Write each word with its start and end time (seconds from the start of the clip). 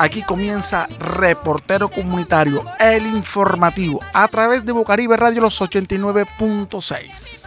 Aquí 0.00 0.22
comienza 0.22 0.86
Reportero 0.98 1.90
Comunitario, 1.90 2.64
el 2.78 3.04
informativo, 3.04 4.00
a 4.14 4.26
través 4.28 4.64
de 4.64 4.72
Bocaribe 4.72 5.14
Radio 5.14 5.42
los 5.42 5.60
89.6. 5.60 7.46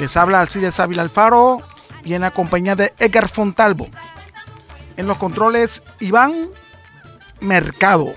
Les 0.00 0.16
habla 0.16 0.40
Alcides 0.40 0.80
Ávila 0.80 1.02
Alfaro 1.02 1.62
y 2.04 2.14
en 2.14 2.22
la 2.22 2.32
compañía 2.32 2.74
de 2.74 2.94
Edgar 2.98 3.28
Fontalvo. 3.28 3.86
En 4.96 5.06
los 5.06 5.18
controles, 5.18 5.84
Iván 6.00 6.48
Mercado, 7.38 8.16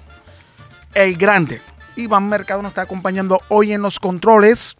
el 0.96 1.18
grande. 1.18 1.62
Iván 1.96 2.30
Mercado 2.30 2.64
nos 2.64 2.72
está 2.72 2.82
acompañando 2.82 3.42
hoy 3.48 3.74
en 3.74 3.84
los 3.84 4.00
controles 4.00 4.76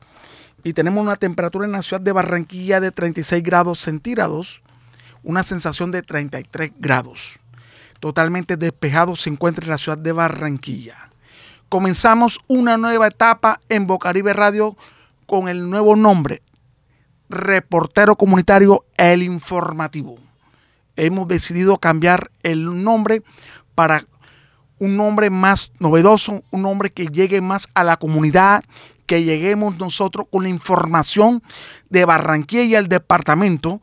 y 0.64 0.74
tenemos 0.74 1.04
una 1.04 1.18
temperatura 1.18 1.68
en 1.68 1.74
la 1.74 1.84
ciudad 1.84 2.02
de 2.02 2.14
Barranquilla 2.14 2.80
de 2.80 2.90
36 2.90 3.44
grados 3.44 3.80
centígrados, 3.80 4.64
una 5.24 5.44
sensación 5.44 5.92
de 5.92 6.02
33 6.02 6.72
grados. 6.80 7.40
Totalmente 8.00 8.58
despejado 8.58 9.16
se 9.16 9.30
encuentra 9.30 9.66
en 9.66 9.72
la 9.72 9.78
ciudad 9.78 9.98
de 9.98 10.12
Barranquilla. 10.12 11.10
Comenzamos 11.68 12.40
una 12.48 12.78
nueva 12.78 13.08
etapa 13.08 13.60
en 13.70 13.86
Bocaribe 13.86 14.34
Radio 14.34 14.76
con 15.26 15.48
el 15.50 15.70
nuevo 15.70 15.96
nombre, 15.96 16.42
Reportero 17.30 18.16
Comunitario 18.16 18.86
El 18.98 19.22
Informativo. 19.22 20.18
Hemos 20.96 21.28
decidido 21.28 21.78
cambiar 21.78 22.32
el 22.42 22.84
nombre 22.84 23.22
para 23.76 24.06
un 24.80 24.98
nombre 24.98 25.30
más 25.30 25.72
novedoso, 25.80 26.44
un 26.50 26.62
nombre 26.64 26.92
que 26.92 27.06
llegue 27.08 27.42
más 27.42 27.68
a 27.76 27.84
la 27.84 27.98
comunidad, 27.98 28.64
que 29.06 29.24
lleguemos 29.24 29.78
nosotros 29.78 30.28
con 30.32 30.44
la 30.44 30.50
información 30.50 31.44
de 31.90 32.06
Barranquilla 32.06 32.64
y 32.64 32.76
el 32.76 32.88
departamento 32.88 33.82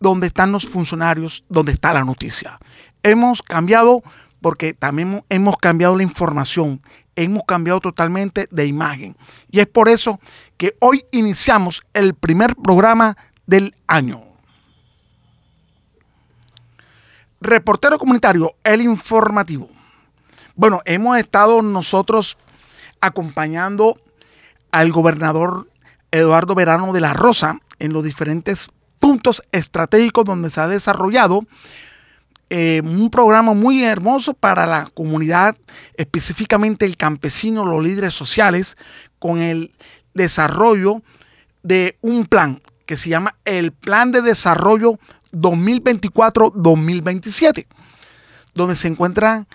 donde 0.00 0.28
están 0.28 0.52
los 0.52 0.66
funcionarios, 0.66 1.44
donde 1.48 1.72
está 1.72 1.92
la 1.92 2.04
noticia. 2.04 2.58
Hemos 3.02 3.42
cambiado 3.42 4.02
porque 4.40 4.74
también 4.74 5.24
hemos 5.28 5.56
cambiado 5.56 5.96
la 5.96 6.02
información, 6.02 6.80
hemos 7.16 7.44
cambiado 7.44 7.80
totalmente 7.80 8.46
de 8.50 8.66
imagen. 8.66 9.16
Y 9.50 9.60
es 9.60 9.66
por 9.66 9.88
eso 9.88 10.20
que 10.56 10.76
hoy 10.80 11.04
iniciamos 11.10 11.82
el 11.94 12.14
primer 12.14 12.54
programa 12.56 13.16
del 13.46 13.74
año. 13.86 14.22
Reportero 17.40 17.98
comunitario, 17.98 18.54
el 18.64 18.82
informativo. 18.82 19.68
Bueno, 20.54 20.80
hemos 20.84 21.18
estado 21.18 21.62
nosotros 21.62 22.38
acompañando 23.00 24.00
al 24.72 24.90
gobernador 24.90 25.68
Eduardo 26.10 26.54
Verano 26.54 26.92
de 26.92 27.00
la 27.00 27.12
Rosa 27.12 27.58
en 27.78 27.92
los 27.92 28.02
diferentes 28.04 28.68
puntos 28.98 29.42
estratégicos 29.52 30.24
donde 30.24 30.50
se 30.50 30.60
ha 30.60 30.68
desarrollado 30.68 31.46
eh, 32.48 32.80
un 32.84 33.10
programa 33.10 33.54
muy 33.54 33.82
hermoso 33.82 34.32
para 34.32 34.66
la 34.66 34.88
comunidad, 34.94 35.56
específicamente 35.94 36.86
el 36.86 36.96
campesino, 36.96 37.64
los 37.64 37.82
líderes 37.82 38.14
sociales, 38.14 38.76
con 39.18 39.40
el 39.40 39.72
desarrollo 40.14 41.02
de 41.64 41.98
un 42.02 42.26
plan 42.26 42.62
que 42.86 42.96
se 42.96 43.10
llama 43.10 43.34
el 43.44 43.72
Plan 43.72 44.12
de 44.12 44.22
Desarrollo 44.22 45.00
2024-2027, 45.32 47.66
donde 48.54 48.76
se 48.76 48.86
encuentran 48.86 49.48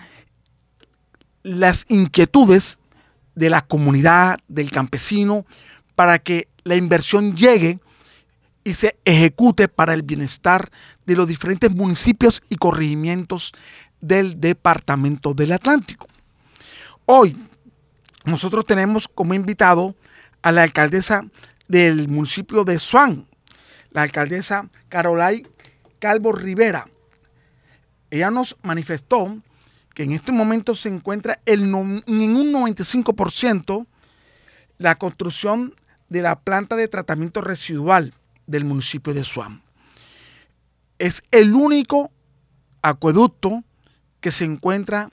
las 1.43 1.85
inquietudes 1.87 2.79
de 3.35 3.49
la 3.49 3.61
comunidad, 3.61 4.37
del 4.49 4.69
campesino, 4.69 5.45
para 5.95 6.19
que 6.19 6.49
la 6.65 6.75
inversión 6.75 7.33
llegue 7.35 7.79
y 8.63 8.73
se 8.73 8.97
ejecute 9.05 9.67
para 9.67 9.93
el 9.93 10.03
bienestar 10.03 10.69
de 11.05 11.15
los 11.15 11.27
diferentes 11.27 11.71
municipios 11.71 12.43
y 12.49 12.55
corregimientos 12.55 13.53
del 13.99 14.39
Departamento 14.39 15.33
del 15.33 15.51
Atlántico. 15.51 16.07
Hoy 17.05 17.37
nosotros 18.25 18.65
tenemos 18.65 19.07
como 19.07 19.33
invitado 19.33 19.95
a 20.41 20.51
la 20.51 20.63
alcaldesa 20.63 21.23
del 21.67 22.07
municipio 22.07 22.63
de 22.63 22.79
Swan, 22.79 23.27
la 23.91 24.03
alcaldesa 24.03 24.69
Carolay 24.89 25.43
Calvo 25.99 26.31
Rivera. 26.31 26.87
Ella 28.09 28.29
nos 28.31 28.57
manifestó 28.63 29.41
que 29.93 30.03
en 30.03 30.11
este 30.11 30.31
momento 30.31 30.75
se 30.75 30.89
encuentra 30.89 31.39
en 31.45 31.73
un 31.73 32.01
95% 32.03 33.85
la 34.77 34.95
construcción 34.95 35.75
de 36.09 36.21
la 36.21 36.39
planta 36.39 36.75
de 36.75 36.87
tratamiento 36.87 37.41
residual 37.41 38.13
del 38.51 38.65
municipio 38.65 39.13
de 39.13 39.23
Suam. 39.23 39.61
Es 40.99 41.23
el 41.31 41.55
único 41.55 42.11
acueducto 42.81 43.63
que 44.19 44.31
se 44.31 44.45
encuentra 44.45 45.09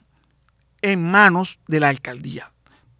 en 0.81 1.09
manos 1.09 1.59
de 1.67 1.79
la 1.79 1.89
alcaldía, 1.89 2.51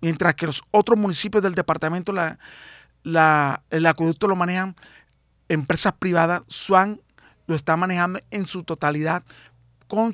mientras 0.01 0.35
que 0.35 0.47
los 0.47 0.63
otros 0.71 0.97
municipios 0.97 1.43
del 1.43 1.53
departamento 1.53 2.13
el 2.13 3.85
acueducto 3.85 4.27
lo 4.27 4.35
manejan 4.35 4.75
empresas 5.47 5.93
privadas, 5.99 6.43
Swan 6.47 6.99
lo 7.47 7.55
está 7.55 7.75
manejando 7.77 8.19
en 8.31 8.47
su 8.47 8.63
totalidad 8.63 9.23
con 9.87 10.13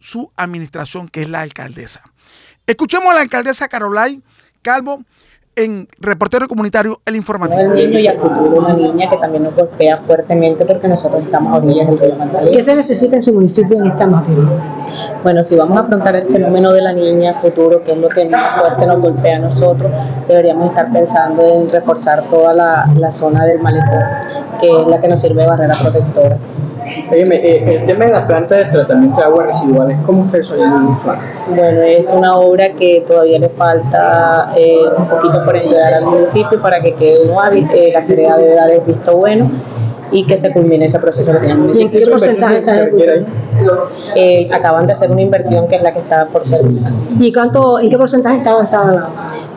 su 0.00 0.32
administración, 0.36 1.08
que 1.08 1.22
es 1.22 1.28
la 1.28 1.40
alcaldesa. 1.40 2.02
Escuchemos 2.66 3.10
a 3.10 3.14
la 3.14 3.20
alcaldesa 3.20 3.68
Carolay 3.68 4.22
Calvo 4.62 5.04
en 5.58 5.88
Reportero 5.98 6.46
Comunitario 6.46 7.00
El 7.04 7.16
Informativo. 7.16 7.72
El 7.72 7.90
niño 7.90 7.98
y 7.98 8.06
al 8.06 8.18
futuro 8.18 8.58
una 8.58 8.74
niña 8.74 9.10
que 9.10 9.16
también 9.16 9.42
nos 9.42 9.54
golpea 9.54 9.96
fuertemente 9.96 10.64
porque 10.64 10.86
nosotros 10.86 11.22
estamos 11.24 11.52
a 11.52 11.56
orillas 11.56 11.88
del 11.88 11.98
río 11.98 12.16
Magdalena. 12.16 12.56
¿Qué 12.56 12.62
se 12.62 12.74
necesita 12.74 13.16
en 13.16 13.22
su 13.22 13.32
municipio 13.32 13.76
en 13.78 13.86
esta 13.86 14.06
materia? 14.06 14.77
Bueno, 15.22 15.44
si 15.44 15.56
vamos 15.56 15.76
a 15.78 15.80
afrontar 15.82 16.16
el 16.16 16.28
fenómeno 16.28 16.72
de 16.72 16.82
la 16.82 16.92
niña 16.92 17.32
futuro, 17.32 17.82
que 17.82 17.92
es 17.92 17.98
lo 17.98 18.08
que 18.08 18.24
más 18.26 18.60
fuerte 18.60 18.86
nos 18.86 19.00
golpea 19.00 19.36
a 19.36 19.40
nosotros, 19.40 19.90
deberíamos 20.26 20.70
estar 20.70 20.92
pensando 20.92 21.42
en 21.42 21.70
reforzar 21.70 22.24
toda 22.28 22.54
la, 22.54 22.86
la 22.96 23.12
zona 23.12 23.44
del 23.44 23.60
malecón, 23.60 24.02
que 24.60 24.68
es 24.68 24.86
la 24.86 25.00
que 25.00 25.08
nos 25.08 25.20
sirve 25.20 25.42
de 25.42 25.48
barrera 25.48 25.74
protectora. 25.80 26.36
Eh, 27.10 27.76
el 27.76 27.86
tema 27.86 28.06
de 28.06 28.12
la 28.12 28.26
planta 28.26 28.54
de 28.54 28.64
tratamiento 28.66 29.20
de 29.20 29.26
aguas 29.26 29.46
residuales, 29.46 29.98
¿cómo 30.06 30.24
está 30.24 30.38
eso 30.38 30.54
en 30.54 31.54
Bueno, 31.54 31.82
es 31.82 32.10
una 32.10 32.32
obra 32.38 32.70
que 32.72 33.04
todavía 33.06 33.38
le 33.38 33.48
falta 33.50 34.52
eh, 34.56 34.78
un 34.96 35.06
poquito 35.06 35.44
por 35.44 35.56
entregar 35.56 35.94
al 35.94 36.04
municipio 36.04 36.60
para 36.60 36.80
que 36.80 36.94
quede 36.94 37.30
un 37.30 37.38
hábil. 37.38 37.68
Eh, 37.74 37.90
la 37.92 38.02
seriedad 38.02 38.38
debe 38.38 38.54
dar 38.54 38.70
el 38.70 38.80
visto 38.80 39.16
bueno 39.16 39.50
y 40.10 40.24
que 40.24 40.38
se 40.38 40.52
culmine 40.52 40.86
ese 40.86 40.98
proceso 40.98 41.32
que 41.32 41.38
tiene 41.38 41.54
el 41.54 41.60
municipio. 41.60 41.98
¿Y 41.98 42.04
qué 42.04 42.10
porcentaje 42.10 42.58
está 42.58 42.88
eh, 44.16 44.48
Acaban 44.52 44.86
de 44.86 44.92
hacer 44.92 45.10
una 45.10 45.22
inversión 45.22 45.68
que 45.68 45.76
es 45.76 45.82
la 45.82 45.92
que 45.92 46.00
está 46.00 46.26
por 46.26 46.42
terminar. 46.42 46.90
¿Y 47.18 47.32
cuánto, 47.32 47.78
en 47.78 47.90
qué 47.90 47.98
porcentaje 47.98 48.38
está 48.38 48.52
avanzada 48.52 49.10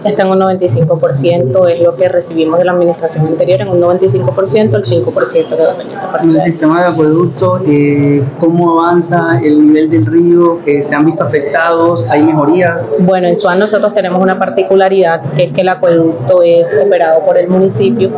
está 0.03 0.23
en 0.23 0.29
un 0.29 0.40
95%, 0.40 1.69
es 1.69 1.81
lo 1.81 1.95
que 1.95 2.09
recibimos 2.09 2.57
de 2.59 2.66
la 2.66 2.72
administración 2.72 3.28
anterior, 3.28 3.61
en 3.61 3.69
un 3.69 3.79
95%, 3.81 4.75
el 4.75 4.84
5% 4.84 5.47
quedó 5.50 5.73
En 6.22 6.29
el 6.29 6.40
sistema 6.40 6.81
de 6.81 6.88
acueducto, 6.88 7.61
eh, 7.67 8.23
¿cómo 8.40 8.79
avanza 8.79 9.40
el 9.44 9.67
nivel 9.67 9.91
del 9.91 10.06
río? 10.06 10.59
Eh, 10.66 10.84
¿Se 10.84 10.95
han 10.95 11.06
visto 11.06 11.23
afectados? 11.23 12.06
¿Hay 12.09 12.23
mejorías? 12.23 12.91
Bueno, 13.00 13.28
en 13.28 13.35
Suan 13.35 13.59
nosotros 13.59 13.94
tenemos 13.94 14.22
una 14.22 14.40
particularidad, 14.40 15.22
que 15.35 15.45
es 15.45 15.51
que 15.51 15.61
el 15.61 15.69
acueducto 15.69 16.41
es 16.41 16.75
operado 16.84 17.23
por 17.25 17.38
el 17.38 17.47
municipio 17.47 18.09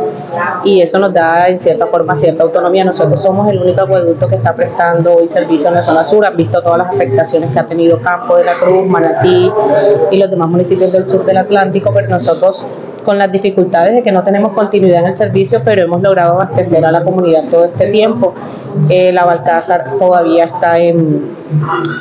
y 0.64 0.80
eso 0.80 0.98
nos 0.98 1.12
da 1.12 1.46
en 1.48 1.58
cierta 1.58 1.86
forma 1.86 2.14
cierta 2.24 2.42
autonomía. 2.42 2.84
Nosotros 2.84 3.20
somos 3.20 3.50
el 3.50 3.60
único 3.60 3.82
acueducto 3.82 4.28
que 4.28 4.36
está 4.36 4.54
prestando 4.54 5.16
hoy 5.16 5.28
servicio 5.28 5.68
en 5.68 5.74
la 5.74 5.82
zona 5.82 6.02
sur, 6.02 6.24
han 6.24 6.36
visto 6.36 6.62
todas 6.62 6.78
las 6.78 6.88
afectaciones 6.88 7.50
que 7.50 7.58
ha 7.58 7.66
tenido 7.66 8.00
Campo 8.00 8.36
de 8.36 8.44
la 8.44 8.54
Cruz, 8.54 8.86
Manatí 8.86 9.52
y 10.10 10.16
los 10.16 10.30
demás 10.30 10.48
municipios 10.48 10.90
del 10.92 11.06
sur 11.06 11.24
del 11.24 11.36
Atlántico 11.36 11.90
pero 11.92 12.08
nosotros 12.08 12.64
con 13.04 13.18
las 13.18 13.30
dificultades 13.30 13.92
de 13.92 14.02
que 14.02 14.10
no 14.10 14.24
tenemos 14.24 14.52
continuidad 14.54 15.00
en 15.00 15.08
el 15.08 15.14
servicio, 15.14 15.60
pero 15.62 15.84
hemos 15.84 16.00
logrado 16.00 16.32
abastecer 16.32 16.86
a 16.86 16.90
la 16.90 17.04
comunidad 17.04 17.44
todo 17.50 17.66
este 17.66 17.88
tiempo. 17.88 18.32
Eh, 18.88 19.12
la 19.12 19.26
Balcázar 19.26 19.98
todavía 19.98 20.46
está 20.46 20.78
en, 20.78 21.36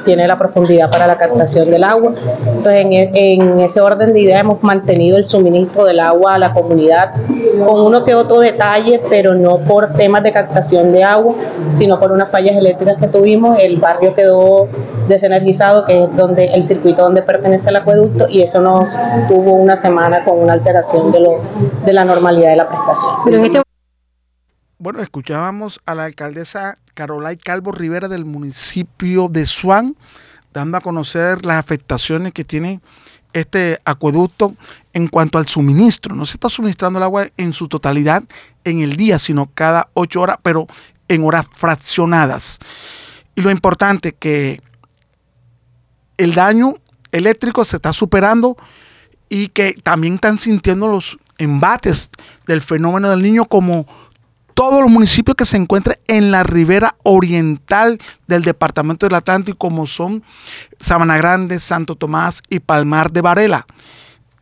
tiene 0.06 0.28
la 0.28 0.38
profundidad 0.38 0.90
para 0.90 1.08
la 1.08 1.18
captación 1.18 1.70
del 1.70 1.84
agua. 1.84 2.14
Entonces, 2.46 2.86
en, 2.86 2.94
e, 2.94 3.12
en 3.14 3.60
ese 3.60 3.82
orden 3.82 4.14
de 4.14 4.22
idea 4.22 4.40
hemos 4.40 4.62
mantenido 4.64 5.18
el 5.18 5.26
suministro 5.26 5.86
del 5.86 6.00
agua 6.00 6.36
a 6.36 6.38
la 6.38 6.54
comunidad 6.54 7.14
con 7.66 7.82
uno 7.82 8.04
que 8.04 8.16
otro 8.16 8.40
detalle, 8.40 9.02
pero 9.10 9.34
no 9.34 9.60
por 9.60 9.94
temas 9.94 10.24
de 10.24 10.32
captación 10.32 10.92
de 10.92 11.04
agua, 11.04 11.36
sino 11.70 12.00
por 12.00 12.12
unas 12.12 12.30
fallas 12.30 12.56
eléctricas 12.56 12.98
que 12.98 13.08
tuvimos. 13.08 13.58
El 13.60 13.78
barrio 13.78 14.14
quedó 14.16 14.68
desenergizado, 15.08 15.86
que 15.86 16.04
es 16.04 16.16
donde 16.16 16.46
el 16.46 16.64
circuito 16.64 17.04
donde 17.04 17.22
pertenece 17.22 17.70
el 17.70 17.78
acueducto, 17.78 18.28
y 18.30 18.42
eso 18.42 18.62
nos 18.62 18.98
tuvo 19.28 19.54
una 19.54 19.76
semana 19.76 20.24
con 20.24 20.40
una 20.40 20.54
alteración 20.54 21.12
de, 21.12 21.20
lo, 21.20 21.42
la 21.86 22.06
normalidad 22.06 22.52
de 22.52 22.56
la 22.58 22.70
prestación. 22.70 23.14
Este 23.44 23.73
bueno, 24.84 25.02
escuchábamos 25.02 25.80
a 25.86 25.96
la 25.96 26.04
alcaldesa 26.04 26.78
Carolay 26.94 27.38
Calvo 27.38 27.72
Rivera 27.72 28.10
del 28.10 28.26
municipio 28.26 29.30
de 29.30 29.46
Suán, 29.46 29.96
dando 30.52 30.78
a 30.78 30.82
conocer 30.82 31.46
las 31.46 31.58
afectaciones 31.58 32.34
que 32.34 32.44
tiene 32.44 32.82
este 33.32 33.80
acueducto 33.86 34.56
en 34.92 35.08
cuanto 35.08 35.38
al 35.38 35.48
suministro. 35.48 36.14
No 36.18 36.26
se 36.26 36.34
está 36.34 36.50
suministrando 36.50 37.00
el 37.00 37.04
agua 37.04 37.28
en 37.38 37.54
su 37.54 37.70
totalidad 37.70 38.24
en 38.66 38.82
el 38.82 38.98
día, 38.98 39.20
sino 39.20 39.50
cada 39.54 39.88
ocho 39.94 40.20
horas, 40.20 40.40
pero 40.44 40.68
en 41.08 41.24
horas 41.24 41.46
fraccionadas. 41.56 42.60
Y 43.36 43.42
lo 43.42 43.52
importante 43.52 44.12
que 44.12 44.62
el 46.18 46.34
daño 46.34 46.74
eléctrico 47.14 47.64
se 47.64 47.78
está 47.78 47.94
superando 47.94 48.58
y 49.30 49.48
que 49.48 49.76
también 49.82 50.16
están 50.16 50.40
sintiendo 50.40 50.90
los 50.90 51.18
embates 51.38 52.10
del 52.48 52.62
fenómeno 52.62 53.10
del 53.10 53.22
niño 53.22 53.46
como 53.46 53.88
todos 54.54 54.82
los 54.82 54.92
municipios 54.92 55.36
que 55.36 55.46
se 55.46 55.58
encuentran 55.58 55.98
en 56.08 56.32
la 56.32 56.44
ribera 56.44 56.96
oriental 57.04 58.00
del 58.28 58.44
departamento 58.44 59.06
del 59.06 59.16
Atlántico, 59.16 59.58
como 59.58 59.88
son 59.88 60.24
Sabana 60.80 61.18
Grande, 61.18 61.60
Santo 61.60 61.96
Tomás 61.96 62.42
y 62.50 62.60
Palmar 62.60 63.12
de 63.12 63.22
Varela. 63.22 63.66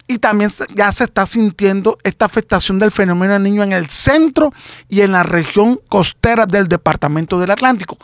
Y 0.08 0.18
también 0.18 0.52
ya 0.76 0.92
se 0.92 1.06
está 1.06 1.26
sintiendo 1.26 1.98
esta 2.04 2.26
afectación 2.26 2.80
del 2.80 2.92
fenómeno 2.92 3.34
del 3.34 3.44
niño 3.44 3.64
en 3.64 3.72
el 3.72 3.90
centro 3.90 4.54
y 4.90 5.02
en 5.02 5.14
la 5.14 5.24
región 5.24 5.80
costera 5.88 6.46
del 6.46 6.68
departamento 6.68 7.40
del 7.40 7.52
Atlántico. 7.52 7.98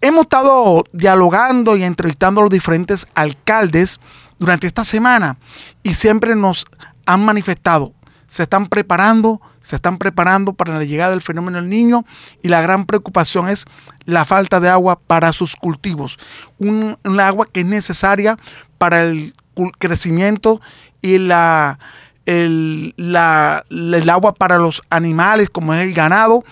Hemos 0.00 0.22
estado 0.22 0.84
dialogando 0.92 1.76
y 1.76 1.84
entrevistando 1.84 2.40
a 2.40 2.44
los 2.44 2.50
diferentes 2.50 3.06
alcaldes 3.14 4.00
durante 4.38 4.66
esta 4.66 4.84
semana 4.84 5.38
y 5.82 5.94
siempre 5.94 6.34
nos 6.34 6.66
han 7.06 7.24
manifestado 7.24 7.92
se 8.26 8.42
están 8.42 8.66
preparando, 8.66 9.40
se 9.60 9.76
están 9.76 9.98
preparando 9.98 10.52
para 10.52 10.74
la 10.74 10.84
llegada 10.84 11.10
del 11.10 11.20
fenómeno 11.20 11.58
del 11.58 11.68
niño 11.68 12.04
y 12.42 12.48
la 12.48 12.60
gran 12.60 12.86
preocupación 12.86 13.48
es 13.48 13.64
la 14.04 14.24
falta 14.24 14.60
de 14.60 14.68
agua 14.68 14.98
para 14.98 15.32
sus 15.32 15.56
cultivos. 15.56 16.18
Un, 16.58 16.96
agua 17.20 17.46
que 17.50 17.60
es 17.60 17.66
necesaria 17.66 18.38
para 18.78 19.02
el 19.02 19.34
crecimiento 19.78 20.60
y 21.02 21.18
la, 21.18 21.78
el, 22.26 22.94
el 22.98 24.10
agua 24.10 24.34
para 24.34 24.58
los 24.58 24.82
animales 24.90 25.48
como 25.50 25.72
es 25.74 25.82
el 25.82 25.94
ganado, 25.94 26.44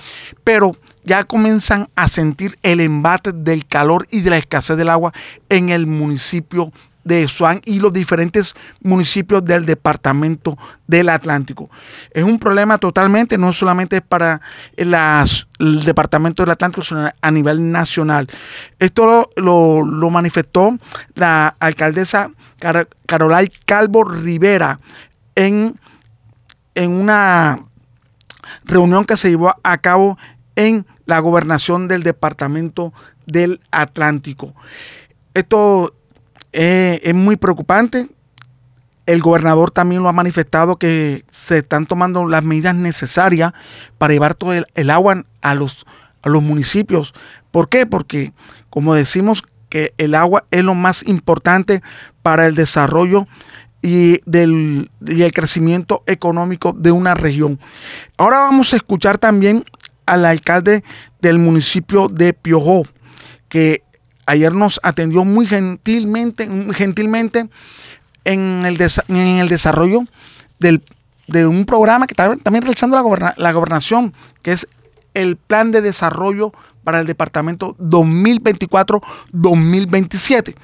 pero 0.42 0.72
ya 1.04 1.24
comienzan 1.24 1.88
a 1.96 2.08
sentir 2.08 2.58
el 2.62 2.80
embate 2.80 3.32
del 3.32 3.66
calor 3.66 4.06
y 4.10 4.20
de 4.20 4.30
la 4.30 4.38
escasez 4.38 4.76
del 4.76 4.88
agua 4.88 5.12
en 5.48 5.68
el 5.68 5.86
municipio 5.86 6.72
de 7.04 7.28
Swan 7.28 7.60
y 7.64 7.80
los 7.80 7.92
diferentes 7.92 8.54
municipios 8.80 9.44
del 9.44 9.66
departamento 9.66 10.56
del 10.86 11.08
Atlántico. 11.10 11.70
Es 12.10 12.24
un 12.24 12.38
problema 12.38 12.78
totalmente, 12.78 13.38
no 13.38 13.52
solamente 13.52 14.00
para 14.00 14.40
las, 14.76 15.46
el 15.58 15.84
departamento 15.84 16.42
del 16.42 16.52
Atlántico, 16.52 16.82
sino 16.82 17.10
a 17.20 17.30
nivel 17.30 17.70
nacional. 17.70 18.26
Esto 18.78 19.30
lo, 19.36 19.84
manifestó 20.10 20.78
la 21.14 21.54
alcaldesa 21.58 22.30
Carolay 23.06 23.50
Calvo 23.64 24.04
Rivera 24.04 24.80
en, 25.34 25.78
en 26.74 26.90
una 26.90 27.60
reunión 28.64 29.04
que 29.04 29.16
se 29.16 29.30
llevó 29.30 29.54
a 29.62 29.78
cabo 29.78 30.16
en 30.56 30.86
la 31.06 31.18
gobernación 31.18 31.88
del 31.88 32.02
departamento 32.02 32.92
del 33.26 33.60
Atlántico. 33.70 34.54
Esto 35.34 35.94
eh, 36.54 37.00
es 37.02 37.14
muy 37.14 37.36
preocupante. 37.36 38.08
El 39.06 39.20
gobernador 39.20 39.70
también 39.70 40.02
lo 40.02 40.08
ha 40.08 40.12
manifestado 40.12 40.76
que 40.76 41.24
se 41.30 41.58
están 41.58 41.86
tomando 41.86 42.26
las 42.26 42.42
medidas 42.42 42.74
necesarias 42.74 43.52
para 43.98 44.14
llevar 44.14 44.34
todo 44.34 44.52
el, 44.52 44.90
agua 44.90 45.24
a 45.42 45.54
los, 45.54 45.84
a 46.22 46.28
los 46.28 46.42
municipios. 46.42 47.12
¿Por 47.50 47.68
qué? 47.68 47.84
Porque, 47.86 48.32
como 48.70 48.94
decimos, 48.94 49.42
que 49.68 49.92
el 49.98 50.14
agua 50.14 50.44
es 50.52 50.64
lo 50.64 50.74
más 50.74 51.02
importante 51.06 51.82
para 52.22 52.46
el 52.46 52.54
desarrollo 52.54 53.26
y, 53.82 54.20
del, 54.24 54.90
y 55.06 55.22
el 55.22 55.32
crecimiento 55.32 56.04
económico 56.06 56.72
de 56.72 56.92
una 56.92 57.14
región. 57.14 57.58
Ahora 58.16 58.38
vamos 58.38 58.72
a 58.72 58.76
escuchar 58.76 59.18
también 59.18 59.64
al 60.06 60.24
alcalde 60.24 60.84
del 61.20 61.38
municipio 61.38 62.08
de 62.08 62.32
Piojó, 62.32 62.84
que 63.48 63.82
ayer 64.26 64.52
nos 64.52 64.80
atendió 64.82 65.24
muy 65.24 65.46
gentilmente, 65.46 66.48
gentilmente 66.74 67.48
en 68.24 68.62
el, 68.64 68.76
desarrollo 68.76 70.04
de 70.58 71.46
un 71.46 71.64
programa 71.64 72.06
que 72.06 72.12
está 72.12 72.34
también 72.36 72.62
realizando 72.62 72.96
la, 72.96 73.34
la 73.36 73.52
gobernación, 73.52 74.12
que 74.42 74.52
es 74.52 74.68
el 75.14 75.36
Plan 75.36 75.72
de 75.72 75.80
Desarrollo 75.80 76.52
para 76.84 77.00
el 77.00 77.06
Departamento 77.06 77.76
2024-2027. 77.78 80.54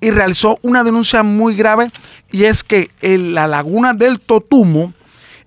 Y 0.00 0.10
realizó 0.10 0.58
una 0.62 0.82
denuncia 0.84 1.22
muy 1.22 1.54
grave 1.56 1.90
y 2.30 2.44
es 2.44 2.62
que 2.62 2.90
la 3.00 3.46
laguna 3.46 3.94
del 3.94 4.20
Totumo 4.20 4.92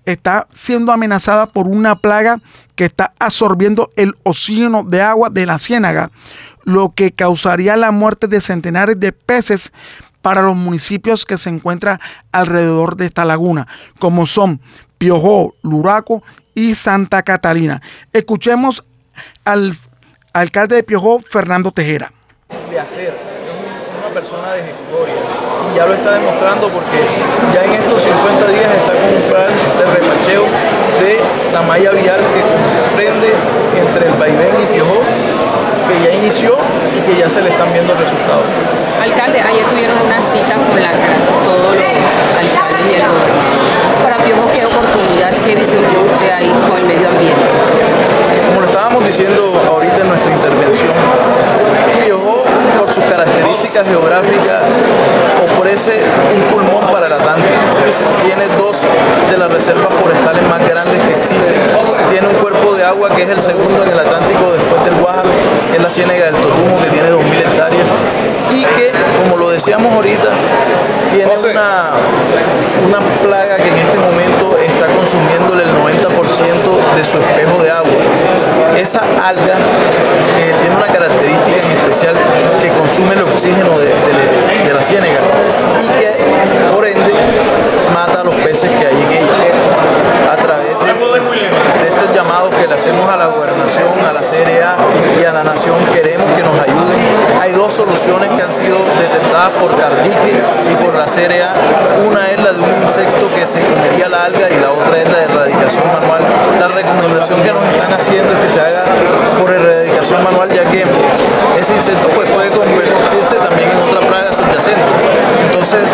está 0.04 0.48
siendo 0.52 0.92
amenazada 0.92 1.46
por 1.46 1.68
una 1.68 1.94
plaga 1.96 2.40
que 2.74 2.84
está 2.84 3.14
absorbiendo 3.18 3.90
el 3.96 4.14
oxígeno 4.22 4.84
de 4.84 5.02
agua 5.02 5.30
de 5.30 5.46
la 5.46 5.58
ciénaga, 5.58 6.10
lo 6.64 6.92
que 6.94 7.12
causaría 7.12 7.76
la 7.76 7.90
muerte 7.90 8.26
de 8.26 8.40
centenares 8.40 8.98
de 8.98 9.12
peces 9.12 9.72
para 10.22 10.42
los 10.42 10.56
municipios 10.56 11.24
que 11.24 11.38
se 11.38 11.48
encuentran 11.50 11.98
alrededor 12.32 12.96
de 12.96 13.06
esta 13.06 13.24
laguna, 13.24 13.66
como 13.98 14.26
son 14.26 14.60
Piojó, 14.98 15.54
Luraco 15.62 16.22
y 16.54 16.74
Santa 16.74 17.22
Catalina. 17.22 17.80
Escuchemos 18.12 18.84
al 19.44 19.74
alcalde 20.32 20.76
de 20.76 20.82
Piojó, 20.82 21.20
Fernando 21.20 21.72
Tejera. 21.72 22.12
De 22.70 22.78
hacer, 22.78 23.16
una 23.98 24.14
persona 24.14 24.52
de 24.52 24.60
ejecutoria 24.60 25.14
y 25.72 25.76
ya 25.76 25.86
lo 25.86 25.94
está 25.94 26.12
demostrando 26.12 26.68
porque 26.68 26.98
ya 27.54 27.64
en 27.64 27.72
estos 27.80 28.02
50 28.02 28.46
días 28.48 28.74
está 28.74 28.92
con 28.92 29.14
un 29.14 29.22
plan 29.30 29.52
de 29.78 29.84
repacheo 29.94 30.44
de 31.00 31.20
la 31.52 31.62
malla 31.62 31.90
vial 31.92 32.20
que 32.20 32.40
comprende 32.82 33.32
entre 33.78 34.08
el 34.08 34.14
Vaivén 34.18 34.54
y 34.62 34.74
Piojó 34.74 35.00
que 35.90 36.04
ya 36.04 36.14
inició 36.14 36.56
y 36.96 37.00
que 37.00 37.18
ya 37.18 37.28
se 37.28 37.42
le 37.42 37.50
están 37.50 37.72
viendo 37.72 37.92
resultados. 37.94 38.46
Alcalde, 39.02 39.40
ayer 39.40 39.64
tuvieron 39.66 39.98
una 40.06 40.20
cita 40.22 40.54
con 40.54 40.80
la 40.80 40.92
todos 41.44 41.74
los 41.74 42.14
alcaldes 42.38 42.80
y 42.90 42.94
el 42.94 43.02
gobierno. 43.02 43.42
Para 44.04 44.16
Piojo, 44.18 44.46
¿qué 44.54 44.64
oportunidad, 44.66 45.32
qué 45.44 45.54
visión 45.56 45.82
tiene 45.82 46.04
usted 46.04 46.30
ahí 46.30 46.52
con 46.68 46.78
el 46.78 46.84
medio 46.86 47.08
ambiente? 47.08 47.42
Como 48.46 48.60
lo 48.60 48.66
estábamos 48.66 49.04
diciendo 49.04 49.52
ahorita 49.68 49.96
en 49.96 50.08
nuestra 50.08 50.32
intervención, 50.32 50.94
Piojo, 52.04 52.39
por 52.80 52.90
sus 52.90 53.04
características 53.04 53.86
geográficas, 53.86 54.64
ofrece 55.44 56.00
un 56.34 56.42
pulmón 56.50 56.90
para 56.90 57.08
el 57.08 57.12
Atlántico. 57.12 57.60
Tiene 58.24 58.48
dos 58.56 58.78
de 59.30 59.36
las 59.36 59.52
reservas 59.52 59.92
forestales 60.00 60.42
más 60.48 60.66
grandes 60.66 60.98
que 61.02 61.12
existen. 61.12 61.54
Tiene 62.08 62.26
un 62.26 62.34
cuerpo 62.36 62.74
de 62.74 62.84
agua 62.84 63.10
que 63.10 63.24
es 63.24 63.28
el 63.28 63.40
segundo 63.40 63.82
en 63.84 63.90
el 63.90 63.98
Atlántico 63.98 64.52
después 64.52 64.82
del 64.84 64.94
Guajar, 64.94 65.26
que 65.70 65.76
es 65.76 65.82
la 65.82 65.90
ciénaga 65.90 66.24
del 66.24 66.36
Totumo, 66.36 66.80
que 66.82 66.88
tiene 66.88 67.10
2.000 67.10 67.40
hectáreas. 67.40 67.86
Y 68.50 68.64
que, 68.64 68.92
como 69.22 69.36
lo 69.36 69.50
decíamos 69.50 69.92
ahorita, 69.92 70.30
tiene 71.12 71.36
una, 71.36 71.90
una 72.86 73.00
plaga 73.22 73.56
que 73.56 73.68
en 73.68 73.76
este 73.76 73.98
momento 73.98 74.56
está 74.58 74.86
consumiéndole 74.86 75.64
el 75.64 75.70
90% 75.70 76.96
de 76.96 77.04
su 77.04 77.18
espejo 77.18 77.62
de 77.62 77.70
agua. 77.70 78.00
Esa 78.78 79.00
alga 79.22 79.56
eh, 80.38 80.54
tiene 80.60 80.76
una 80.76 80.86
característica 80.86 81.56
en 81.58 81.70
especial 81.76 82.14
que 82.62 82.68
el 83.08 83.22
oxígeno 83.22 83.78
de, 83.78 84.74
la 84.74 84.82
ciénaga 84.82 85.20
y 85.80 85.88
que 85.88 86.74
por 86.74 86.86
ende 86.86 87.14
mata 87.94 88.20
a 88.20 88.24
los 88.24 88.34
peces 88.36 88.70
que 88.70 88.86
hay 88.86 88.94
en 88.94 89.10
ella 89.10 90.32
a 90.32 90.36
través 90.36 90.78
de, 90.78 91.86
estos 91.88 92.14
llamados 92.14 92.54
que 92.54 92.66
le 92.66 92.74
hacemos 92.74 93.08
a 93.08 93.16
la 93.16 93.26
gobernación, 93.26 93.88
a 94.06 94.12
la 94.12 94.20
CRA 94.20 94.76
y 95.20 95.24
a 95.24 95.32
la 95.32 95.42
nación, 95.42 95.76
queremos 95.92 96.30
que 96.32 96.42
nos 96.42 96.52
ayuden. 96.60 97.40
Hay 97.40 97.52
dos 97.52 97.72
soluciones 97.72 98.30
que 98.30 98.42
han 98.42 98.52
sido 98.52 98.76
detectadas 99.00 99.50
por 99.60 99.74
Cardique 99.76 100.40
y 100.70 100.84
por 100.84 100.94
la 100.94 101.06
CRA. 101.06 101.54
Una 102.06 102.30
es 102.30 102.39
insecto 103.00 103.34
que 103.34 103.46
se 103.46 103.60
comería 103.60 104.08
la 104.10 104.24
alga 104.24 104.50
y 104.50 104.60
la 104.60 104.72
otra 104.72 105.00
es 105.00 105.10
la 105.10 105.22
erradicación 105.22 105.86
manual. 105.86 106.20
La 106.60 106.68
recomendación 106.68 107.40
que 107.40 107.52
nos 107.52 107.64
están 107.72 107.92
haciendo 107.92 108.32
es 108.32 108.38
que 108.40 108.50
se 108.50 108.60
haga 108.60 108.84
por 109.40 109.50
erradicación 109.50 110.22
manual, 110.22 110.50
ya 110.50 110.64
que 110.64 110.84
ese 111.58 111.74
insecto 111.74 112.08
pues, 112.08 112.28
puede 112.30 112.50
convertirse 112.50 113.36
también 113.36 113.70
en 113.70 113.78
otra 113.88 114.00
plaga 114.00 114.32
subyacente. 114.32 114.84
Entonces, 115.46 115.88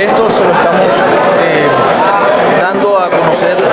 esto 0.00 0.30
se 0.30 0.44
lo 0.44 0.50
estamos 0.50 0.94
eh, 1.46 1.68
dando 2.60 2.98
a 2.98 3.08
conocer 3.08 3.67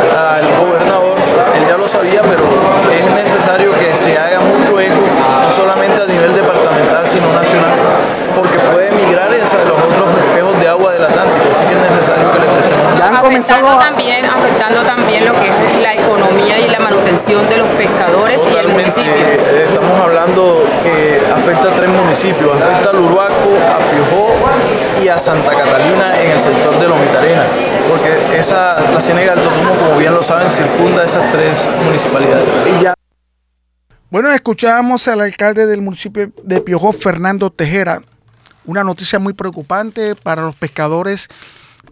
Afectando 13.35 13.77
también, 13.77 14.23
afectando 14.23 14.81
también 14.83 15.25
lo 15.25 15.33
que 15.33 15.49
es 15.49 15.81
la 15.81 15.93
economía 15.93 16.57
y 16.57 16.69
la 16.69 16.79
manutención 16.79 17.49
de 17.49 17.57
los 17.57 17.67
pescadores 17.71 18.39
y 18.49 18.55
el 18.55 18.69
municipio. 18.69 19.11
Eh, 19.11 19.65
estamos 19.65 19.99
hablando 19.99 20.63
que 20.81 21.19
afecta 21.35 21.69
a 21.69 21.75
tres 21.75 21.89
municipios, 21.89 22.53
afecta 22.61 22.91
a 22.91 22.93
Luruaco, 22.93 23.57
a 23.59 23.91
Piojó 23.91 24.29
y 25.03 25.09
a 25.09 25.19
Santa 25.19 25.51
Catalina 25.51 26.17
en 26.23 26.31
el 26.31 26.39
sector 26.39 26.79
de 26.79 26.87
Lomitarena, 26.87 27.43
porque 27.89 28.39
esa, 28.39 28.79
la 28.89 29.01
Ciénaga 29.01 29.35
del 29.35 29.43
Totumo, 29.43 29.75
como 29.75 29.97
bien 29.97 30.13
lo 30.13 30.23
saben, 30.23 30.49
circunda 30.49 31.03
esas 31.03 31.29
tres 31.33 31.67
municipalidades. 31.83 32.47
Y 32.79 32.83
ya 32.83 32.93
Bueno, 34.09 34.31
escuchamos 34.31 35.09
al 35.09 35.19
alcalde 35.19 35.65
del 35.65 35.81
municipio 35.81 36.31
de 36.41 36.61
Piojó, 36.61 36.93
Fernando 36.93 37.49
Tejera. 37.49 38.01
Una 38.63 38.85
noticia 38.85 39.19
muy 39.19 39.33
preocupante 39.33 40.15
para 40.15 40.41
los 40.41 40.55
pescadores 40.55 41.27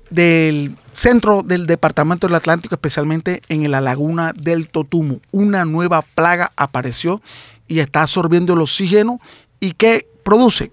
del 0.10 0.78
centro 0.94 1.42
del 1.44 1.68
departamento 1.68 2.28
del 2.28 2.36
Atlántico, 2.36 2.76
especialmente 2.76 3.42
en 3.50 3.70
la 3.70 3.82
laguna 3.82 4.34
del 4.34 4.70
Totumo. 4.70 5.20
Una 5.32 5.66
nueva 5.66 6.02
plaga 6.02 6.52
apareció 6.56 7.22
y 7.68 7.80
está 7.80 8.04
absorbiendo 8.04 8.54
el 8.54 8.62
oxígeno 8.62 9.20
y 9.60 9.74
que 9.74 10.08
produce 10.24 10.72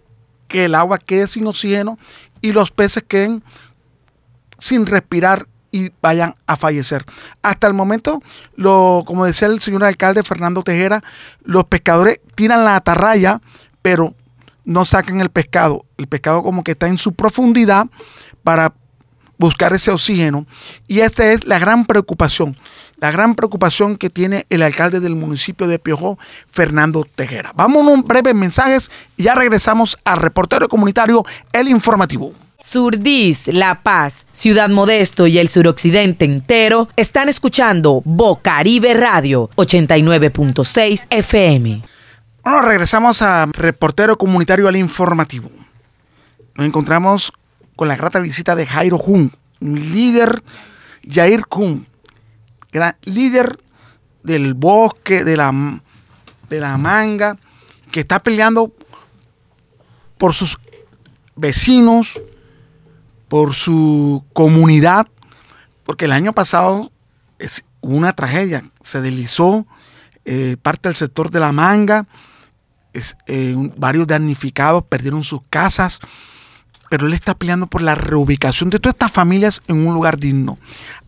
que 0.48 0.66
el 0.66 0.74
agua 0.74 0.98
quede 0.98 1.26
sin 1.26 1.46
oxígeno 1.46 1.98
y 2.40 2.52
los 2.52 2.70
peces 2.70 3.04
queden 3.06 3.42
sin 4.58 4.86
respirar 4.86 5.46
y 5.72 5.90
vayan 6.02 6.34
a 6.46 6.56
fallecer. 6.56 7.04
Hasta 7.42 7.66
el 7.66 7.74
momento, 7.74 8.22
lo, 8.56 9.04
como 9.06 9.24
decía 9.24 9.48
el 9.48 9.60
señor 9.60 9.84
alcalde 9.84 10.22
Fernando 10.22 10.62
Tejera, 10.62 11.02
los 11.44 11.64
pescadores 11.64 12.20
tiran 12.34 12.64
la 12.64 12.76
atarraya, 12.76 13.40
pero 13.82 14.14
no 14.64 14.84
sacan 14.84 15.20
el 15.20 15.30
pescado. 15.30 15.84
El 15.96 16.06
pescado 16.06 16.42
como 16.42 16.64
que 16.64 16.72
está 16.72 16.88
en 16.88 16.98
su 16.98 17.12
profundidad 17.12 17.86
para 18.42 18.74
buscar 19.40 19.72
ese 19.72 19.90
oxígeno. 19.90 20.46
Y 20.86 21.00
esta 21.00 21.32
es 21.32 21.46
la 21.46 21.58
gran 21.58 21.86
preocupación, 21.86 22.56
la 22.98 23.10
gran 23.10 23.34
preocupación 23.34 23.96
que 23.96 24.10
tiene 24.10 24.46
el 24.50 24.62
alcalde 24.62 25.00
del 25.00 25.16
municipio 25.16 25.66
de 25.66 25.78
Piojó, 25.78 26.18
Fernando 26.50 27.04
Tejera. 27.12 27.52
Vamos 27.56 27.78
a 27.78 27.86
unos 27.86 28.04
breves 28.04 28.34
mensajes 28.34 28.90
y 29.16 29.24
ya 29.24 29.34
regresamos 29.34 29.98
al 30.04 30.18
reportero 30.18 30.68
comunitario 30.68 31.24
El 31.52 31.68
Informativo. 31.68 32.32
Surdís, 32.58 33.48
La 33.48 33.82
Paz, 33.82 34.26
Ciudad 34.32 34.68
Modesto 34.68 35.26
y 35.26 35.38
el 35.38 35.48
suroccidente 35.48 36.26
entero 36.26 36.88
están 36.96 37.30
escuchando 37.30 38.02
Bocaribe 38.04 38.92
Radio 38.92 39.48
89.6 39.56 41.06
FM. 41.08 41.82
Bueno, 42.44 42.60
regresamos 42.60 43.22
a 43.22 43.46
reportero 43.46 44.18
comunitario 44.18 44.68
El 44.68 44.76
Informativo. 44.76 45.50
Nos 46.54 46.66
encontramos 46.66 47.32
con 47.80 47.88
la 47.88 47.96
grata 47.96 48.20
visita 48.20 48.54
de 48.54 48.66
Jairo 48.66 48.98
Jun, 48.98 49.32
un 49.62 49.74
líder, 49.74 50.42
Jair 51.08 51.46
Kun, 51.46 51.86
gran 52.70 52.94
líder 53.04 53.58
del 54.22 54.52
bosque, 54.52 55.24
de 55.24 55.34
la, 55.38 55.80
de 56.50 56.60
la 56.60 56.76
manga, 56.76 57.38
que 57.90 58.00
está 58.00 58.22
peleando 58.22 58.70
por 60.18 60.34
sus 60.34 60.58
vecinos, 61.36 62.20
por 63.28 63.54
su 63.54 64.26
comunidad, 64.34 65.06
porque 65.84 66.04
el 66.04 66.12
año 66.12 66.34
pasado 66.34 66.92
es, 67.38 67.64
una 67.80 68.12
tragedia, 68.12 68.62
se 68.82 69.00
deslizó 69.00 69.66
eh, 70.26 70.58
parte 70.60 70.90
del 70.90 70.96
sector 70.96 71.30
de 71.30 71.40
la 71.40 71.50
manga, 71.50 72.06
eh, 73.26 73.54
varios 73.78 74.06
damnificados 74.06 74.84
perdieron 74.84 75.24
sus 75.24 75.40
casas, 75.48 75.98
pero 76.90 77.06
él 77.06 77.14
está 77.14 77.34
peleando 77.34 77.68
por 77.68 77.82
la 77.82 77.94
reubicación 77.94 78.68
de 78.68 78.80
todas 78.80 78.94
estas 78.94 79.12
familias 79.12 79.62
en 79.68 79.86
un 79.86 79.94
lugar 79.94 80.18
digno. 80.18 80.58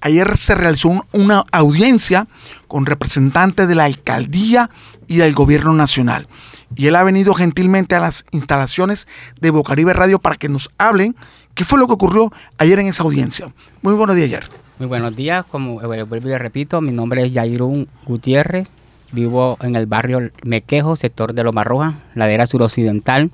Ayer 0.01 0.39
se 0.39 0.55
realizó 0.55 0.89
un, 0.89 1.03
una 1.12 1.45
audiencia 1.51 2.29
con 2.69 2.87
representantes 2.87 3.67
de 3.67 3.75
la 3.75 3.85
alcaldía 3.85 4.71
y 5.09 5.17
del 5.17 5.35
gobierno 5.35 5.75
nacional. 5.75 6.29
Y 6.77 6.87
él 6.87 6.95
ha 6.95 7.03
venido 7.03 7.35
gentilmente 7.35 7.97
a 7.97 8.01
las 8.01 8.25
instalaciones 8.31 9.09
de 9.41 9.51
Bocaribe 9.51 9.93
Radio 9.93 10.21
para 10.21 10.37
que 10.37 10.49
nos 10.49 10.71
hablen 10.79 11.17
qué 11.55 11.65
fue 11.65 11.81
lo 11.81 11.89
que 11.89 11.95
ocurrió 11.95 12.33
ayer 12.59 12.79
en 12.79 12.87
esa 12.87 13.03
audiencia. 13.03 13.53
Muy 13.83 13.95
buenos 13.95 14.15
días, 14.15 14.29
ayer. 14.29 14.45
Muy 14.79 14.87
buenos 14.87 15.17
días, 15.17 15.45
como 15.47 15.83
eh, 15.83 16.05
vuelvo 16.05 16.29
y 16.29 16.31
le 16.31 16.39
repito, 16.39 16.81
mi 16.81 16.93
nombre 16.93 17.25
es 17.27 17.33
Jairun 17.33 17.89
Gutiérrez, 18.07 18.69
vivo 19.11 19.59
en 19.61 19.75
el 19.75 19.87
barrio 19.87 20.31
Mequejo, 20.45 20.95
sector 20.95 21.35
de 21.35 21.43
Loma 21.43 21.65
Roja, 21.65 21.99
ladera 22.15 22.47
suroccidental. 22.47 23.33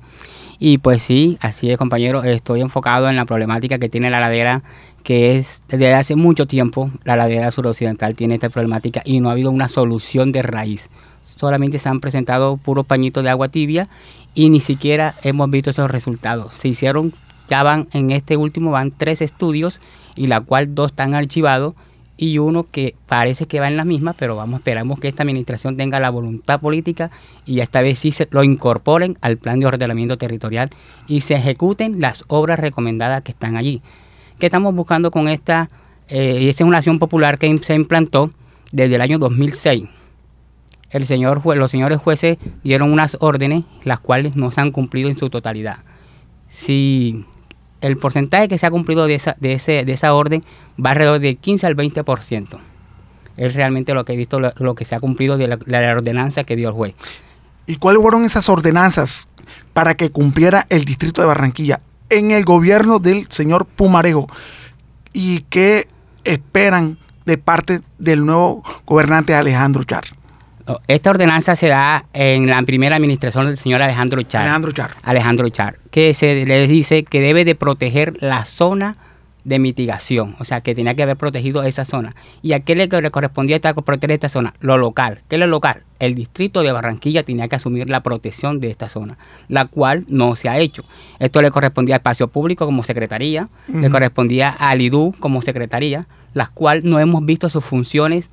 Y 0.59 0.79
pues 0.79 1.01
sí, 1.01 1.37
así 1.39 1.71
es 1.71 1.77
compañero, 1.77 2.21
estoy 2.23 2.59
enfocado 2.59 3.09
en 3.09 3.15
la 3.15 3.23
problemática 3.23 3.79
que 3.79 3.87
tiene 3.87 4.09
la 4.09 4.19
ladera, 4.19 4.61
que 5.03 5.37
es 5.37 5.63
desde 5.69 5.93
hace 5.93 6.17
mucho 6.17 6.47
tiempo 6.47 6.91
la 7.05 7.15
ladera 7.15 7.49
suroccidental 7.51 8.13
tiene 8.15 8.35
esta 8.35 8.49
problemática 8.49 9.01
y 9.05 9.21
no 9.21 9.29
ha 9.29 9.31
habido 9.31 9.51
una 9.51 9.69
solución 9.69 10.33
de 10.33 10.41
raíz. 10.41 10.89
Solamente 11.37 11.79
se 11.79 11.87
han 11.87 12.01
presentado 12.01 12.57
puros 12.57 12.85
pañitos 12.85 13.23
de 13.23 13.29
agua 13.29 13.47
tibia 13.47 13.87
y 14.35 14.49
ni 14.49 14.59
siquiera 14.59 15.15
hemos 15.23 15.49
visto 15.49 15.69
esos 15.69 15.89
resultados. 15.89 16.53
Se 16.53 16.67
hicieron, 16.67 17.13
ya 17.49 17.63
van 17.63 17.87
en 17.93 18.11
este 18.11 18.35
último, 18.35 18.71
van 18.71 18.91
tres 18.91 19.21
estudios 19.21 19.79
y 20.17 20.27
la 20.27 20.41
cual 20.41 20.75
dos 20.75 20.91
están 20.91 21.15
archivados 21.15 21.75
y 22.21 22.37
uno 22.37 22.67
que 22.69 22.95
parece 23.07 23.45
que 23.45 23.61
va 23.61 23.69
en 23.69 23.77
la 23.77 23.85
misma, 23.85 24.11
pero 24.11 24.35
vamos, 24.35 24.59
esperamos 24.59 24.99
que 24.99 25.07
esta 25.07 25.23
administración 25.23 25.77
tenga 25.77 26.01
la 26.01 26.09
voluntad 26.09 26.59
política 26.59 27.11
y 27.45 27.61
esta 27.61 27.81
vez 27.81 27.99
sí 27.99 28.11
se 28.11 28.27
lo 28.31 28.43
incorporen 28.43 29.17
al 29.21 29.37
plan 29.37 29.61
de 29.61 29.67
ordenamiento 29.67 30.17
territorial 30.17 30.69
y 31.07 31.21
se 31.21 31.35
ejecuten 31.35 32.01
las 32.01 32.25
obras 32.27 32.59
recomendadas 32.59 33.21
que 33.23 33.31
están 33.31 33.55
allí. 33.55 33.81
¿Qué 34.37 34.47
estamos 34.47 34.75
buscando 34.75 35.11
con 35.11 35.29
esta? 35.29 35.69
Eh, 36.09 36.49
esa 36.49 36.65
es 36.65 36.67
una 36.67 36.79
acción 36.79 36.99
popular 36.99 37.39
que 37.39 37.57
se 37.59 37.73
implantó 37.73 38.31
desde 38.73 38.95
el 38.95 39.01
año 39.01 39.17
2006. 39.17 39.85
El 40.89 41.07
señor, 41.07 41.41
los 41.55 41.71
señores 41.71 41.99
jueces 41.99 42.37
dieron 42.65 42.91
unas 42.91 43.15
órdenes, 43.21 43.63
las 43.85 44.01
cuales 44.01 44.35
no 44.35 44.51
se 44.51 44.59
han 44.59 44.71
cumplido 44.71 45.07
en 45.07 45.15
su 45.15 45.29
totalidad. 45.29 45.77
Si 46.49 47.23
el 47.81 47.97
porcentaje 47.97 48.47
que 48.47 48.57
se 48.57 48.65
ha 48.65 48.71
cumplido 48.71 49.07
de 49.07 49.15
esa, 49.15 49.35
de 49.39 49.53
ese, 49.53 49.85
de 49.85 49.93
esa 49.93 50.13
orden 50.13 50.41
va 50.83 50.91
alrededor 50.91 51.19
del 51.19 51.37
15 51.37 51.67
al 51.67 51.75
20%. 51.75 52.59
Es 53.37 53.55
realmente 53.55 53.93
lo 53.93 54.03
que 54.03 54.13
he 54.13 54.17
visto, 54.17 54.39
lo, 54.39 54.75
que 54.75 54.85
se 54.85 54.95
ha 54.95 54.99
cumplido 54.99 55.37
de 55.37 55.47
la, 55.47 55.59
la, 55.65 55.91
ordenanza 55.91 56.43
que 56.43 56.55
dio 56.55 56.69
el 56.69 56.73
juez. 56.73 56.95
¿Y 57.65 57.77
cuáles 57.77 58.01
fueron 58.01 58.25
esas 58.25 58.49
ordenanzas 58.49 59.29
para 59.73 59.95
que 59.95 60.09
cumpliera 60.09 60.65
el 60.69 60.83
distrito 60.83 61.21
de 61.21 61.27
Barranquilla 61.27 61.79
en 62.09 62.31
el 62.31 62.43
gobierno 62.43 62.99
del 62.99 63.27
señor 63.29 63.65
Pumarejo? 63.65 64.27
¿Y 65.13 65.41
qué 65.49 65.87
esperan 66.25 66.97
de 67.25 67.37
parte 67.37 67.79
del 67.97 68.25
nuevo 68.25 68.63
gobernante 68.85 69.33
Alejandro 69.35 69.83
Char? 69.83 70.03
Esta 70.87 71.09
ordenanza 71.09 71.55
se 71.55 71.67
da 71.67 72.05
en 72.13 72.47
la 72.47 72.61
primera 72.63 72.95
administración 72.95 73.45
del 73.45 73.57
señor 73.57 73.81
Alejandro 73.81 74.21
Char. 74.23 74.43
Alejandro 74.43 74.71
Char. 74.71 74.91
Alejandro 75.03 75.49
Char, 75.49 75.77
que 75.91 76.13
se 76.13 76.45
le 76.45 76.67
dice 76.67 77.03
que 77.03 77.21
debe 77.21 77.45
de 77.45 77.55
proteger 77.55 78.17
la 78.21 78.45
zona 78.45 78.95
de 79.45 79.57
mitigación, 79.57 80.35
o 80.39 80.45
sea, 80.45 80.61
que 80.61 80.75
tenía 80.75 80.93
que 80.95 81.03
haber 81.03 81.17
protegido 81.17 81.63
esa 81.63 81.85
zona. 81.85 82.15
¿Y 82.41 82.53
a 82.53 82.59
qué 82.59 82.75
le, 82.75 82.87
le 82.87 83.11
correspondía 83.11 83.55
esta, 83.55 83.73
proteger 83.73 84.11
esta 84.11 84.29
zona? 84.29 84.53
Lo 84.59 84.77
local. 84.77 85.21
¿Qué 85.27 85.37
es 85.37 85.39
lo 85.39 85.47
local? 85.47 85.83
El 85.97 86.13
distrito 86.13 86.61
de 86.61 86.71
Barranquilla 86.71 87.23
tenía 87.23 87.47
que 87.47 87.55
asumir 87.55 87.89
la 87.89 88.03
protección 88.03 88.59
de 88.59 88.69
esta 88.69 88.89
zona, 88.89 89.17
la 89.47 89.65
cual 89.65 90.05
no 90.09 90.35
se 90.35 90.49
ha 90.49 90.59
hecho. 90.59 90.83
Esto 91.19 91.41
le 91.41 91.51
correspondía 91.51 91.95
a 91.95 91.97
Espacio 91.97 92.27
Público 92.27 92.65
como 92.65 92.83
secretaría, 92.83 93.49
uh 93.69 93.73
-huh. 93.73 93.81
le 93.81 93.89
correspondía 93.89 94.49
al 94.49 94.81
IDU 94.81 95.15
como 95.19 95.41
secretaría, 95.41 96.05
las 96.33 96.49
cuales 96.49 96.83
no 96.83 96.99
hemos 96.99 97.25
visto 97.25 97.49
sus 97.49 97.63
funciones 97.65 98.29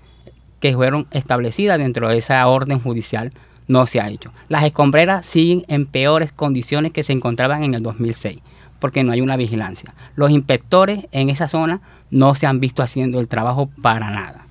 que 0.60 0.74
fueron 0.74 1.06
establecidas 1.10 1.78
dentro 1.78 2.08
de 2.08 2.18
esa 2.18 2.46
orden 2.46 2.80
judicial 2.80 3.32
no 3.68 3.86
se 3.86 4.00
ha 4.00 4.08
hecho. 4.08 4.32
Las 4.48 4.64
escombreras 4.64 5.26
siguen 5.26 5.64
en 5.68 5.86
peores 5.86 6.32
condiciones 6.32 6.92
que 6.92 7.02
se 7.02 7.12
encontraban 7.12 7.64
en 7.64 7.74
el 7.74 7.82
2006 7.82 8.40
porque 8.78 9.02
no 9.02 9.12
hay 9.12 9.20
una 9.20 9.36
vigilancia. 9.36 9.94
Los 10.14 10.30
inspectores 10.30 11.06
en 11.12 11.30
esa 11.30 11.48
zona 11.48 11.80
no 12.10 12.34
se 12.34 12.46
han 12.46 12.60
visto 12.60 12.82
haciendo 12.82 13.20
el 13.20 13.28
trabajo 13.28 13.70
para 13.82 14.10
nada. 14.10 14.46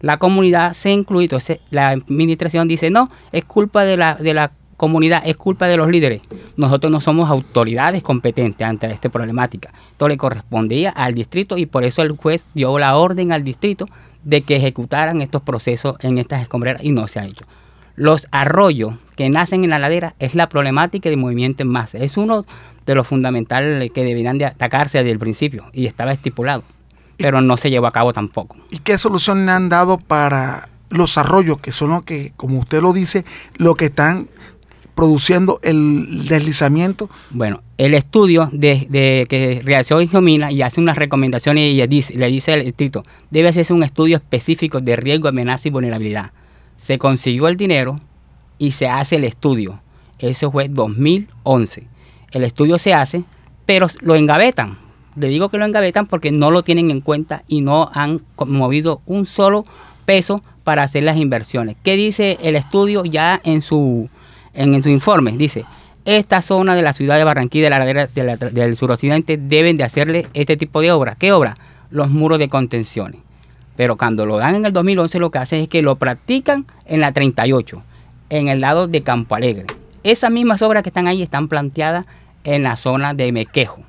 La 0.00 0.18
comunidad 0.18 0.74
se 0.74 0.90
incluye, 0.90 1.24
entonces 1.24 1.60
la 1.70 1.88
administración 1.88 2.68
dice, 2.68 2.90
no, 2.90 3.08
es 3.30 3.44
culpa 3.44 3.84
de 3.84 3.96
la, 3.96 4.14
de 4.14 4.34
la 4.34 4.50
comunidad, 4.76 5.22
es 5.24 5.36
culpa 5.36 5.68
de 5.68 5.76
los 5.76 5.88
líderes. 5.88 6.22
Nosotros 6.56 6.90
no 6.90 7.00
somos 7.00 7.30
autoridades 7.30 8.02
competentes 8.02 8.66
ante 8.66 8.90
esta 8.90 9.08
problemática. 9.10 9.72
Esto 9.92 10.08
le 10.08 10.16
correspondía 10.16 10.90
al 10.90 11.14
distrito 11.14 11.56
y 11.56 11.66
por 11.66 11.84
eso 11.84 12.02
el 12.02 12.12
juez 12.12 12.44
dio 12.52 12.76
la 12.80 12.96
orden 12.96 13.30
al 13.30 13.44
distrito 13.44 13.86
de 14.24 14.42
que 14.42 14.56
ejecutaran 14.56 15.20
estos 15.20 15.42
procesos 15.42 15.96
en 16.00 16.18
estas 16.18 16.42
escombreras 16.42 16.82
y 16.82 16.92
no 16.92 17.08
se 17.08 17.20
ha 17.20 17.26
hecho. 17.26 17.44
Los 17.94 18.26
arroyos 18.30 18.94
que 19.16 19.28
nacen 19.28 19.64
en 19.64 19.70
la 19.70 19.78
ladera 19.78 20.14
es 20.18 20.34
la 20.34 20.48
problemática 20.48 21.10
de 21.10 21.16
movimiento 21.16 21.62
en 21.62 21.68
masa. 21.68 21.98
Es 21.98 22.16
uno 22.16 22.46
de 22.86 22.94
los 22.94 23.06
fundamentales 23.06 23.90
que 23.90 24.04
deberían 24.04 24.38
de 24.38 24.46
atacarse 24.46 24.98
desde 24.98 25.10
el 25.10 25.18
principio 25.18 25.66
y 25.72 25.86
estaba 25.86 26.12
estipulado, 26.12 26.64
pero 27.18 27.40
no 27.40 27.56
se 27.56 27.70
llevó 27.70 27.86
a 27.86 27.90
cabo 27.90 28.12
tampoco. 28.12 28.56
¿Y 28.70 28.78
qué 28.78 28.96
solución 28.98 29.46
le 29.46 29.52
han 29.52 29.68
dado 29.68 29.98
para 29.98 30.68
los 30.92 31.16
arroyos, 31.18 31.58
que 31.58 31.72
son 31.72 31.90
los 31.90 32.02
que, 32.02 32.32
como 32.36 32.58
usted 32.58 32.82
lo 32.82 32.92
dice, 32.92 33.24
lo 33.56 33.74
que 33.74 33.86
están 33.86 34.28
produciendo 34.94 35.58
el 35.62 36.26
deslizamiento? 36.28 37.08
Bueno, 37.30 37.62
el 37.78 37.94
estudio 37.94 38.48
de, 38.52 39.26
que 39.28 39.60
realizó 39.64 40.00
Injomina 40.00 40.52
y 40.52 40.62
hace 40.62 40.80
unas 40.80 40.96
recomendaciones 40.96 41.72
y 41.72 41.76
le 41.76 41.88
dice, 41.88 42.16
le 42.16 42.28
dice 42.28 42.52
al 42.52 42.64
distrito, 42.64 43.02
debe 43.30 43.48
hacerse 43.48 43.72
un 43.72 43.82
estudio 43.82 44.16
específico 44.16 44.80
de 44.80 44.96
riesgo, 44.96 45.28
amenaza 45.28 45.68
y 45.68 45.70
vulnerabilidad. 45.70 46.32
Se 46.76 46.98
consiguió 46.98 47.48
el 47.48 47.56
dinero 47.56 47.96
y 48.58 48.72
se 48.72 48.88
hace 48.88 49.16
el 49.16 49.24
estudio. 49.24 49.80
Eso 50.18 50.50
fue 50.50 50.68
2011. 50.68 51.86
El 52.30 52.44
estudio 52.44 52.78
se 52.78 52.94
hace, 52.94 53.24
pero 53.66 53.88
lo 54.00 54.14
engavetan. 54.14 54.78
Le 55.16 55.28
digo 55.28 55.48
que 55.48 55.58
lo 55.58 55.64
engavetan 55.64 56.06
porque 56.06 56.32
no 56.32 56.50
lo 56.50 56.62
tienen 56.62 56.90
en 56.90 57.00
cuenta 57.00 57.42
y 57.48 57.60
no 57.60 57.90
han 57.92 58.22
movido 58.46 59.02
un 59.04 59.26
solo 59.26 59.64
peso 60.04 60.42
para 60.64 60.84
hacer 60.84 61.02
las 61.02 61.16
inversiones. 61.16 61.76
¿Qué 61.82 61.96
dice 61.96 62.38
el 62.42 62.56
estudio 62.56 63.04
ya 63.04 63.40
en 63.44 63.62
su, 63.62 64.08
en, 64.54 64.82
su 64.82 64.88
informe? 64.88 65.32
Dice, 65.32 65.64
esta 66.04 66.42
zona 66.42 66.74
de 66.74 66.82
la 66.82 66.92
ciudad 66.92 67.16
de 67.16 67.24
Barranquilla, 67.24 67.64
de 67.64 67.70
la 67.70 67.78
ladera 67.78 68.06
de 68.06 68.24
la- 68.24 68.36
del 68.36 68.76
suroccidente, 68.76 69.36
deben 69.36 69.76
de 69.76 69.84
hacerle 69.84 70.26
este 70.34 70.56
tipo 70.56 70.80
de 70.80 70.92
obra. 70.92 71.16
¿Qué 71.18 71.32
obra? 71.32 71.56
Los 71.90 72.10
muros 72.10 72.38
de 72.38 72.48
contenciones. 72.48 73.20
Pero 73.76 73.96
cuando 73.96 74.26
lo 74.26 74.36
dan 74.38 74.54
en 74.56 74.66
el 74.66 74.72
2011, 74.72 75.18
lo 75.18 75.30
que 75.30 75.38
hacen 75.38 75.60
es 75.60 75.68
que 75.68 75.82
lo 75.82 75.96
practican 75.96 76.66
en 76.86 77.00
la 77.00 77.12
38, 77.12 77.82
en 78.30 78.48
el 78.48 78.60
lado 78.60 78.86
de 78.88 79.02
Campo 79.02 79.34
Alegre. 79.34 79.66
Esas 80.04 80.30
mismas 80.30 80.60
obras 80.62 80.82
que 80.82 80.88
están 80.90 81.06
ahí 81.06 81.22
están 81.22 81.48
planteadas 81.48 82.06
en 82.44 82.64
la 82.64 82.76
zona 82.76 83.14
de 83.14 83.30
Mequejo. 83.32 83.80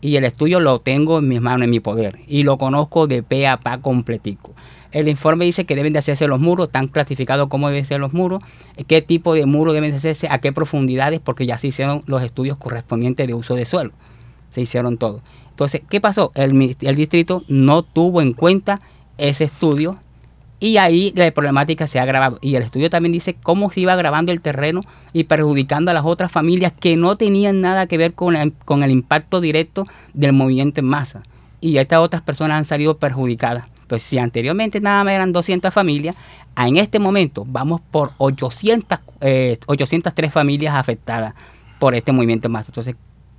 Y 0.00 0.16
el 0.16 0.24
estudio 0.24 0.60
lo 0.60 0.78
tengo 0.78 1.18
en 1.18 1.28
mis 1.28 1.40
manos, 1.40 1.64
en 1.64 1.70
mi 1.70 1.80
poder. 1.80 2.20
Y 2.28 2.42
lo 2.44 2.58
conozco 2.58 3.06
de 3.06 3.22
pe 3.22 3.46
a 3.48 3.56
pa 3.56 3.78
completico. 3.78 4.54
El 4.96 5.08
informe 5.08 5.44
dice 5.44 5.66
que 5.66 5.76
deben 5.76 5.92
de 5.92 5.98
hacerse 5.98 6.26
los 6.26 6.40
muros, 6.40 6.68
están 6.68 6.88
clasificados 6.88 7.48
cómo 7.48 7.68
deben 7.68 7.84
ser 7.84 8.00
los 8.00 8.14
muros, 8.14 8.42
qué 8.86 9.02
tipo 9.02 9.34
de 9.34 9.44
muro 9.44 9.74
deben 9.74 9.90
de 9.90 9.98
hacerse, 9.98 10.26
a 10.30 10.38
qué 10.38 10.52
profundidades, 10.52 11.20
porque 11.20 11.44
ya 11.44 11.58
se 11.58 11.66
hicieron 11.66 12.02
los 12.06 12.22
estudios 12.22 12.56
correspondientes 12.56 13.26
de 13.26 13.34
uso 13.34 13.54
de 13.54 13.66
suelo. 13.66 13.92
Se 14.48 14.62
hicieron 14.62 14.96
todo. 14.96 15.20
Entonces, 15.50 15.82
¿qué 15.90 16.00
pasó? 16.00 16.32
El, 16.34 16.76
el 16.80 16.96
distrito 16.96 17.42
no 17.46 17.82
tuvo 17.82 18.22
en 18.22 18.32
cuenta 18.32 18.80
ese 19.18 19.44
estudio 19.44 19.96
y 20.60 20.78
ahí 20.78 21.12
la 21.14 21.30
problemática 21.30 21.86
se 21.86 21.98
ha 21.98 22.02
agravado. 22.02 22.38
Y 22.40 22.54
el 22.54 22.62
estudio 22.62 22.88
también 22.88 23.12
dice 23.12 23.34
cómo 23.42 23.70
se 23.70 23.80
iba 23.80 23.92
agravando 23.92 24.32
el 24.32 24.40
terreno 24.40 24.80
y 25.12 25.24
perjudicando 25.24 25.90
a 25.90 25.94
las 25.94 26.06
otras 26.06 26.32
familias 26.32 26.72
que 26.72 26.96
no 26.96 27.16
tenían 27.16 27.60
nada 27.60 27.86
que 27.86 27.98
ver 27.98 28.14
con, 28.14 28.32
la- 28.32 28.50
con 28.64 28.82
el 28.82 28.90
impacto 28.90 29.42
directo 29.42 29.86
del 30.14 30.32
movimiento 30.32 30.80
en 30.80 30.86
masa. 30.86 31.22
Y 31.60 31.76
estas 31.76 31.98
otras 31.98 32.22
personas 32.22 32.56
han 32.56 32.64
salido 32.64 32.96
perjudicadas. 32.96 33.66
Entonces, 33.86 34.08
si 34.08 34.18
anteriormente 34.18 34.80
nada 34.80 35.04
más 35.04 35.14
eran 35.14 35.32
200 35.32 35.72
familias, 35.72 36.16
en 36.56 36.76
este 36.76 36.98
momento 36.98 37.44
vamos 37.46 37.80
por 37.80 38.10
800, 38.18 38.98
eh, 39.20 39.58
803 39.66 40.32
familias 40.32 40.74
afectadas 40.74 41.34
por 41.78 41.94
este 41.94 42.10
movimiento 42.10 42.48
en 42.48 42.52
masa. 42.52 42.70
Entonces, 42.70 42.96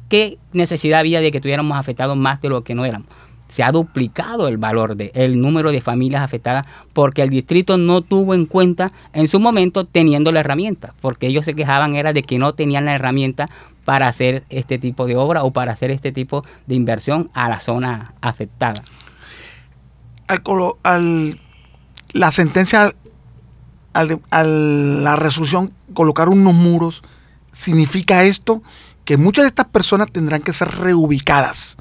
¿qué 0.07 0.37
necesidad 0.53 1.01
había 1.01 1.19
de 1.19 1.33
que 1.33 1.41
tuviéramos 1.41 1.77
afectados 1.77 2.15
más 2.15 2.39
de 2.39 2.47
lo 2.47 2.63
que 2.63 2.75
no 2.75 2.85
éramos? 2.85 3.09
Se 3.49 3.61
ha 3.61 3.73
duplicado 3.73 4.47
el 4.47 4.57
valor 4.57 4.95
de 4.95 5.11
el 5.15 5.41
número 5.41 5.71
de 5.71 5.81
familias 5.81 6.21
afectadas 6.21 6.65
porque 6.93 7.21
el 7.23 7.29
distrito 7.29 7.75
no 7.75 8.01
tuvo 8.01 8.33
en 8.33 8.45
cuenta 8.45 8.91
en 9.11 9.27
su 9.27 9.41
momento 9.41 9.83
teniendo 9.83 10.31
la 10.31 10.39
herramienta, 10.39 10.93
porque 11.01 11.27
ellos 11.27 11.43
se 11.43 11.55
quejaban 11.55 11.93
era 11.97 12.13
de 12.13 12.23
que 12.23 12.39
no 12.39 12.53
tenían 12.53 12.85
la 12.85 12.95
herramienta 12.95 13.49
para 13.83 14.07
hacer 14.07 14.43
este 14.49 14.77
tipo 14.77 15.07
de 15.07 15.17
obra 15.17 15.43
o 15.43 15.51
para 15.51 15.73
hacer 15.73 15.91
este 15.91 16.13
tipo 16.13 16.45
de 16.67 16.75
inversión 16.75 17.29
a 17.33 17.49
la 17.49 17.59
zona 17.59 18.13
afectada. 18.21 18.81
Al, 20.83 21.39
la 22.11 22.31
sentencia, 22.31 22.93
al, 23.93 25.03
la 25.03 25.15
resolución, 25.15 25.71
colocar 25.93 26.29
unos 26.29 26.53
muros, 26.53 27.03
significa 27.51 28.23
esto 28.23 28.61
que 29.05 29.17
muchas 29.17 29.43
de 29.43 29.49
estas 29.49 29.67
personas 29.67 30.11
tendrán 30.11 30.41
que 30.41 30.53
ser 30.53 30.69
reubicadas. 30.69 31.77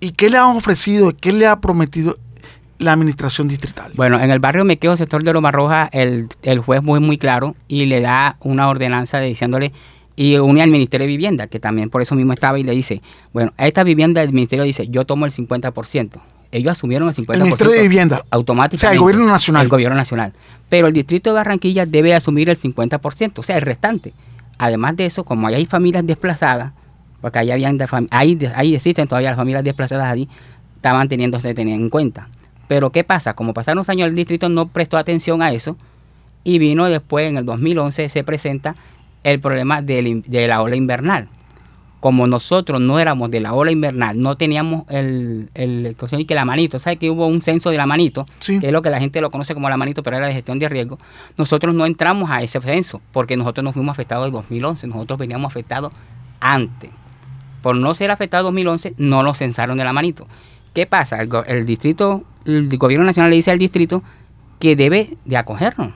¿Y 0.00 0.12
qué 0.12 0.30
le 0.30 0.38
han 0.38 0.56
ofrecido, 0.56 1.14
qué 1.16 1.32
le 1.32 1.46
ha 1.46 1.60
prometido 1.60 2.18
la 2.78 2.92
administración 2.92 3.48
distrital? 3.48 3.92
Bueno, 3.94 4.20
en 4.20 4.30
el 4.30 4.38
barrio 4.38 4.64
Mequeo, 4.64 4.96
sector 4.96 5.22
de 5.22 5.32
Loma 5.32 5.50
Roja, 5.50 5.88
el, 5.92 6.28
el 6.42 6.60
juez 6.60 6.82
muy 6.82 7.00
muy 7.00 7.18
claro 7.18 7.54
y 7.68 7.86
le 7.86 8.00
da 8.00 8.36
una 8.40 8.68
ordenanza 8.68 9.18
de 9.18 9.26
diciéndole 9.26 9.72
y 10.20 10.36
une 10.36 10.62
al 10.62 10.70
Ministerio 10.70 11.06
de 11.06 11.12
Vivienda, 11.12 11.46
que 11.46 11.60
también 11.60 11.88
por 11.88 12.02
eso 12.02 12.14
mismo 12.14 12.34
estaba 12.34 12.58
y 12.58 12.62
le 12.62 12.72
dice, 12.72 13.00
bueno, 13.32 13.54
a 13.56 13.66
esta 13.66 13.84
vivienda 13.84 14.22
el 14.22 14.32
Ministerio 14.32 14.64
dice, 14.64 14.86
yo 14.88 15.06
tomo 15.06 15.24
el 15.24 15.32
50%. 15.32 16.20
Ellos 16.52 16.72
asumieron 16.72 17.08
el 17.08 17.14
50%. 17.14 17.34
El 17.34 17.42
Ministerio 17.42 17.72
de 17.72 17.82
Vivienda. 17.82 18.24
Automáticamente. 18.30 18.76
O 18.76 18.78
sea, 18.78 18.92
el 18.92 18.98
gobierno 18.98 19.26
nacional. 19.26 19.62
El 19.62 19.68
gobierno 19.68 19.96
nacional. 19.96 20.32
Pero 20.68 20.86
el 20.86 20.92
distrito 20.92 21.30
de 21.30 21.34
Barranquilla 21.34 21.86
debe 21.86 22.14
asumir 22.14 22.48
el 22.48 22.58
50%, 22.58 23.38
o 23.38 23.42
sea, 23.42 23.56
el 23.56 23.62
restante. 23.62 24.12
Además 24.58 24.96
de 24.96 25.06
eso, 25.06 25.24
como 25.24 25.46
hay 25.46 25.66
familias 25.66 26.06
desplazadas, 26.06 26.72
porque 27.20 27.38
ahí, 27.38 27.50
habían 27.50 27.78
de 27.78 27.86
ahí, 28.54 28.74
existen 28.74 29.08
todavía 29.08 29.30
las 29.30 29.36
familias 29.36 29.64
desplazadas 29.64 30.10
allí, 30.10 30.28
estaban 30.76 31.08
teniéndose 31.08 31.54
tener 31.54 31.74
en 31.74 31.90
cuenta. 31.90 32.28
Pero 32.68 32.90
¿qué 32.90 33.04
pasa? 33.04 33.34
Como 33.34 33.52
pasaron 33.52 33.78
los 33.78 33.88
años, 33.88 34.08
el 34.08 34.14
distrito 34.14 34.48
no 34.48 34.68
prestó 34.68 34.96
atención 34.96 35.42
a 35.42 35.52
eso 35.52 35.76
y 36.44 36.58
vino 36.58 36.86
después, 36.86 37.28
en 37.28 37.36
el 37.36 37.44
2011, 37.44 38.08
se 38.08 38.24
presenta 38.24 38.74
el 39.24 39.40
problema 39.40 39.82
del 39.82 40.22
de 40.22 40.48
la 40.48 40.62
ola 40.62 40.76
invernal. 40.76 41.28
Como 42.00 42.26
nosotros 42.26 42.80
no 42.80 42.98
éramos 42.98 43.30
de 43.30 43.40
la 43.40 43.52
ola 43.52 43.70
invernal, 43.70 44.18
no 44.18 44.36
teníamos 44.36 44.84
el, 44.88 45.50
el 45.54 45.96
que 46.26 46.34
la 46.34 46.46
manito, 46.46 46.78
¿sabes 46.78 46.98
que 46.98 47.10
hubo 47.10 47.26
un 47.26 47.42
censo 47.42 47.70
de 47.70 47.76
la 47.76 47.86
manito? 47.86 48.24
Sí. 48.38 48.58
Que 48.58 48.68
es 48.68 48.72
lo 48.72 48.80
que 48.80 48.88
la 48.88 48.98
gente 48.98 49.20
lo 49.20 49.30
conoce 49.30 49.52
como 49.52 49.68
la 49.68 49.76
manito, 49.76 50.02
pero 50.02 50.16
era 50.16 50.26
de 50.26 50.32
gestión 50.32 50.58
de 50.58 50.68
riesgo. 50.68 50.98
Nosotros 51.36 51.74
no 51.74 51.84
entramos 51.84 52.30
a 52.30 52.42
ese 52.42 52.60
censo 52.60 53.02
porque 53.12 53.36
nosotros 53.36 53.64
nos 53.64 53.74
fuimos 53.74 53.92
afectados 53.92 54.26
en 54.26 54.32
2011, 54.32 54.86
nosotros 54.86 55.18
veníamos 55.18 55.52
afectados 55.52 55.92
antes. 56.40 56.90
Por 57.62 57.76
no 57.76 57.94
ser 57.94 58.10
afectados 58.10 58.44
en 58.44 58.54
2011, 58.54 58.94
no 58.96 59.22
nos 59.22 59.36
censaron 59.36 59.76
de 59.76 59.84
la 59.84 59.92
manito. 59.92 60.26
¿Qué 60.72 60.86
pasa? 60.86 61.20
El, 61.20 61.30
el 61.46 61.66
distrito, 61.66 62.24
el 62.46 62.74
gobierno 62.78 63.04
nacional 63.04 63.30
le 63.30 63.36
dice 63.36 63.50
al 63.50 63.58
distrito 63.58 64.02
que 64.58 64.76
debe 64.76 65.16
de 65.24 65.36
acogernos, 65.36 65.92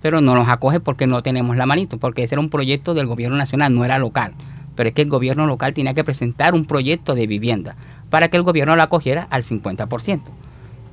pero 0.00 0.20
no 0.20 0.34
nos 0.34 0.48
acoge 0.48 0.80
porque 0.80 1.06
no 1.06 1.22
tenemos 1.22 1.56
la 1.56 1.66
manito, 1.66 1.98
porque 1.98 2.22
ese 2.24 2.34
era 2.34 2.40
un 2.40 2.50
proyecto 2.50 2.94
del 2.94 3.06
gobierno 3.06 3.36
nacional, 3.36 3.74
no 3.74 3.84
era 3.84 3.98
local. 3.98 4.32
Pero 4.74 4.88
es 4.88 4.94
que 4.94 5.02
el 5.02 5.08
gobierno 5.08 5.46
local 5.46 5.72
tenía 5.74 5.94
que 5.94 6.04
presentar 6.04 6.54
un 6.54 6.64
proyecto 6.64 7.14
de 7.14 7.26
vivienda 7.26 7.76
para 8.10 8.28
que 8.28 8.36
el 8.36 8.42
gobierno 8.42 8.74
lo 8.76 8.82
acogiera 8.82 9.26
al 9.30 9.42
50%. 9.42 10.20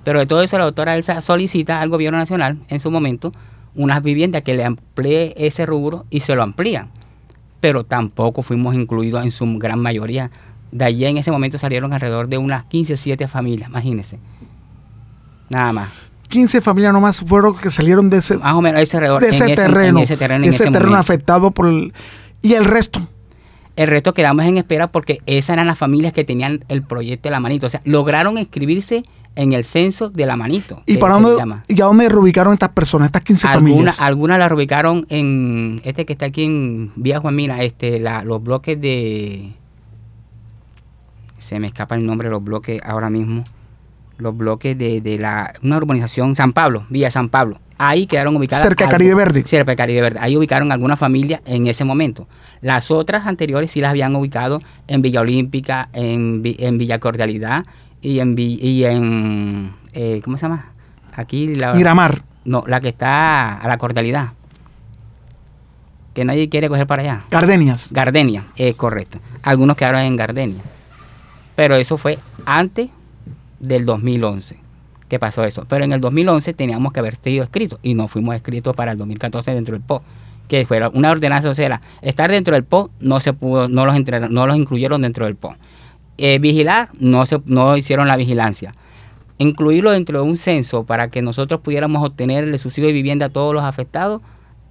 Pero 0.03 0.19
de 0.19 0.25
todo 0.25 0.41
eso 0.43 0.57
la 0.57 0.65
doctora 0.65 0.95
Elsa 0.95 1.21
solicita 1.21 1.81
al 1.81 1.89
gobierno 1.89 2.17
nacional 2.19 2.57
en 2.69 2.79
su 2.79 2.89
momento 2.91 3.31
unas 3.75 4.01
viviendas 4.03 4.41
que 4.41 4.55
le 4.55 4.65
amplíe 4.65 5.33
ese 5.37 5.65
rubro 5.65 6.05
y 6.09 6.19
se 6.21 6.35
lo 6.35 6.43
amplían. 6.43 6.89
Pero 7.59 7.83
tampoco 7.83 8.41
fuimos 8.41 8.75
incluidos 8.75 9.23
en 9.23 9.31
su 9.31 9.45
gran 9.57 9.79
mayoría. 9.79 10.31
De 10.71 10.85
allí 10.85 11.05
en 11.05 11.17
ese 11.17 11.31
momento 11.31 11.57
salieron 11.57 11.93
alrededor 11.93 12.27
de 12.27 12.37
unas 12.37 12.65
15 12.65 12.93
o 12.93 12.97
7 12.97 13.27
familias, 13.27 13.69
imagínense. 13.69 14.19
Nada 15.49 15.71
más. 15.73 15.89
15 16.29 16.61
familias 16.61 16.93
nomás 16.93 17.19
fueron 17.21 17.55
que 17.57 17.69
salieron 17.69 18.09
de 18.09 18.17
ese, 18.17 18.37
Más 18.37 18.55
o 18.55 18.61
menos 18.61 18.81
ese 18.81 18.97
alrededor. 18.97 19.21
de 19.21 19.27
en 19.27 19.33
ese 19.33 19.43
ese- 19.43 19.51
en 19.51 19.55
terreno, 19.55 19.99
ese 19.99 20.17
terreno, 20.17 20.41
de 20.41 20.47
en 20.47 20.53
ese 20.53 20.63
ese 20.63 20.71
terreno 20.71 20.91
momento. 20.91 21.01
afectado 21.01 21.51
por 21.51 21.67
el... 21.67 21.93
Y 22.41 22.53
el 22.53 22.65
resto, 22.65 23.05
El 23.75 23.87
resto 23.87 24.13
quedamos 24.13 24.45
en 24.45 24.57
espera 24.57 24.91
porque 24.91 25.21
esas 25.25 25.53
eran 25.55 25.67
las 25.67 25.77
familias 25.77 26.13
que 26.13 26.23
tenían 26.23 26.63
el 26.67 26.83
proyecto 26.83 27.29
de 27.29 27.31
la 27.31 27.39
manito. 27.39 27.67
O 27.67 27.69
sea, 27.69 27.81
lograron 27.85 28.37
inscribirse 28.37 29.05
en 29.35 29.53
el 29.53 29.63
censo 29.63 30.09
de 30.09 30.25
la 30.25 30.35
manito. 30.35 30.83
¿y 30.85 30.97
para 30.97 31.15
dónde, 31.15 31.61
y 31.67 31.81
a 31.81 31.85
dónde 31.85 32.09
reubicaron 32.09 32.53
estas 32.53 32.69
personas, 32.69 33.07
estas 33.07 33.23
15 33.23 33.47
Algunas 33.47 33.73
familias? 33.73 34.01
algunas 34.01 34.39
la 34.39 34.49
reubicaron 34.49 35.05
en 35.09 35.81
este 35.85 36.05
que 36.05 36.13
está 36.13 36.25
aquí 36.25 36.43
en 36.43 36.91
Vía 36.95 37.19
Juan 37.19 37.39
este, 37.39 37.99
la, 37.99 38.23
los 38.23 38.43
bloques 38.43 38.79
de. 38.79 39.53
Se 41.39 41.59
me 41.59 41.67
escapa 41.67 41.95
el 41.95 42.05
nombre 42.05 42.27
de 42.27 42.31
los 42.31 42.43
bloques 42.43 42.81
ahora 42.83 43.09
mismo. 43.09 43.43
Los 44.17 44.37
bloques 44.37 44.77
de, 44.77 45.01
de 45.01 45.17
la 45.17 45.53
una 45.63 45.77
urbanización 45.77 46.35
San 46.35 46.53
Pablo, 46.53 46.85
Villa 46.89 47.09
San 47.09 47.29
Pablo. 47.29 47.59
Ahí 47.83 48.05
quedaron 48.05 48.35
ubicadas. 48.37 48.61
Cerca 48.61 48.85
de 48.85 48.91
Caribe 48.91 49.15
Verde. 49.15 49.43
Cerca 49.45 49.71
de 49.71 49.75
Caribe 49.75 50.01
Verde. 50.01 50.19
Ahí 50.21 50.37
ubicaron 50.37 50.71
algunas 50.71 50.99
familias 50.99 51.41
en 51.45 51.65
ese 51.67 51.83
momento. 51.83 52.27
Las 52.61 52.91
otras 52.91 53.25
anteriores 53.25 53.71
sí 53.71 53.81
las 53.81 53.89
habían 53.89 54.15
ubicado 54.15 54.61
en 54.87 55.01
Villa 55.01 55.21
Olímpica, 55.21 55.89
en, 55.93 56.41
Vi- 56.43 56.57
en 56.59 56.77
Villa 56.77 56.99
Cordialidad 56.99 57.65
y 58.01 58.19
en, 58.19 58.35
Vi- 58.35 58.59
y 58.61 58.83
en 58.83 59.73
eh, 59.93 60.21
¿cómo 60.23 60.37
se 60.37 60.43
llama? 60.43 60.65
Aquí 61.13 61.55
la 61.55 61.73
Miramar. 61.73 62.21
no, 62.45 62.63
la 62.67 62.79
que 62.81 62.89
está 62.89 63.57
a 63.59 63.67
la 63.67 63.77
cordialidad. 63.77 64.33
Que 66.13 66.25
nadie 66.25 66.49
quiere 66.49 66.67
coger 66.67 66.85
para 66.87 67.01
allá. 67.03 67.19
Gardenias. 67.31 67.89
Gardenia, 67.91 68.45
es 68.57 68.75
correcto. 68.75 69.19
Algunos 69.43 69.77
quedaron 69.77 70.01
en 70.01 70.15
Gardenia. 70.17 70.61
Pero 71.55 71.75
eso 71.75 71.97
fue 71.97 72.19
antes 72.45 72.89
del 73.59 73.85
2011 73.85 74.57
que 75.11 75.19
pasó 75.19 75.43
eso. 75.43 75.65
Pero 75.67 75.83
en 75.83 75.91
el 75.91 75.99
2011 75.99 76.53
teníamos 76.53 76.93
que 76.93 77.01
haber 77.01 77.17
sido 77.17 77.43
escritos 77.43 77.79
y 77.83 77.95
no 77.95 78.07
fuimos 78.07 78.33
escritos 78.33 78.73
para 78.73 78.93
el 78.93 78.97
2014 78.97 79.51
dentro 79.53 79.73
del 79.73 79.81
PO. 79.81 80.01
Que 80.47 80.65
fuera 80.65 80.87
una 80.87 81.11
ordenanza, 81.11 81.49
o 81.49 81.53
sea, 81.53 81.81
estar 82.01 82.31
dentro 82.31 82.53
del 82.55 82.63
PO 82.63 82.89
no 83.01 83.19
se 83.19 83.33
pudo, 83.33 83.67
no 83.67 83.85
los, 83.85 83.93
entre- 83.95 84.29
no 84.29 84.47
los 84.47 84.55
incluyeron 84.55 85.01
dentro 85.01 85.25
del 85.25 85.35
PO. 85.35 85.55
Eh, 86.17 86.39
vigilar, 86.39 86.89
no, 86.97 87.25
se, 87.25 87.41
no 87.45 87.75
hicieron 87.75 88.07
la 88.07 88.15
vigilancia. 88.15 88.73
Incluirlo 89.37 89.91
dentro 89.91 90.21
de 90.23 90.29
un 90.29 90.37
censo 90.37 90.85
para 90.85 91.09
que 91.09 91.21
nosotros 91.21 91.59
pudiéramos 91.59 92.05
obtener 92.07 92.45
el 92.45 92.57
subsidio 92.57 92.87
de 92.87 92.93
vivienda 92.93 93.25
a 93.25 93.29
todos 93.29 93.53
los 93.53 93.63
afectados, 93.63 94.21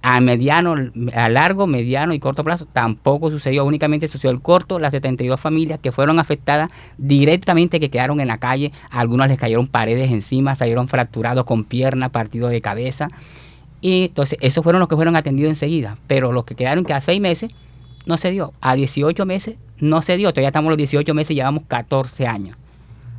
a 0.01 0.19
mediano, 0.19 0.75
a 1.13 1.29
largo, 1.29 1.67
mediano 1.67 2.13
y 2.13 2.19
corto 2.19 2.43
plazo, 2.43 2.65
tampoco 2.65 3.29
sucedió, 3.29 3.65
únicamente 3.65 4.07
sucedió 4.07 4.31
el 4.31 4.41
corto, 4.41 4.79
las 4.79 4.91
72 4.91 5.39
familias 5.39 5.79
que 5.79 5.91
fueron 5.91 6.19
afectadas 6.19 6.71
directamente, 6.97 7.79
que 7.79 7.91
quedaron 7.91 8.19
en 8.19 8.27
la 8.27 8.39
calle, 8.39 8.71
a 8.89 8.99
algunos 8.99 9.27
les 9.27 9.37
cayeron 9.37 9.67
paredes 9.67 10.11
encima, 10.11 10.55
salieron 10.55 10.87
fracturados 10.87 11.45
con 11.45 11.63
pierna, 11.63 12.09
partido 12.09 12.47
de 12.47 12.61
cabeza, 12.61 13.09
y 13.79 14.05
entonces 14.05 14.37
esos 14.41 14.63
fueron 14.63 14.79
los 14.79 14.89
que 14.89 14.95
fueron 14.95 15.15
atendidos 15.15 15.51
enseguida, 15.51 15.97
pero 16.07 16.31
los 16.31 16.45
que 16.45 16.55
quedaron 16.55 16.83
que 16.83 16.93
a 16.93 17.01
seis 17.01 17.21
meses 17.21 17.51
no 18.05 18.17
se 18.17 18.31
dio, 18.31 18.53
a 18.59 18.75
18 18.75 19.25
meses 19.25 19.57
no 19.79 20.01
se 20.01 20.17
dio, 20.17 20.31
todavía 20.31 20.49
estamos 20.49 20.69
los 20.69 20.77
18 20.77 21.13
meses 21.13 21.35
llevamos 21.35 21.63
14 21.67 22.25
años 22.25 22.57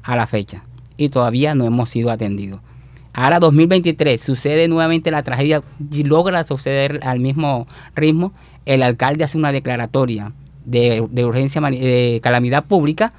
a 0.03 0.17
la 0.17 0.27
fecha, 0.27 0.65
y 0.97 1.11
todavía 1.11 1.55
no 1.55 1.65
hemos 1.65 1.91
sido 1.91 2.11
atendidos. 2.11 2.61
Ahora 3.15 3.41
2023 3.41 4.21
sucede 4.21 4.69
nuevamente 4.69 5.11
la 5.11 5.23
tragedia 5.23 5.63
y 5.91 6.05
logra 6.05 6.45
suceder 6.45 7.01
al 7.03 7.21
mismo 7.21 7.67
ritmo. 7.95 8.33
El 8.65 8.83
alcalde 8.83 9.25
hace 9.25 9.37
una 9.37 9.53
declaratoria 9.53 10.33
de, 10.65 11.01
urgencia, 11.25 11.61
de 11.61 12.21
calamidad 12.23 12.65
pública 12.65 13.13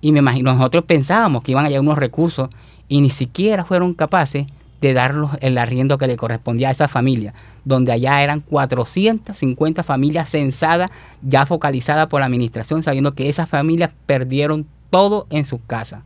y 0.00 0.12
me 0.12 0.20
imagino, 0.20 0.52
nosotros 0.54 0.84
pensábamos 0.84 1.42
que 1.42 1.52
iban 1.52 1.64
a 1.64 1.68
llegar 1.68 1.82
unos 1.82 1.98
recursos 1.98 2.48
y 2.88 3.00
ni 3.00 3.10
siquiera 3.10 3.64
fueron 3.64 3.94
capaces 3.94 4.46
de 4.80 4.94
darlos 4.94 5.32
el 5.40 5.58
arriendo 5.58 5.98
que 5.98 6.06
le 6.06 6.16
correspondía 6.16 6.68
a 6.68 6.72
esa 6.72 6.88
familia, 6.88 7.34
donde 7.64 7.92
allá 7.92 8.22
eran 8.22 8.40
450 8.40 9.82
familias 9.82 10.30
censadas, 10.30 10.90
ya 11.22 11.44
focalizadas 11.44 12.06
por 12.06 12.20
la 12.20 12.26
administración, 12.26 12.82
sabiendo 12.82 13.14
que 13.14 13.28
esas 13.28 13.48
familias 13.48 13.90
perdieron 14.06 14.66
todo 14.88 15.26
en 15.28 15.44
sus 15.44 15.60
casas. 15.66 16.02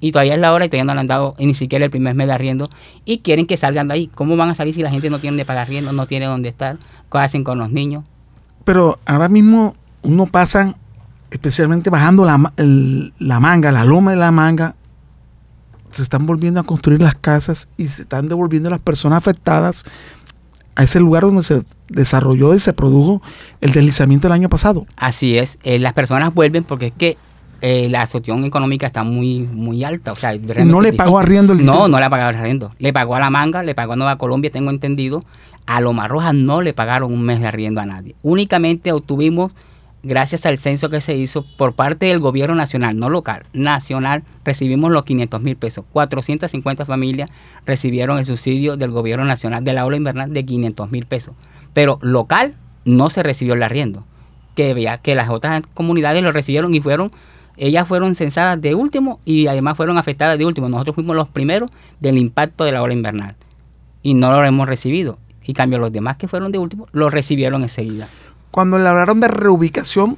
Y 0.00 0.12
todavía 0.12 0.34
es 0.34 0.40
la 0.40 0.52
hora 0.52 0.64
y 0.64 0.68
todavía 0.68 0.84
no 0.84 0.94
le 0.94 1.00
han 1.00 1.06
dado 1.06 1.34
ni 1.38 1.54
siquiera 1.54 1.84
el 1.84 1.90
primer 1.90 2.14
mes 2.14 2.26
de 2.26 2.32
arriendo 2.32 2.68
y 3.04 3.18
quieren 3.18 3.46
que 3.46 3.56
salgan 3.56 3.88
de 3.88 3.94
ahí. 3.94 4.06
¿Cómo 4.14 4.36
van 4.36 4.48
a 4.50 4.54
salir 4.54 4.74
si 4.74 4.82
la 4.82 4.90
gente 4.90 5.10
no 5.10 5.18
tiene 5.18 5.36
de 5.36 5.44
pagar 5.44 5.62
arriendo, 5.66 5.92
no 5.92 6.06
tiene 6.06 6.26
dónde 6.26 6.48
estar? 6.48 6.78
¿Qué 7.12 7.18
hacen 7.18 7.44
con 7.44 7.58
los 7.58 7.70
niños? 7.70 8.04
Pero 8.64 8.98
ahora 9.04 9.28
mismo 9.28 9.74
uno 10.02 10.26
pasa, 10.26 10.74
especialmente 11.30 11.90
bajando 11.90 12.24
la, 12.24 12.52
el- 12.56 13.12
la 13.18 13.40
manga, 13.40 13.70
la 13.72 13.84
loma 13.84 14.12
de 14.12 14.16
la 14.16 14.30
manga, 14.30 14.74
se 15.90 16.02
están 16.02 16.24
volviendo 16.24 16.60
a 16.60 16.62
construir 16.62 17.02
las 17.02 17.14
casas 17.16 17.68
y 17.76 17.86
se 17.88 18.02
están 18.02 18.28
devolviendo 18.28 18.70
las 18.70 18.78
personas 18.80 19.18
afectadas 19.18 19.84
a 20.76 20.84
ese 20.84 21.00
lugar 21.00 21.24
donde 21.24 21.42
se 21.42 21.62
desarrolló 21.88 22.54
y 22.54 22.60
se 22.60 22.72
produjo 22.72 23.20
el 23.60 23.72
deslizamiento 23.72 24.28
el 24.28 24.32
año 24.32 24.48
pasado. 24.48 24.86
Así 24.96 25.36
es, 25.36 25.58
eh, 25.64 25.78
las 25.78 25.92
personas 25.92 26.32
vuelven 26.32 26.62
porque 26.64 26.86
es 26.86 26.92
que 26.96 27.18
eh, 27.62 27.88
la 27.90 28.06
situación 28.06 28.44
económica 28.44 28.86
está 28.86 29.02
muy 29.02 29.40
muy 29.40 29.84
alta. 29.84 30.12
O 30.12 30.16
sea, 30.16 30.34
no 30.64 30.80
le 30.80 30.92
pagó 30.92 31.18
arriendo 31.18 31.52
el 31.52 31.64
No, 31.64 31.88
no 31.88 31.98
le 31.98 32.06
el 32.06 32.12
arriendo. 32.12 32.72
Le 32.78 32.92
pagó 32.92 33.16
a 33.16 33.20
La 33.20 33.30
Manga, 33.30 33.62
le 33.62 33.74
pagó 33.74 33.92
a 33.92 33.96
Nueva 33.96 34.16
Colombia, 34.16 34.50
tengo 34.50 34.70
entendido. 34.70 35.24
A 35.66 35.80
Loma 35.80 36.08
Roja 36.08 36.32
no 36.32 36.62
le 36.62 36.72
pagaron 36.72 37.12
un 37.12 37.22
mes 37.22 37.40
de 37.40 37.46
arriendo 37.46 37.80
a 37.80 37.86
nadie. 37.86 38.16
Únicamente 38.22 38.92
obtuvimos, 38.92 39.52
gracias 40.02 40.46
al 40.46 40.58
censo 40.58 40.88
que 40.88 41.00
se 41.00 41.16
hizo 41.16 41.44
por 41.56 41.74
parte 41.74 42.06
del 42.06 42.18
gobierno 42.18 42.54
nacional, 42.54 42.98
no 42.98 43.10
local, 43.10 43.44
nacional, 43.52 44.24
recibimos 44.44 44.90
los 44.90 45.04
500 45.04 45.40
mil 45.42 45.56
pesos. 45.56 45.84
450 45.92 46.86
familias 46.86 47.30
recibieron 47.66 48.18
el 48.18 48.24
subsidio 48.24 48.76
del 48.76 48.90
gobierno 48.90 49.24
nacional 49.26 49.62
de 49.62 49.74
la 49.74 49.84
ola 49.84 49.96
invernal 49.96 50.32
de 50.32 50.44
500 50.44 50.90
mil 50.90 51.06
pesos. 51.06 51.34
Pero 51.74 51.98
local 52.00 52.54
no 52.84 53.10
se 53.10 53.22
recibió 53.22 53.54
el 53.54 53.62
arriendo. 53.62 54.04
Que 54.56 54.74
veía 54.74 54.98
que 54.98 55.14
las 55.14 55.28
otras 55.28 55.62
comunidades 55.74 56.22
lo 56.22 56.32
recibieron 56.32 56.74
y 56.74 56.80
fueron 56.80 57.12
ellas 57.60 57.86
fueron 57.86 58.14
censadas 58.14 58.60
de 58.60 58.74
último 58.74 59.20
y 59.24 59.46
además 59.46 59.76
fueron 59.76 59.98
afectadas 59.98 60.38
de 60.38 60.46
último. 60.46 60.68
Nosotros 60.68 60.94
fuimos 60.94 61.14
los 61.14 61.28
primeros 61.28 61.70
del 62.00 62.18
impacto 62.18 62.64
de 62.64 62.72
la 62.72 62.82
ola 62.82 62.94
invernal 62.94 63.36
y 64.02 64.14
no 64.14 64.32
lo 64.32 64.44
hemos 64.44 64.66
recibido. 64.66 65.18
Y 65.44 65.52
cambio 65.52 65.78
los 65.78 65.92
demás 65.92 66.16
que 66.16 66.28
fueron 66.28 66.52
de 66.52 66.58
último 66.58 66.86
lo 66.92 67.10
recibieron 67.10 67.62
enseguida. 67.62 68.08
Cuando 68.50 68.78
le 68.78 68.86
hablaron 68.86 69.20
de 69.20 69.28
reubicación, 69.28 70.16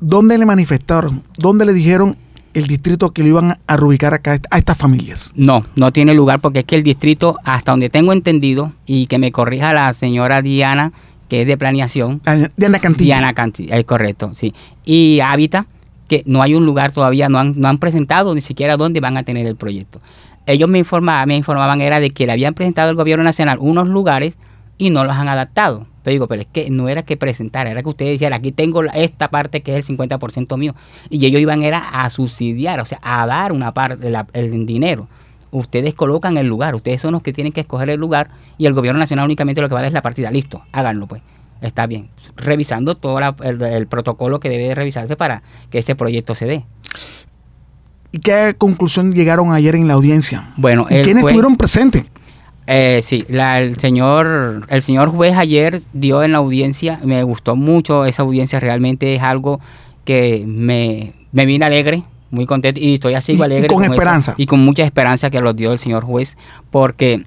¿dónde 0.00 0.38
le 0.38 0.46
manifestaron? 0.46 1.22
¿Dónde 1.36 1.66
le 1.66 1.72
dijeron 1.72 2.16
el 2.54 2.66
distrito 2.66 3.12
que 3.12 3.22
lo 3.22 3.28
iban 3.28 3.58
a 3.66 3.76
reubicar 3.76 4.14
acá 4.14 4.40
a 4.50 4.58
estas 4.58 4.78
familias? 4.78 5.32
No, 5.34 5.64
no 5.76 5.92
tiene 5.92 6.14
lugar 6.14 6.40
porque 6.40 6.60
es 6.60 6.64
que 6.64 6.76
el 6.76 6.82
distrito, 6.82 7.36
hasta 7.44 7.72
donde 7.72 7.90
tengo 7.90 8.14
entendido, 8.14 8.72
y 8.86 9.06
que 9.06 9.18
me 9.18 9.32
corrija 9.32 9.74
la 9.74 9.92
señora 9.92 10.40
Diana, 10.40 10.92
que 11.28 11.42
es 11.42 11.46
de 11.46 11.58
planeación, 11.58 12.22
Diana 12.56 12.78
Cantilla. 12.78 13.16
Diana 13.16 13.34
Canti, 13.34 13.68
es 13.70 13.84
correcto, 13.84 14.30
sí. 14.34 14.54
Y 14.84 15.20
Hábitat, 15.20 15.66
que 16.08 16.22
no 16.26 16.42
hay 16.42 16.54
un 16.54 16.64
lugar 16.66 16.92
todavía, 16.92 17.28
no 17.28 17.38
han, 17.38 17.54
no 17.60 17.68
han 17.68 17.78
presentado 17.78 18.34
ni 18.34 18.40
siquiera 18.40 18.76
dónde 18.76 19.00
van 19.00 19.16
a 19.16 19.22
tener 19.22 19.46
el 19.46 19.56
proyecto. 19.56 20.00
Ellos 20.46 20.68
me 20.68 20.78
informaban, 20.78 21.26
me 21.28 21.36
informaban 21.36 21.80
era 21.80 21.98
de 22.00 22.10
que 22.10 22.26
le 22.26 22.32
habían 22.32 22.54
presentado 22.54 22.90
al 22.90 22.96
gobierno 22.96 23.24
nacional 23.24 23.58
unos 23.60 23.88
lugares 23.88 24.36
y 24.78 24.90
no 24.90 25.04
los 25.04 25.14
han 25.14 25.28
adaptado. 25.28 25.86
Pero 26.04 26.12
digo, 26.12 26.28
pero 26.28 26.42
es 26.42 26.46
que 26.46 26.70
no 26.70 26.88
era 26.88 27.02
que 27.02 27.16
presentara, 27.16 27.70
era 27.70 27.82
que 27.82 27.88
ustedes 27.88 28.12
dijeran, 28.12 28.38
aquí 28.38 28.52
tengo 28.52 28.82
la- 28.84 28.92
esta 28.92 29.28
parte 29.28 29.62
que 29.62 29.72
es 29.72 29.76
el 29.78 29.82
50% 29.96 30.56
mío. 30.56 30.74
Y 31.10 31.26
ellos 31.26 31.40
iban 31.40 31.62
era 31.62 31.78
a 32.04 32.08
subsidiar, 32.10 32.78
o 32.80 32.84
sea, 32.84 33.00
a 33.02 33.26
dar 33.26 33.50
una 33.52 33.72
parte 33.74 34.08
del 34.32 34.66
dinero. 34.66 35.08
Ustedes 35.50 35.94
colocan 35.94 36.36
el 36.36 36.46
lugar, 36.46 36.74
ustedes 36.76 37.00
son 37.00 37.12
los 37.12 37.22
que 37.22 37.32
tienen 37.32 37.52
que 37.52 37.60
escoger 37.62 37.90
el 37.90 37.98
lugar 37.98 38.28
y 38.58 38.66
el 38.66 38.74
gobierno 38.74 38.98
nacional 39.00 39.24
únicamente 39.24 39.60
lo 39.60 39.68
que 39.68 39.74
va 39.74 39.80
a 39.80 39.82
dar 39.82 39.88
es 39.88 39.94
la 39.94 40.02
partida. 40.02 40.30
Listo, 40.30 40.62
háganlo 40.70 41.06
pues. 41.08 41.22
Está 41.60 41.86
bien. 41.86 42.08
Revisando 42.36 42.96
todo 42.96 43.18
la- 43.20 43.34
el, 43.42 43.60
el 43.62 43.86
protocolo 43.86 44.40
que 44.40 44.48
debe 44.48 44.68
de 44.68 44.74
revisarse 44.74 45.16
para 45.16 45.42
que 45.70 45.78
este 45.78 45.94
proyecto 45.96 46.34
se 46.34 46.46
dé. 46.46 46.64
¿Y 48.12 48.18
qué 48.18 48.54
conclusión 48.56 49.12
llegaron 49.14 49.52
ayer 49.52 49.74
en 49.74 49.88
la 49.88 49.94
audiencia? 49.94 50.52
Bueno, 50.56 50.82
¿Y 50.88 50.94
quiénes 51.02 51.22
juez- 51.22 51.30
estuvieron 51.32 51.56
presentes? 51.56 52.04
Eh, 52.66 53.00
sí, 53.02 53.24
la- 53.28 53.60
el 53.60 53.78
señor 53.78 54.66
el 54.68 54.82
señor 54.82 55.08
juez 55.10 55.36
ayer 55.36 55.82
dio 55.92 56.22
en 56.24 56.32
la 56.32 56.38
audiencia, 56.38 56.98
me 57.04 57.22
gustó 57.22 57.54
mucho 57.56 58.04
esa 58.06 58.22
audiencia, 58.22 58.58
realmente 58.58 59.14
es 59.14 59.22
algo 59.22 59.60
que 60.04 60.44
me, 60.46 61.12
me 61.32 61.46
vine 61.46 61.64
alegre, 61.64 62.02
muy 62.30 62.44
contento 62.46 62.80
y 62.80 62.94
estoy 62.94 63.14
así 63.14 63.32
Y- 63.32 63.36
y 63.38 63.42
alegre. 63.42 63.68
con 63.68 63.84
eso, 63.84 63.92
esperanza. 63.92 64.34
y 64.36 64.46
con 64.46 64.64
mucha 64.64 64.82
esperanza 64.82 65.30
que 65.30 65.40
lo 65.40 65.52
dio 65.52 65.72
el 65.72 65.78
señor 65.78 66.02
juez, 66.04 66.36
porque 66.70 67.24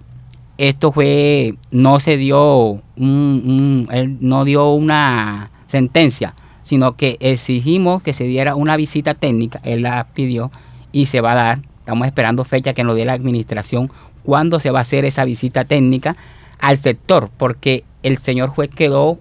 esto 0.59 0.91
fue, 0.91 1.55
no 1.71 2.01
se 2.01 2.17
dio 2.17 2.81
un, 2.97 3.87
él 3.91 4.17
no 4.19 4.43
dio 4.43 4.71
una 4.73 5.49
sentencia, 5.67 6.33
sino 6.63 6.97
que 6.97 7.15
exigimos 7.21 8.03
que 8.03 8.11
se 8.11 8.25
diera 8.25 8.55
una 8.55 8.75
visita 8.75 9.13
técnica, 9.13 9.61
él 9.63 9.83
la 9.83 10.07
pidió 10.13 10.51
y 10.91 11.05
se 11.05 11.21
va 11.21 11.31
a 11.31 11.35
dar, 11.35 11.59
estamos 11.79 12.05
esperando 12.05 12.43
fecha 12.43 12.73
que 12.73 12.83
nos 12.83 12.97
dé 12.97 13.05
la 13.05 13.13
administración, 13.13 13.89
cuándo 14.23 14.59
se 14.59 14.69
va 14.69 14.79
a 14.79 14.81
hacer 14.81 15.05
esa 15.05 15.23
visita 15.23 15.63
técnica 15.63 16.17
al 16.59 16.77
sector, 16.77 17.29
porque 17.37 17.85
el 18.03 18.17
señor 18.17 18.49
juez 18.49 18.69
quedó 18.69 19.17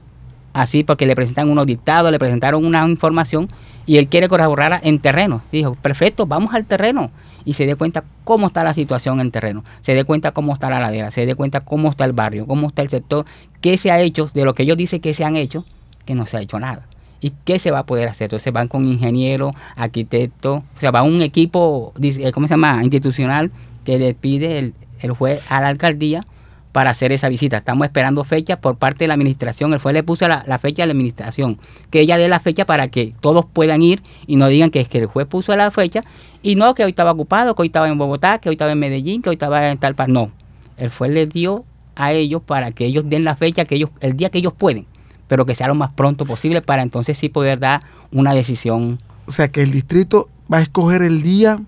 así 0.54 0.82
porque 0.82 1.06
le 1.06 1.14
presentan 1.14 1.50
unos 1.50 1.66
dictados, 1.66 2.10
le 2.10 2.18
presentaron 2.18 2.64
una 2.64 2.88
información 2.88 3.48
y 3.86 3.98
él 3.98 4.08
quiere 4.08 4.28
corroborar 4.28 4.80
en 4.82 4.98
terreno. 4.98 5.40
Dijo, 5.52 5.76
perfecto, 5.76 6.26
vamos 6.26 6.52
al 6.52 6.64
terreno 6.64 7.12
y 7.48 7.54
se 7.54 7.64
dé 7.64 7.76
cuenta 7.76 8.04
cómo 8.24 8.48
está 8.48 8.62
la 8.62 8.74
situación 8.74 9.20
en 9.20 9.30
terreno, 9.30 9.64
se 9.80 9.94
dé 9.94 10.04
cuenta 10.04 10.32
cómo 10.32 10.52
está 10.52 10.68
la 10.68 10.80
ladera, 10.80 11.10
se 11.10 11.24
dé 11.24 11.34
cuenta 11.34 11.60
cómo 11.60 11.88
está 11.88 12.04
el 12.04 12.12
barrio, 12.12 12.46
cómo 12.46 12.66
está 12.68 12.82
el 12.82 12.90
sector, 12.90 13.24
qué 13.62 13.78
se 13.78 13.90
ha 13.90 13.98
hecho, 14.00 14.30
de 14.34 14.44
lo 14.44 14.52
que 14.52 14.64
ellos 14.64 14.76
dicen 14.76 15.00
que 15.00 15.14
se 15.14 15.24
han 15.24 15.34
hecho, 15.34 15.64
que 16.04 16.14
no 16.14 16.26
se 16.26 16.36
ha 16.36 16.40
hecho 16.42 16.60
nada. 16.60 16.86
¿Y 17.22 17.32
qué 17.46 17.58
se 17.58 17.70
va 17.70 17.78
a 17.78 17.86
poder 17.86 18.06
hacer? 18.08 18.26
Entonces 18.26 18.52
van 18.52 18.68
con 18.68 18.84
ingenieros, 18.84 19.54
arquitectos, 19.76 20.58
o 20.58 20.80
sea, 20.80 20.90
va 20.90 21.02
un 21.02 21.22
equipo, 21.22 21.94
dice- 21.96 22.30
¿cómo 22.32 22.46
se 22.46 22.52
llama? 22.52 22.84
Institucional 22.84 23.50
que 23.84 23.98
le 23.98 24.12
pide 24.12 24.58
el, 24.58 24.74
el 25.00 25.12
juez 25.12 25.40
a 25.48 25.62
la 25.62 25.68
alcaldía 25.68 26.24
para 26.72 26.90
hacer 26.90 27.12
esa 27.12 27.28
visita. 27.28 27.56
Estamos 27.56 27.86
esperando 27.86 28.24
fecha 28.24 28.60
por 28.60 28.76
parte 28.76 29.04
de 29.04 29.08
la 29.08 29.14
administración. 29.14 29.72
El 29.72 29.78
juez 29.78 29.94
le 29.94 30.02
puso 30.02 30.28
la, 30.28 30.44
la 30.46 30.58
fecha 30.58 30.82
a 30.82 30.86
la 30.86 30.92
administración, 30.92 31.58
que 31.90 32.00
ella 32.00 32.18
dé 32.18 32.28
la 32.28 32.40
fecha 32.40 32.64
para 32.64 32.88
que 32.88 33.14
todos 33.20 33.46
puedan 33.46 33.82
ir 33.82 34.02
y 34.26 34.36
no 34.36 34.48
digan 34.48 34.70
que 34.70 34.80
es 34.80 34.88
que 34.88 34.98
el 34.98 35.06
juez 35.06 35.26
puso 35.26 35.54
la 35.56 35.70
fecha 35.70 36.02
y 36.42 36.54
no 36.54 36.74
que 36.74 36.84
hoy 36.84 36.90
estaba 36.90 37.12
ocupado, 37.12 37.54
que 37.54 37.62
hoy 37.62 37.68
estaba 37.68 37.88
en 37.88 37.98
Bogotá, 37.98 38.38
que 38.38 38.48
hoy 38.48 38.54
estaba 38.54 38.72
en 38.72 38.78
Medellín, 38.78 39.22
que 39.22 39.30
hoy 39.30 39.34
estaba 39.34 39.70
en 39.70 39.78
tal. 39.78 39.94
No, 40.08 40.30
el 40.76 40.90
juez 40.90 41.10
le 41.10 41.26
dio 41.26 41.64
a 41.96 42.12
ellos 42.12 42.42
para 42.42 42.70
que 42.70 42.86
ellos 42.86 43.08
den 43.08 43.24
la 43.24 43.34
fecha 43.34 43.64
que 43.64 43.74
ellos, 43.74 43.90
el 44.00 44.16
día 44.16 44.30
que 44.30 44.38
ellos 44.38 44.52
pueden, 44.52 44.86
pero 45.26 45.44
que 45.46 45.54
sea 45.54 45.66
lo 45.66 45.74
más 45.74 45.92
pronto 45.92 46.24
posible 46.24 46.62
para 46.62 46.82
entonces 46.82 47.18
sí 47.18 47.28
poder 47.28 47.58
dar 47.58 47.82
una 48.12 48.34
decisión. 48.34 49.00
O 49.26 49.32
sea 49.32 49.48
que 49.48 49.62
el 49.62 49.72
distrito 49.72 50.28
va 50.50 50.58
a 50.58 50.62
escoger 50.62 51.02
el 51.02 51.22
día, 51.22 51.60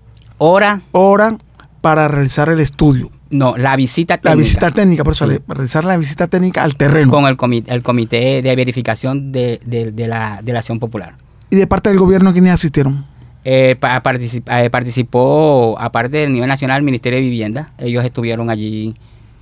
Hora, 0.43 0.81
hora 0.91 1.37
para 1.81 2.07
realizar 2.07 2.49
el 2.49 2.59
estudio. 2.59 3.11
No, 3.31 3.57
la 3.57 3.75
visita 3.75 4.15
La 4.15 4.21
técnica. 4.21 4.37
visita 4.43 4.71
técnica, 4.71 5.03
por 5.03 5.13
eso, 5.13 5.27
Sí. 5.29 5.37
realizar 5.47 5.83
la 5.85 5.97
visita 5.97 6.27
técnica 6.27 6.63
al 6.63 6.75
terreno. 6.75 7.09
con 7.11 7.25
el 7.25 7.37
comité, 7.37 7.73
el 7.73 7.81
comité 7.81 8.41
de 8.41 8.55
verificación 8.55 9.31
de, 9.31 9.59
de- 9.65 9.91
de 9.91 10.07
la, 10.07 10.41
de 10.43 10.53
la 10.53 10.59
acción 10.59 10.79
popular. 10.79 11.15
y 11.49 11.55
de 11.57 11.67
parte 11.67 11.89
del 11.89 11.99
gobierno, 11.99 12.31
¿quiénes 12.31 12.53
asistieron? 12.53 13.05
Eh, 13.43 13.75
pa- 13.79 14.01
particip- 14.03 14.43
eh, 14.49 14.69
participó, 14.69 15.75
aparte 15.79 16.17
del 16.17 16.31
nivel 16.31 16.47
nacional, 16.47 16.77
el 16.77 16.83
Ministerio 16.83 17.17
de 17.17 17.23
Vivienda. 17.23 17.71
Ellos 17.77 18.05
estuvieron 18.05 18.49
allí, 18.49 18.95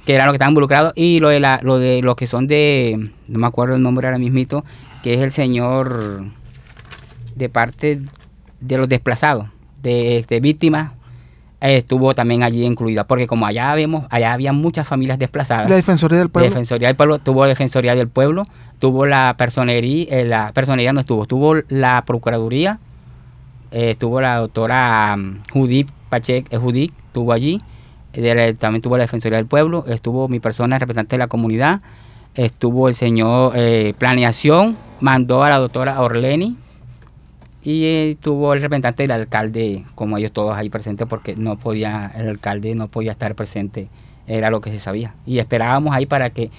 que 0.06 0.15
eran 0.15 0.25
los 0.28 0.34
que 0.34 0.38
estaban 0.38 0.52
involucrados. 0.54 0.93
Y 0.95 1.19
lo 1.19 1.28
de, 1.30 1.39
la, 1.39 1.60
lo 1.62 1.78
de 1.78 2.02
los 2.02 2.15
que 2.15 2.25
son 2.28 2.47
de, 2.47 3.10
no 3.28 3.39
me 3.39 3.45
acuerdo 3.45 3.75
el 3.75 3.82
nombre 3.84 4.08
ahora 4.08 4.17
mismito, 4.17 4.63
que 5.04 5.13
es 5.15 5.19
el 5.19 5.32
señor 5.32 6.23
de 7.36 7.49
parte 7.49 7.99
de 8.60 8.78
los 8.78 8.89
desplazados, 8.89 9.47
de, 9.84 10.25
de 10.28 10.39
víctimas, 10.39 10.91
estuvo 11.62 12.15
también 12.15 12.43
allí 12.43 12.63
incluida. 12.65 13.04
Porque 13.06 13.28
como 13.28 13.45
allá 13.45 13.74
vemos, 13.76 14.06
allá 14.10 14.34
había 14.34 14.54
muchas 14.54 14.88
familias 14.88 15.19
desplazadas. 15.19 15.69
La 15.69 15.76
Defensoría 15.76 16.17
del 16.19 16.30
Pueblo. 16.30 16.50
Defensoría 16.50 16.88
del 16.88 16.95
Pueblo, 16.95 17.19
tuvo 17.19 17.45
Defensoría 17.45 17.95
del 17.95 18.08
Pueblo, 18.08 18.45
tuvo 18.80 19.06
la 19.06 19.36
personería, 19.38 20.06
eh, 20.10 20.26
la 20.26 20.52
personería 20.54 20.93
no 20.93 21.02
estuvo, 21.02 21.26
tuvo 21.26 21.56
la 21.67 22.04
Procuraduría, 22.06 22.80
eh, 23.72 23.91
estuvo 23.91 24.22
la 24.22 24.38
doctora 24.38 25.15
mm, 25.17 25.39
Judith 25.52 25.89
Pacheco, 26.10 26.48
eh, 26.52 26.58
Judith, 26.58 26.93
estuvo 27.08 27.34
allí, 27.34 27.62
de 28.13 28.34
la- 28.36 28.54
también 28.54 28.82
tuvo 28.82 28.98
la 28.98 29.04
Defensoría 29.04 29.38
del 29.38 29.45
Pueblo, 29.48 29.84
estuvo 29.88 30.28
mi 30.28 30.39
persona 30.39 30.80
representante 30.80 31.15
de 31.15 31.19
la 31.19 31.28
comunidad, 31.28 31.82
estuvo 32.36 32.88
el 32.88 32.95
señor 32.95 33.54
Planeación, 33.98 34.78
mandó 35.02 35.43
a 35.43 35.50
la 35.50 35.58
doctora 35.58 36.00
Orleni, 36.02 36.56
Y 37.62 37.84
eh, 37.86 38.17
tuvo 38.22 38.54
el 38.54 38.62
representante 38.62 39.04
del 39.04 39.12
alcalde, 39.12 39.86
como 39.95 40.17
ellos 40.17 40.32
todos 40.32 40.56
ahí 40.56 40.69
presentes, 40.69 41.08
porque 41.08 41.36
no 41.36 41.58
podía, 41.58 42.12
el 42.15 42.30
alcalde 42.30 42.74
no 42.76 42.88
podía 42.88 43.12
estar 43.12 43.36
presente, 43.36 43.89
era 44.28 44.50
lo 44.50 44.62
que 44.62 44.72
se 44.72 44.80
sabía. 44.80 45.15
Y 45.26 45.39
esperábamos 45.39 45.93
ahí 45.93 46.06
para 46.06 46.30
que 46.30 46.52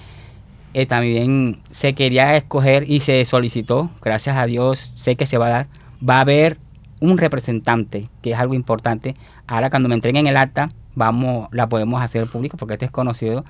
eh, 0.73 0.85
también 0.85 1.59
se 1.71 1.93
quería 1.93 2.35
escoger 2.37 2.89
y 2.89 2.99
se 3.01 3.25
solicitó, 3.25 3.89
gracias 4.01 4.37
a 4.37 4.45
Dios, 4.45 4.93
sé 4.95 5.15
que 5.15 5.25
se 5.25 5.37
va 5.37 5.47
a 5.47 5.49
dar, 5.49 5.67
va 6.07 6.17
a 6.17 6.21
haber 6.21 6.57
un 6.99 7.17
representante, 7.17 8.09
que 8.21 8.31
es 8.31 8.39
algo 8.39 8.53
importante. 8.53 9.15
Ahora 9.47 9.69
cuando 9.69 9.89
me 9.89 9.95
entreguen 9.95 10.27
el 10.27 10.37
acta, 10.37 10.71
vamos, 10.95 11.49
la 11.51 11.67
podemos 11.67 12.01
hacer 12.01 12.27
público 12.27 12.57
porque 12.57 12.75
esto 12.75 12.85
es 12.85 12.91
conocido, 12.91 13.43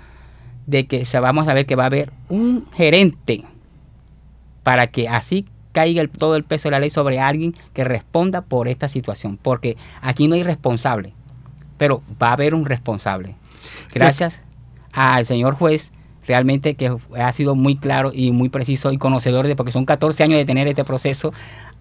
de 0.65 0.87
que 0.87 1.05
se, 1.05 1.19
vamos 1.19 1.47
a 1.47 1.53
ver 1.53 1.65
que 1.65 1.75
va 1.75 1.83
a 1.83 1.87
haber 1.87 2.11
un 2.29 2.65
gerente 2.71 3.43
para 4.63 4.87
que 4.87 5.09
así 5.09 5.45
caiga 5.71 6.01
el- 6.01 6.09
todo 6.09 6.35
el 6.35 6.43
peso 6.43 6.67
de 6.67 6.71
la 6.71 6.79
ley 6.79 6.89
sobre 6.89 7.19
alguien 7.19 7.55
que 7.73 7.83
responda 7.83 8.41
por 8.41 8.67
esta 8.67 8.87
situación, 8.87 9.37
porque 9.41 9.77
aquí 10.01 10.27
no 10.27 10.35
hay 10.35 10.43
responsable, 10.43 11.13
pero 11.77 12.01
va 12.21 12.29
a 12.29 12.33
haber 12.33 12.53
un 12.55 12.65
responsable. 12.65 13.35
Gracias 13.93 14.41
al 14.91 15.25
señor 15.25 15.55
juez, 15.55 15.91
realmente 16.27 16.75
que 16.75 16.95
ha 17.17 17.31
sido 17.31 17.55
muy 17.55 17.77
claro 17.77 18.11
y 18.13 18.31
muy 18.31 18.49
preciso 18.49 18.91
y 18.91 18.97
conocedor 18.97 19.47
de, 19.47 19.55
porque 19.55 19.71
son 19.71 19.85
14 19.85 20.23
años 20.23 20.37
de 20.37 20.45
tener 20.45 20.67
este 20.67 20.83
proceso 20.83 21.33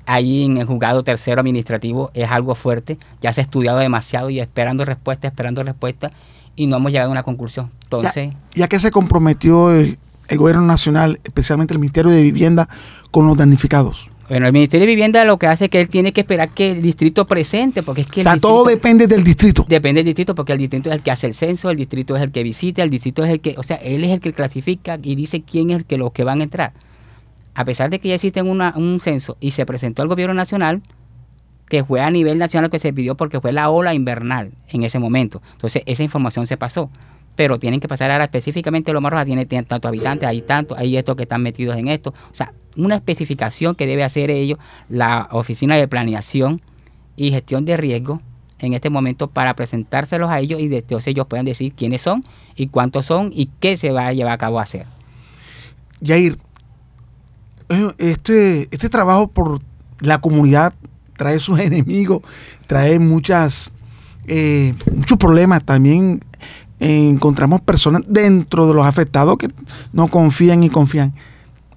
ahí 0.07 0.45
en 0.45 0.57
el 0.57 0.67
juzgado 0.67 1.03
tercero 1.05 1.41
administrativo, 1.41 2.11
es 2.15 2.31
algo 2.31 2.55
fuerte, 2.55 2.99
ya 3.21 3.33
se 3.33 3.41
ha 3.41 3.45
estudiado 3.45 3.79
demasiado 3.79 4.31
y 4.31 4.41
esperando 4.41 4.85
respuesta, 4.85 5.29
esperando 5.29 5.63
respuesta, 5.63 6.11
y 6.57 6.67
no 6.67 6.77
hemos 6.77 6.91
llegado 6.91 7.11
a 7.11 7.13
una 7.13 7.23
conclusión. 7.23 7.71
Entonces... 7.85 8.33
Ya 8.55 8.67
que 8.67 8.79
se 8.81 8.91
comprometió 8.91 9.73
el, 9.73 9.99
el 10.31 10.39
gobierno 10.39 10.63
nacional, 10.63 11.21
especialmente 11.25 11.75
el 11.75 11.81
Ministerio 11.81 12.11
de 12.11 12.23
Vivienda, 12.23 12.69
con 13.11 13.27
los 13.27 13.37
damnificados. 13.37 14.09
Bueno, 14.29 14.47
el 14.47 14.53
Ministerio 14.53 14.87
de 14.87 14.93
Vivienda 14.93 15.25
lo 15.25 15.39
que 15.41 15.49
hace 15.49 15.65
es 15.65 15.71
que 15.71 15.81
él 15.81 15.89
tiene 15.89 16.13
que 16.13 16.21
esperar 16.21 16.51
que 16.51 16.71
el 16.71 16.83
distrito 16.83 17.27
presente, 17.27 17.83
porque 17.83 18.03
es 18.03 18.07
que 18.07 18.21
O 18.21 18.23
el 18.23 18.25
sea, 18.25 18.37
todo 18.39 18.65
depende 18.65 19.09
del 19.09 19.25
distrito. 19.25 19.67
depende 19.69 19.99
del 19.99 20.07
distrito, 20.07 20.37
porque 20.37 20.53
el 20.53 20.59
distrito 20.61 20.89
es 20.89 20.95
el 20.95 21.03
que 21.03 21.11
hace 21.11 21.27
el 21.27 21.35
censo, 21.35 21.69
el 21.69 21.77
distrito 21.77 22.15
es 22.17 22.23
el 22.23 22.31
que 22.31 22.45
visita, 22.45 22.85
el 22.85 22.91
distrito 22.91 23.25
es 23.25 23.31
el 23.31 23.41
que, 23.41 23.57
o 23.59 23.65
sea, 23.65 23.77
él 23.79 24.05
es 24.05 24.11
el 24.11 24.21
que 24.21 24.33
clasifica 24.33 24.99
y 25.03 25.17
dice 25.17 25.43
quién 25.43 25.71
es 25.71 25.79
el 25.79 25.85
que 25.85 25.99
los 25.99 26.13
que 26.13 26.23
van 26.23 26.41
a 26.41 26.45
entrar. 26.45 26.73
A 27.57 27.65
pesar 27.65 27.91
de 27.91 27.99
que 27.99 28.09
ya 28.09 28.15
existe 28.15 28.41
una- 28.41 28.73
un 28.77 29.01
censo 29.01 29.37
y 29.41 29.51
se 29.51 29.67
presentó 29.67 30.03
al 30.03 30.09
gobierno 30.09 30.33
nacional, 30.35 30.81
que 31.69 31.83
fue 31.85 32.01
a 32.01 32.11
nivel 32.11 32.39
nacional 32.39 32.71
que 32.71 32.79
se 32.79 32.93
pidió 32.93 33.17
porque 33.17 33.41
fue 33.41 33.51
la 33.53 33.69
ola 33.71 33.95
invernal 33.95 34.53
en 34.69 34.85
ese 34.85 35.01
momento. 35.01 35.43
Entonces, 35.55 35.83
esa 35.87 36.05
información 36.05 36.47
se 36.47 36.57
pasó. 36.57 36.89
Pero 37.37 37.59
tienen 37.59 37.81
que 37.81 37.89
pasar 37.89 38.11
ahora 38.11 38.25
específicamente 38.25 38.93
Loma 38.93 39.11
Roja, 39.11 39.25
tiene, 39.25 39.47
tiene 39.47 39.65
tantos 39.65 39.89
habitantes, 39.89 40.29
hay 40.29 40.43
tanto, 40.43 40.77
hay 40.77 40.97
estos 40.97 41.17
que 41.17 41.23
están 41.23 41.43
metidos 41.43 41.77
en 41.77 41.89
esto. 41.89 42.11
O 42.11 42.35
sea, 42.35 42.53
una 42.77 42.97
especificación 42.97 43.75
que 43.75 43.87
debe 43.87 44.05
hacer 44.05 44.31
ellos, 44.31 44.59
la 44.89 45.29
Oficina 45.33 45.77
de 45.77 45.89
Planeación 45.89 46.61
y 47.17 47.31
Gestión 47.31 47.65
de 47.65 47.77
Riesgo, 47.77 48.21
en 48.59 48.75
este 48.75 48.91
momento 48.91 49.29
para 49.29 49.55
presentárselos 49.55 50.31
a 50.31 50.39
ellos 50.41 50.61
y 50.61 50.69
de 50.69 50.79
entonces 50.79 51.09
ellos 51.09 51.27
puedan 51.27 51.47
decir 51.47 51.73
quiénes 51.73 52.03
son 52.03 52.25
y 52.57 52.67
cuántos 52.67 53.07
son 53.07 53.33
y 53.35 53.51
qué 53.59 53.77
se 53.77 53.91
va 53.91 54.09
a 54.09 54.13
llevar 54.13 54.35
a 54.35 54.39
cabo 54.39 54.61
a 54.61 54.65
hacer. 54.65 54.87
Yair, 56.01 56.39
eh, 57.71 57.89
este, 57.99 58.69
este 58.71 58.89
trabajo 58.89 59.29
por 59.29 59.61
la 60.01 60.21
comunidad 60.21 60.75
trae 61.17 61.39
sus 61.41 61.59
enemigos, 61.61 62.23
trae 62.67 62.99
muchas, 62.99 63.71
eh, 64.27 64.75
muchos 64.95 65.19
problemas. 65.19 65.65
También 65.65 66.23
encontramos 66.81 67.61
personas 67.61 68.03
dentro 68.09 68.67
de 68.67 68.75
los 68.75 68.87
afectados 68.87 69.37
que 69.37 69.49
no 69.93 70.09
confían 70.09 70.65
y 70.65 70.71
confían. 70.71 71.15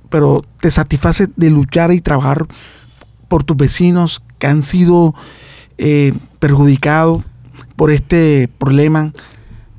Pero 0.09 0.43
te 0.61 0.71
satisface 0.71 1.27
de 1.35 1.49
luchar 1.49 1.91
y 1.91 2.01
trabajar 2.01 2.47
por 3.27 3.43
tus 3.43 3.57
vecinos 3.57 4.21
que 4.39 4.47
han 4.47 4.63
sido 4.63 5.13
eh, 5.77 6.13
perjudicados 6.39 7.23
por 7.75 7.91
este 7.91 8.49
problema. 8.57 9.11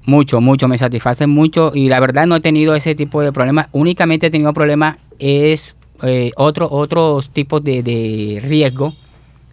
Mucho, 0.07 0.43
mucho, 0.43 0.69
me 0.69 0.77
satisface 0.77 1.27
mucho 1.27 1.73
y 1.75 1.89
la 1.89 1.99
verdad 1.99 2.27
no 2.27 2.37
he 2.37 2.41
tenido 2.41 2.75
ese 2.75 2.95
tipo 2.95 3.23
de 3.23 3.33
problemas. 3.33 3.69
Únicamente 3.73 4.27
he 4.27 4.31
tenido 4.31 4.53
problemas 4.53 4.99
es 5.19 5.77
eh, 6.03 6.33
otro, 6.37 6.69
otros 6.71 7.31
tipos 7.31 7.65
de, 7.65 7.83
de 7.83 8.41
riesgo, 8.43 8.95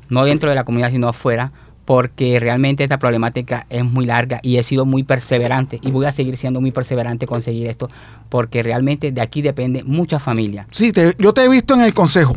no 0.10 0.26
dentro 0.26 0.50
de 0.50 0.56
la 0.56 0.66
comunidad 0.66 0.92
sino 0.92 1.08
afuera, 1.08 1.52
porque 1.92 2.40
realmente 2.40 2.84
esta 2.84 2.98
problemática 3.00 3.66
es 3.70 3.84
muy 3.84 4.06
larga 4.06 4.40
y 4.44 4.56
he 4.56 4.64
sido 4.64 4.86
muy 4.86 5.04
perseverante 5.04 5.78
y 5.84 5.92
voy 5.92 6.06
a 6.06 6.14
seguir 6.14 6.38
siendo 6.38 6.62
muy 6.62 6.72
perseverante 6.72 7.28
conseguir 7.28 7.68
esto, 7.68 7.90
porque 8.30 8.64
realmente 8.64 9.12
de 9.12 9.20
aquí 9.20 9.42
depende 9.42 9.84
mucha 9.84 10.18
familia. 10.18 10.66
Sí, 10.72 10.94
te- 10.94 11.18
yo 11.20 11.34
te 11.34 11.44
he 11.44 11.50
visto 11.50 11.74
en 11.74 11.82
el 11.82 11.94
consejo 11.94 12.34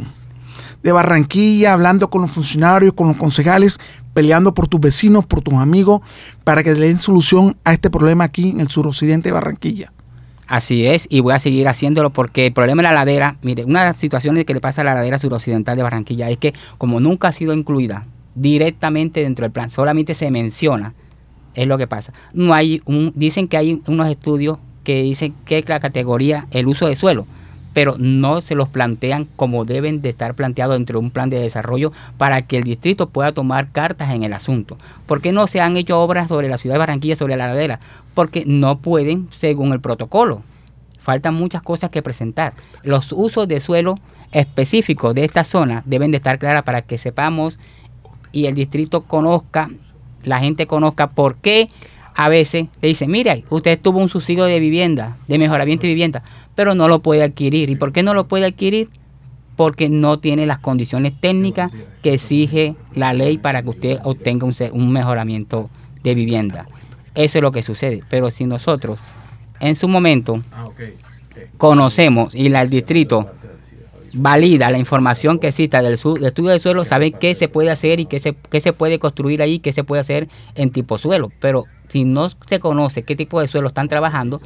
de 0.83 0.90
Barranquilla, 0.90 1.73
hablando 1.73 2.11
con 2.11 2.23
los 2.23 2.33
funcionarios, 2.33 2.95
con 2.95 3.07
los 3.07 3.17
concejales, 3.17 3.79
peleando 4.12 4.53
por 4.55 4.67
tus 4.67 4.81
vecinos, 4.81 5.25
por 5.25 5.40
tus 5.40 5.55
amigos, 5.55 6.01
para 6.43 6.64
que 6.64 6.73
le 6.75 6.88
den 6.88 6.99
solución 6.99 7.55
a 7.62 7.75
este 7.75 7.90
problema 7.90 8.25
aquí 8.25 8.51
en 8.51 8.59
el 8.59 8.67
suroccidente 8.67 9.29
de 9.29 9.35
Barranquilla. 9.35 9.93
Así 10.49 10.85
es, 10.85 11.07
y 11.09 11.21
voy 11.21 11.33
a 11.33 11.38
seguir 11.38 11.69
haciéndolo 11.69 12.11
porque 12.11 12.47
el 12.47 12.53
problema 12.53 12.83
de 12.83 12.88
la 12.88 12.93
ladera, 12.93 13.37
mire, 13.43 13.64
una 13.64 13.83
de 13.83 13.87
las 13.90 13.99
situaciones 13.99 14.47
que 14.47 14.53
le 14.53 14.61
pasa 14.61 14.81
a 14.81 14.85
la 14.85 14.95
ladera 14.95 15.21
suroccidental 15.21 15.77
de 15.77 15.85
Barranquilla 15.85 16.29
es 16.29 16.38
que 16.38 16.55
como 16.77 16.99
nunca 16.99 17.29
ha 17.29 17.33
sido 17.33 17.55
incluida 17.55 18.05
directamente 18.35 19.23
dentro 19.23 19.44
del 19.44 19.53
plan, 19.53 19.70
solamente 19.70 20.14
se 20.14 20.31
menciona, 20.31 20.94
es 21.55 21.66
lo 21.66 21.79
que 21.79 21.87
pasa. 21.87 22.12
No 22.33 22.55
hay 22.55 22.83
un, 22.85 23.12
dicen 23.14 23.49
que 23.49 23.57
hay 23.57 23.83
unos 23.87 24.09
estudios 24.09 24.59
que 24.83 25.03
dicen 25.03 25.35
que 25.44 25.64
la 25.66 25.81
categoría 25.81 26.47
el 26.51 26.66
uso 26.66 26.87
de 26.87 26.97
suelo, 26.97 27.27
pero 27.73 27.97
no 27.99 28.40
se 28.40 28.55
los 28.55 28.68
plantean 28.68 29.27
como 29.37 29.64
deben 29.64 30.01
de 30.01 30.11
estar 30.11 30.35
planteados 30.35 30.77
dentro 30.77 30.99
de 30.99 31.05
un 31.07 31.11
plan 31.11 31.31
de 31.31 31.40
desarrollo 31.40 31.92
para 32.16 32.42
que 32.42 32.57
el 32.57 32.64
distrito 32.64 33.09
pueda 33.09 33.33
tomar 33.33 33.73
cartas 33.73 34.14
en 34.14 34.23
el 34.23 34.33
asunto. 34.33 34.79
¿Por 35.07 35.20
qué 35.20 35.33
no 35.33 35.47
se 35.47 35.61
han 35.61 35.77
hecho 35.77 36.01
obras 36.01 36.29
sobre 36.29 36.49
la 36.49 36.59
ciudad 36.59 36.75
de 36.75 36.81
Barranquilla, 36.81 37.16
sobre 37.16 37.37
la 37.37 37.49
ladera? 37.49 37.81
Porque 38.14 38.44
no 38.47 38.79
pueden 38.79 39.29
según 39.31 39.73
el 39.73 39.81
protocolo. 39.81 40.42
Faltan 41.01 41.35
muchas 41.35 41.62
cosas 41.62 41.90
que 41.90 42.01
presentar. 42.01 42.55
Los 42.83 43.12
usos 43.12 43.47
de 43.49 43.61
suelo 43.61 43.99
específicos 44.33 45.14
de 45.14 45.25
esta 45.25 45.44
zona 45.44 45.83
deben 45.85 46.11
de 46.11 46.16
estar 46.16 46.38
claras 46.38 46.62
para 46.62 46.83
que 46.83 46.97
sepamos 46.97 47.59
y 48.35 48.47
el 48.47 48.55
distrito 48.55 49.03
conozca, 49.03 49.70
la 50.25 50.40
gente 50.40 50.66
conozca 50.66 51.09
por 51.11 51.37
qué 51.37 51.70
a 52.14 52.29
veces 52.29 52.66
le 52.83 52.88
dicen, 52.88 53.11
mire, 53.11 53.44
usted 53.49 53.81
tuvo 53.81 54.01
un 54.01 54.09
subsidio 54.09 54.44
de 54.44 54.61
vivienda, 54.61 55.16
de 55.29 55.38
mejoramiento 55.38 55.83
de 55.83 55.88
vivienda, 55.88 56.23
pero 56.55 56.75
no 56.75 56.88
lo 56.88 57.01
puede 57.01 57.23
adquirir. 57.23 57.70
¿Y 57.70 57.77
por 57.77 57.92
qué 57.92 58.03
no 58.03 58.14
lo 58.14 58.27
puede 58.27 58.47
adquirir? 58.47 58.88
Porque 59.57 59.88
no 59.88 60.18
tiene 60.18 60.47
las 60.47 60.59
condiciones 60.59 61.12
técnicas 61.20 61.73
que 62.03 62.14
exige 62.14 62.77
la 62.94 63.12
ley 63.12 63.38
para 63.38 63.62
que 63.62 63.70
usted 63.70 63.99
obtenga 64.05 64.47
un, 64.47 64.55
un 64.73 64.92
mejoramiento 64.92 65.70
de 66.03 66.14
vivienda. 66.14 66.66
Eso 67.14 67.38
es 67.38 67.42
lo 67.42 67.53
que 67.53 67.62
sucede. 67.62 68.03
Pero 68.09 68.31
si 68.31 68.44
nosotros 68.47 68.99
en 69.61 69.75
su 69.75 69.88
momento 69.88 70.42
conocemos 71.57 72.35
y 72.35 72.49
la, 72.49 72.62
el 72.62 72.70
distrito 72.70 73.31
valida 74.14 74.70
la 74.70 74.79
información 74.79 75.38
que 75.38 75.48
exista 75.48 75.83
del, 75.83 75.94
estudio 75.94 76.50
del 76.50 76.61
suelo, 76.61 76.85
sabe 76.85 77.12
qué 77.12 77.35
se 77.35 77.48
puede 77.48 77.70
hacer 77.70 78.00
y 78.00 78.07
qué 78.07 78.18
se, 78.20 78.35
qué 78.35 78.61
se 78.61 78.72
puede 78.72 78.98
construir 78.98 79.42
ahí, 79.42 79.59
qué 79.59 79.72
se 79.72 79.85
puede 79.85 80.00
hacer 80.00 80.29
en 80.55 80.70
tipo 80.70 80.98
suelo. 80.98 81.31
Pero 81.40 81.64
si 81.88 82.05
no 82.05 82.29
se 82.31 82.61
conoce 82.61 83.03
qué 83.03 83.16
tipo 83.16 83.40
de 83.40 83.48
suelo 83.48 83.68
están 83.68 83.88
trabajando, 83.88 84.40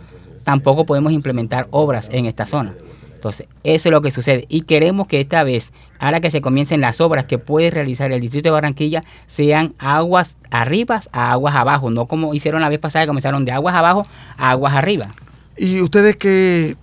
tampoco 0.44 0.86
podemos 0.86 1.12
implementar 1.12 1.68
obras 1.70 2.08
en 2.12 2.26
esta 2.26 2.46
zona. 2.46 2.74
Entonces, 3.14 3.48
eso 3.64 3.88
es 3.88 3.92
lo 3.92 4.00
que 4.00 4.12
sucede. 4.12 4.46
Y 4.48 4.62
queremos 4.62 5.08
que 5.08 5.20
esta 5.20 5.42
vez, 5.42 5.72
ahora 5.98 6.20
que 6.20 6.30
se 6.30 6.40
comiencen 6.40 6.80
las 6.80 7.00
obras 7.00 7.24
que 7.24 7.36
puede 7.36 7.70
realizar 7.70 8.12
el 8.12 8.20
Distrito 8.20 8.48
de 8.48 8.52
Barranquilla, 8.52 9.02
sean 9.26 9.74
aguas 9.78 10.36
arriba 10.50 11.00
a 11.10 11.32
aguas 11.32 11.56
abajo, 11.56 11.90
no 11.90 12.06
como 12.06 12.32
hicieron 12.32 12.60
la 12.60 12.68
vez 12.68 12.78
pasada, 12.78 13.08
comenzaron 13.08 13.44
de 13.44 13.50
aguas 13.52 13.74
abajo 13.74 14.06
a 14.36 14.50
aguas 14.50 14.74
arriba. 14.74 15.14
Y 15.56 15.80
ustedes 15.80 16.14
que 16.14 16.76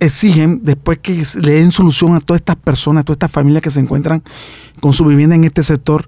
exigen, 0.00 0.60
después 0.62 0.98
que 0.98 1.22
le 1.42 1.52
den 1.52 1.72
solución 1.72 2.14
a 2.14 2.20
todas 2.20 2.40
estas 2.40 2.56
personas, 2.56 3.02
a 3.02 3.04
todas 3.04 3.16
estas 3.16 3.30
familias 3.30 3.62
que 3.62 3.70
se 3.70 3.80
encuentran 3.80 4.22
con 4.80 4.92
su 4.92 5.04
vivienda 5.04 5.34
en 5.34 5.44
este 5.44 5.62
sector, 5.62 6.06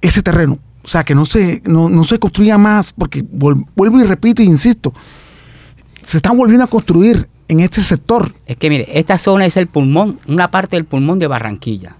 ese 0.00 0.22
terreno, 0.22 0.58
o 0.84 0.88
sea, 0.88 1.04
que 1.04 1.14
no 1.14 1.26
se, 1.26 1.62
no, 1.64 1.88
no 1.88 2.04
se 2.04 2.18
construya 2.18 2.58
más, 2.58 2.92
porque 2.92 3.22
vuelvo 3.22 4.00
y 4.00 4.04
repito 4.04 4.42
e 4.42 4.44
insisto, 4.44 4.92
se 6.02 6.16
están 6.16 6.36
volviendo 6.36 6.64
a 6.64 6.68
construir 6.68 7.28
en 7.48 7.60
este 7.60 7.82
sector. 7.82 8.32
Es 8.46 8.56
que 8.56 8.68
mire, 8.68 8.98
esta 8.98 9.18
zona 9.18 9.46
es 9.46 9.56
el 9.56 9.68
pulmón, 9.68 10.18
una 10.26 10.50
parte 10.50 10.76
del 10.76 10.84
pulmón 10.84 11.18
de 11.18 11.26
Barranquilla. 11.28 11.96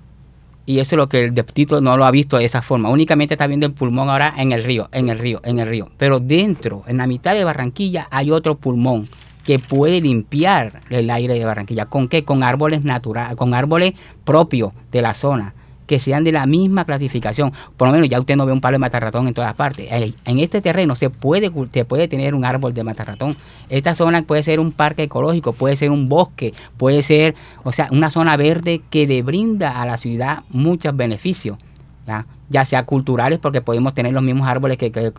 Y 0.65 0.79
eso 0.79 0.95
es 0.95 0.99
lo 0.99 1.09
que 1.09 1.25
el 1.25 1.35
distrito 1.35 1.81
no 1.81 1.97
lo 1.97 2.05
ha 2.05 2.11
visto 2.11 2.39
de 2.39 2.45
esa 2.45 2.63
forma. 2.63 2.89
Únicamente 2.89 3.35
está 3.35 3.47
viendo 3.49 3.67
el 3.67 3.73
pulmón 3.73 4.09
ahora 4.09 4.33
en 4.37 4.53
el 4.53 4.63
río, 4.63 4.89
en 4.93 5.09
el 5.09 5.19
río, 5.19 5.41
en 5.45 5.59
el 5.59 5.69
río. 5.69 5.91
Pero 5.99 6.21
dentro, 6.21 6.85
en 6.87 6.99
la 6.99 7.07
mitad 7.07 7.35
de 7.35 7.45
Barranquilla, 7.45 8.07
hay 8.11 8.31
otro 8.31 8.57
pulmón 8.57 9.09
que 9.45 9.59
puede 9.59 10.01
limpiar 10.01 10.81
el 10.91 11.11
aire 11.11 11.35
de 11.35 11.45
Barranquilla. 11.45 11.87
¿Con 11.87 12.09
qué? 12.09 12.25
Con 12.25 12.43
árboles 12.43 12.85
naturales, 12.85 13.37
con 13.37 13.55
árboles 13.55 13.95
propios 14.25 14.73
de 14.91 15.03
la 15.03 15.15
zona, 15.15 15.55
que 15.87 15.99
sean 15.99 16.25
de 16.25 16.33
la 16.33 16.47
misma 16.47 16.85
clasificación. 16.85 17.53
Por 17.77 17.89
lo 17.89 17.93
menos 17.93 18.09
ya 18.09 18.21
usted 18.21 18.37
no 18.37 18.47
ve 18.47 18.53
un 18.53 18.61
palo 18.61 18.77
de 18.77 18.79
matarratón 18.79 19.29
en 19.29 19.35
todas 19.35 19.55
partes. 19.55 19.89
En 19.91 20.39
este 20.39 20.61
terreno 20.61 20.95
se 20.95 21.11
puede, 21.11 21.51
se 21.73 21.85
puede 21.85 22.09
tener 22.09 22.35
un 22.35 22.45
árbol 22.45 22.73
de 22.73 22.85
matarratón. 22.85 23.37
Esta 23.69 23.95
zona 23.95 24.23
puede 24.23 24.43
ser 24.43 24.61
un 24.61 24.73
parque 24.73 25.05
ecológico, 25.05 25.53
puede 25.53 25.77
ser 25.77 25.91
un 25.91 26.09
bosque, 26.09 26.55
puede 26.77 27.03
ser, 27.03 27.35
o 27.65 27.73
sea, 27.73 27.89
una 27.91 28.11
zona 28.11 28.37
verde 28.37 28.81
que 28.91 29.07
le 29.07 29.23
brinda 29.23 29.83
a 29.83 29.87
la 29.87 29.97
ciudad 29.97 30.45
muchos 30.51 30.97
beneficios. 30.97 31.59
¿ya? 32.07 32.27
Ya 32.53 32.65
sea 32.65 32.85
culturales, 32.85 33.39
porque 33.41 33.61
podemos 33.61 33.95
tener 33.95 34.13
los 34.13 34.23
mismos 34.23 34.47
árboles 34.47 34.79
que, 34.79 34.93
que- 34.93 35.13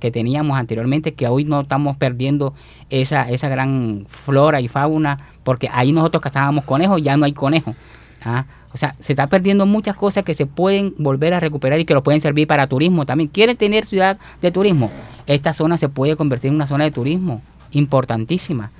que 0.00 0.10
teníamos 0.10 0.56
anteriormente, 0.58 1.14
que 1.14 1.28
hoy 1.28 1.44
no 1.44 1.60
estamos 1.60 1.96
perdiendo 1.96 2.54
esa, 2.88 3.30
esa 3.30 3.48
gran 3.48 4.06
flora 4.08 4.60
y 4.60 4.66
fauna, 4.68 5.18
porque 5.44 5.68
ahí 5.72 5.92
nosotros 5.92 6.22
cazábamos 6.22 6.64
conejos, 6.64 7.00
ya 7.02 7.16
no 7.16 7.26
hay 7.26 7.32
conejos. 7.32 7.76
¿ah? 8.24 8.46
O 8.72 8.78
sea, 8.78 8.94
se 8.98 9.12
está 9.12 9.26
perdiendo 9.28 9.66
muchas 9.66 9.94
cosas 9.96 10.24
que 10.24 10.34
se 10.34 10.46
pueden 10.46 10.94
volver 10.98 11.34
a 11.34 11.40
recuperar 11.40 11.78
y 11.80 11.84
que 11.84 11.94
lo 11.94 12.02
pueden 12.02 12.20
servir 12.20 12.46
para 12.46 12.66
turismo 12.66 13.04
también. 13.06 13.28
¿Quieren 13.28 13.56
tener 13.56 13.84
ciudad 13.84 14.18
de 14.42 14.50
turismo? 14.50 14.90
Esta 15.26 15.52
zona 15.52 15.76
se 15.78 15.88
puede 15.88 16.16
convertir 16.16 16.48
en 16.48 16.54
una 16.54 16.66
zona 16.66 16.84
de 16.84 16.90
turismo 16.90 17.42
importantísima. 17.72 18.70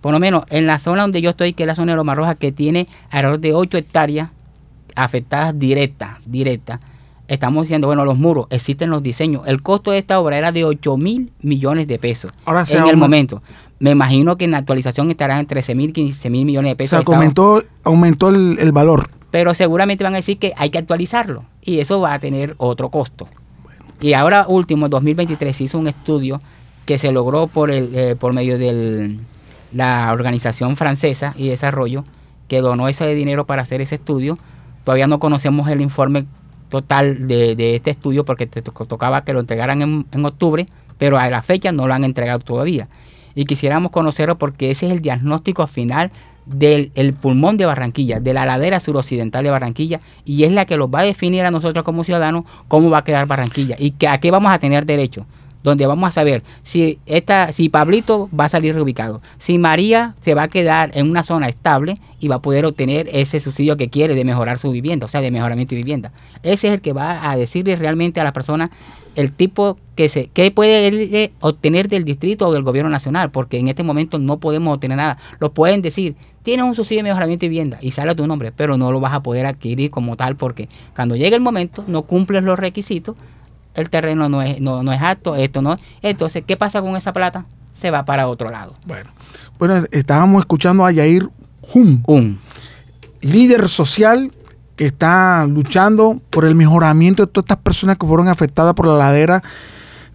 Por 0.00 0.12
lo 0.12 0.20
menos 0.20 0.44
en 0.50 0.66
la 0.66 0.78
zona 0.78 1.02
donde 1.02 1.20
yo 1.20 1.30
estoy, 1.30 1.54
que 1.54 1.64
es 1.64 1.66
la 1.66 1.74
zona 1.74 1.92
de 1.92 1.96
Loma 1.96 2.14
Roja, 2.14 2.34
que 2.36 2.52
tiene 2.52 2.86
alrededor 3.10 3.40
de 3.40 3.54
8 3.54 3.78
hectáreas 3.78 4.28
afectadas 5.04 5.58
directas, 5.58 6.18
directas. 6.26 6.80
Estamos 7.28 7.64
diciendo, 7.66 7.86
bueno, 7.88 8.04
los 8.06 8.16
muros, 8.16 8.46
existen 8.50 8.88
los 8.88 9.02
diseños. 9.02 9.42
El 9.46 9.62
costo 9.62 9.90
de 9.90 9.98
esta 9.98 10.18
obra 10.18 10.38
era 10.38 10.50
de 10.50 10.64
8 10.64 10.96
mil 10.96 11.30
millones 11.42 11.86
de 11.86 11.98
pesos 11.98 12.32
Ahora 12.46 12.64
en 12.70 12.86
el 12.88 12.96
momento. 12.96 13.40
Me 13.80 13.90
imagino 13.90 14.36
que 14.36 14.46
en 14.46 14.52
la 14.52 14.58
actualización 14.58 15.10
estará 15.10 15.38
en 15.38 15.46
13 15.46 15.74
mil, 15.74 15.92
15 15.92 16.30
mil 16.30 16.44
millones 16.46 16.70
de 16.70 16.74
O 16.74 16.76
pesos. 16.78 16.90
sea, 16.90 16.98
Estado- 17.00 17.16
aumentó, 17.16 17.62
aumentó 17.84 18.28
el, 18.30 18.56
el 18.58 18.72
valor. 18.72 19.10
pero 19.30 19.52
seguramente 19.54 20.02
van 20.04 20.14
a 20.14 20.16
decir 20.16 20.38
que 20.38 20.54
hay 20.56 20.70
que 20.70 20.78
actualizarlo 20.78 21.44
y 21.62 21.80
eso 21.80 22.00
va 22.00 22.14
a 22.14 22.18
tener 22.18 22.54
otro 22.56 22.88
costo. 22.88 23.28
Y 24.00 24.14
ahora 24.14 24.46
último, 24.48 24.86
en 24.86 24.90
2023 24.90 25.54
se 25.54 25.64
hizo 25.64 25.78
un 25.78 25.86
estudio 25.86 26.40
que 26.86 26.96
se 26.96 27.12
logró 27.12 27.46
por 27.46 27.70
el 27.70 27.90
eh, 27.94 28.16
por 28.18 28.32
medio 28.32 28.56
de 28.58 29.18
la 29.72 30.10
organización 30.12 30.76
francesa 30.78 31.34
y 31.36 31.48
desarrollo 31.48 32.04
que 32.48 32.62
donó 32.62 32.88
ese 32.88 33.06
dinero 33.14 33.44
para 33.46 33.60
hacer 33.62 33.82
ese 33.82 33.96
estudio. 33.96 34.38
Todavía 34.88 35.06
no 35.06 35.18
conocemos 35.18 35.68
el 35.68 35.82
informe 35.82 36.24
total 36.70 37.28
de, 37.28 37.74
este 37.74 37.90
estudio 37.90 38.24
porque 38.24 38.46
te 38.46 38.62
to- 38.62 38.72
tocaba 38.72 39.22
que 39.22 39.34
lo 39.34 39.40
entregaran 39.40 39.82
en, 39.82 40.24
octubre, 40.24 40.66
pero 40.96 41.18
a 41.18 41.28
la 41.28 41.42
fecha 41.42 41.72
no 41.72 41.86
lo 41.86 41.92
han 41.92 42.04
entregado 42.04 42.38
todavía. 42.38 42.88
Y 43.34 43.44
quisiéramos 43.44 43.90
conocerlo 43.90 44.38
porque 44.38 44.70
ese 44.70 44.86
es 44.86 44.92
el 44.92 45.02
diagnóstico 45.02 45.66
final 45.66 46.10
del 46.46 46.90
el 46.94 47.12
pulmón 47.12 47.58
de 47.58 47.66
Barranquilla, 47.66 48.18
de 48.18 48.32
la 48.32 48.46
ladera 48.46 48.80
suroccidental 48.80 49.44
de 49.44 49.50
Barranquilla, 49.50 50.00
y 50.24 50.44
es 50.44 50.52
la 50.52 50.64
que 50.64 50.78
los 50.78 50.88
va 50.88 51.00
a 51.00 51.02
definir 51.02 51.44
a 51.44 51.50
nosotros 51.50 51.84
como 51.84 52.02
ciudadanos 52.02 52.44
cómo 52.68 52.88
va 52.88 53.00
a 53.00 53.04
quedar 53.04 53.26
Barranquilla 53.26 53.76
y 53.78 53.90
que 53.90 54.08
a 54.08 54.16
qué 54.20 54.30
vamos 54.30 54.50
a 54.50 54.58
tener 54.58 54.86
derecho. 54.86 55.26
Donde 55.62 55.86
vamos 55.86 56.08
a 56.08 56.12
saber 56.12 56.42
si 56.62 56.98
esta, 57.06 57.52
si 57.52 57.68
Pablito 57.68 58.28
va 58.38 58.44
a 58.44 58.48
salir 58.48 58.74
reubicado, 58.74 59.20
si 59.38 59.58
María 59.58 60.14
se 60.20 60.34
va 60.34 60.44
a 60.44 60.48
quedar 60.48 60.96
en 60.96 61.10
una 61.10 61.22
zona 61.22 61.48
estable 61.48 62.00
y 62.20 62.28
va 62.28 62.36
a 62.36 62.42
poder 62.42 62.64
obtener 62.64 63.08
ese 63.12 63.40
subsidio 63.40 63.76
que 63.76 63.88
quiere 63.88 64.14
de 64.14 64.24
mejorar 64.24 64.58
su 64.58 64.70
vivienda, 64.70 65.06
o 65.06 65.08
sea, 65.08 65.20
de 65.20 65.30
mejoramiento 65.30 65.70
de 65.70 65.78
vivienda. 65.78 66.12
Ese 66.42 66.68
es 66.68 66.74
el 66.74 66.80
que 66.80 66.92
va 66.92 67.30
a 67.30 67.36
decirle 67.36 67.76
realmente 67.76 68.20
a 68.20 68.24
la 68.24 68.32
persona 68.32 68.70
el 69.18 69.32
tipo 69.32 69.76
que 69.96 70.08
se 70.08 70.28
que 70.28 70.50
puede 70.52 70.86
eh, 70.86 71.32
obtener 71.40 71.88
del 71.88 72.04
distrito 72.04 72.46
o 72.46 72.52
del 72.52 72.62
gobierno 72.62 72.88
nacional, 72.88 73.32
porque 73.32 73.58
en 73.58 73.66
este 73.66 73.82
momento 73.82 74.20
no 74.20 74.38
podemos 74.38 74.72
obtener 74.72 74.96
nada. 74.96 75.18
Lo 75.40 75.52
pueden 75.52 75.82
decir, 75.82 76.14
tienes 76.44 76.64
un 76.64 76.76
subsidio 76.76 77.00
de 77.00 77.10
mejoramiento 77.10 77.42
de 77.42 77.48
vivienda 77.48 77.78
y 77.80 77.90
sale 77.90 78.12
a 78.12 78.14
tu 78.14 78.24
nombre, 78.28 78.52
pero 78.52 78.76
no 78.76 78.92
lo 78.92 79.00
vas 79.00 79.12
a 79.12 79.22
poder 79.22 79.46
adquirir 79.46 79.90
como 79.90 80.16
tal 80.16 80.36
porque 80.36 80.68
cuando 80.94 81.16
llegue 81.16 81.34
el 81.34 81.42
momento 81.42 81.82
no 81.88 82.02
cumples 82.02 82.44
los 82.44 82.60
requisitos, 82.60 83.16
el 83.80 83.90
terreno 83.90 84.28
no 84.28 84.42
es 84.42 84.60
no, 84.60 84.82
no 84.82 84.92
es 84.92 85.00
apto, 85.00 85.36
esto 85.36 85.62
no. 85.62 85.76
Entonces, 86.02 86.44
¿qué 86.46 86.56
pasa 86.56 86.80
con 86.80 86.96
esa 86.96 87.12
plata? 87.12 87.46
Se 87.74 87.90
va 87.90 88.04
para 88.04 88.28
otro 88.28 88.48
lado. 88.48 88.74
Bueno, 88.86 89.10
bueno 89.58 89.84
estábamos 89.90 90.40
escuchando 90.40 90.84
a 90.84 90.92
Yair 90.92 91.28
Hum, 91.74 92.02
Un 92.06 92.38
líder 93.20 93.68
social 93.68 94.32
que 94.76 94.86
está 94.86 95.44
luchando 95.46 96.20
por 96.30 96.44
el 96.44 96.54
mejoramiento 96.54 97.26
de 97.26 97.32
todas 97.32 97.44
estas 97.44 97.58
personas 97.58 97.98
que 97.98 98.06
fueron 98.06 98.28
afectadas 98.28 98.74
por 98.74 98.86
la 98.86 98.96
ladera 98.96 99.42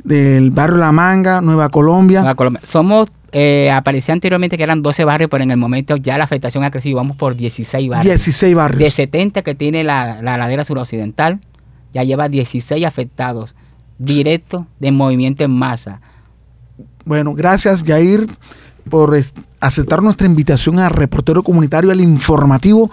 del 0.04 0.52
barrio 0.52 0.78
La 0.78 0.92
Manga, 0.92 1.42
Nueva 1.42 1.70
Colombia. 1.70 2.22
Nueva 2.22 2.36
Colombia. 2.36 2.62
Somos 2.64 3.10
eh, 3.34 3.72
aparecía 3.72 4.14
anteriormente 4.14 4.58
que 4.58 4.64
eran 4.64 4.82
12 4.82 5.06
barrios, 5.06 5.30
pero 5.30 5.44
en 5.44 5.52
el 5.52 5.58
momento 5.58 5.98
ya 5.98 6.18
la 6.18 6.24
afectación 6.24 6.64
ha 6.64 6.72
crecido. 6.72 6.98
Vamos 6.98 7.18
por 7.18 7.36
16 7.36 7.90
barrios. 7.90 8.06
16 8.06 8.56
barrios. 8.56 8.80
De 8.80 8.92
70 8.92 9.42
que 9.42 9.56
tiene 9.56 9.84
la, 9.84 10.22
la 10.22 10.38
ladera 10.38 10.64
suroccidental, 10.64 11.40
ya 11.94 12.04
lleva 12.04 12.30
16 12.30 12.86
afectados 12.86 13.56
directos 13.98 14.66
de 14.80 14.92
movimiento 14.92 15.44
en 15.44 15.52
masa. 15.52 16.02
Bueno, 17.06 17.34
gracias 17.34 17.84
Yair 17.84 18.28
por 18.90 19.18
aceptar 19.60 20.02
nuestra 20.02 20.28
invitación 20.28 20.80
a 20.80 20.90
reportero 20.90 21.44
comunitario, 21.44 21.92
al 21.92 22.02
informativo. 22.02 22.92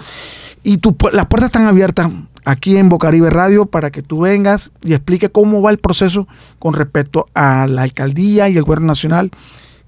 Y 0.62 0.78
las 1.12 1.26
puertas 1.26 1.48
están 1.48 1.66
abiertas 1.66 2.10
aquí 2.44 2.76
en 2.76 2.88
Bocaribe 2.88 3.30
Radio 3.30 3.66
para 3.66 3.90
que 3.90 4.02
tú 4.02 4.20
vengas 4.20 4.70
y 4.82 4.92
explique 4.92 5.30
cómo 5.30 5.62
va 5.62 5.70
el 5.70 5.78
proceso 5.78 6.28
con 6.58 6.74
respecto 6.74 7.28
a 7.34 7.66
la 7.66 7.82
alcaldía 7.82 8.48
y 8.48 8.56
el 8.56 8.62
gobierno 8.62 8.88
nacional 8.88 9.30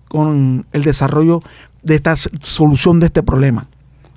con 0.08 0.66
el 0.72 0.82
desarrollo 0.82 1.40
de 1.82 1.94
esta 1.94 2.16
solución 2.16 3.00
de 3.00 3.06
este 3.06 3.22
problema. 3.22 3.68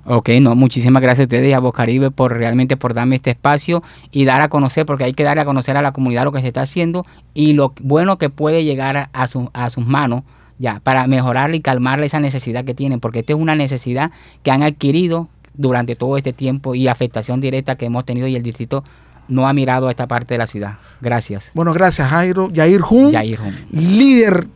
Ok, 0.08 0.28
no, 0.40 0.54
muchísimas 0.54 1.02
gracias 1.02 1.24
a 1.24 1.26
ustedes 1.26 1.50
y 1.50 1.52
a 1.52 1.58
Bocaribe 1.58 2.10
por 2.12 2.36
realmente 2.36 2.76
por 2.76 2.94
darme 2.94 3.16
este 3.16 3.30
espacio 3.30 3.82
y 4.12 4.24
dar 4.24 4.40
a 4.40 4.48
conocer, 4.48 4.86
porque 4.86 5.02
hay 5.04 5.14
que 5.14 5.24
dar 5.24 5.38
a 5.40 5.44
conocer 5.44 5.76
a 5.76 5.82
la 5.82 5.90
comunidad 5.92 6.22
lo 6.24 6.30
que 6.32 6.40
se 6.40 6.46
está 6.46 6.60
haciendo 6.62 7.04
y 7.34 7.54
lo 7.54 7.72
bueno 7.82 8.16
que 8.16 8.30
puede 8.30 8.62
llegar 8.64 9.08
a, 9.12 9.26
su- 9.26 9.50
a 9.52 9.68
sus 9.68 9.84
manos 9.84 10.22
ya 10.58 10.80
para 10.82 11.06
mejorarle 11.06 11.56
y 11.56 11.60
calmarle 11.60 12.06
esa 12.06 12.20
necesidad 12.20 12.64
que 12.64 12.72
tienen, 12.72 13.00
porque 13.00 13.18
esta 13.18 13.32
es 13.32 13.38
una 13.38 13.56
necesidad 13.56 14.10
que 14.44 14.50
han 14.52 14.62
adquirido 14.62 15.28
durante 15.54 15.96
todo 15.96 16.16
este 16.16 16.32
tiempo 16.32 16.74
y 16.74 16.86
afectación 16.86 17.40
directa 17.40 17.74
que 17.76 17.86
hemos 17.86 18.04
tenido 18.04 18.26
y 18.28 18.36
el 18.36 18.42
distrito 18.42 18.84
no 19.28 19.48
ha 19.48 19.52
mirado 19.52 19.88
a 19.88 19.90
esta 19.90 20.06
parte 20.06 20.34
de 20.34 20.38
la 20.38 20.46
ciudad. 20.46 20.74
Gracias. 21.00 21.50
Bueno, 21.52 21.72
gracias 21.72 22.08
Jairo. 22.08 22.48
Yair 22.50 22.80
Jun, 22.80 23.10
Yair 23.10 23.38
Jun. 23.38 23.54
líder 23.72 24.46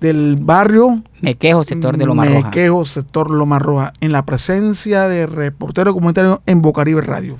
del 0.00 0.36
barrio 0.40 1.02
Me 1.20 1.34
quejo, 1.34 1.64
sector 1.64 1.96
de 1.96 2.06
Loma 2.06 2.24
Roja. 2.24 2.40
Mequejo, 2.46 2.84
sector 2.84 3.30
Loma 3.30 3.58
Roja, 3.58 3.92
en 4.00 4.12
la 4.12 4.24
presencia 4.24 5.08
de 5.08 5.26
reportero 5.26 5.92
comunitario 5.94 6.42
en 6.46 6.62
Bocaribe 6.62 7.02
Radio. 7.02 7.36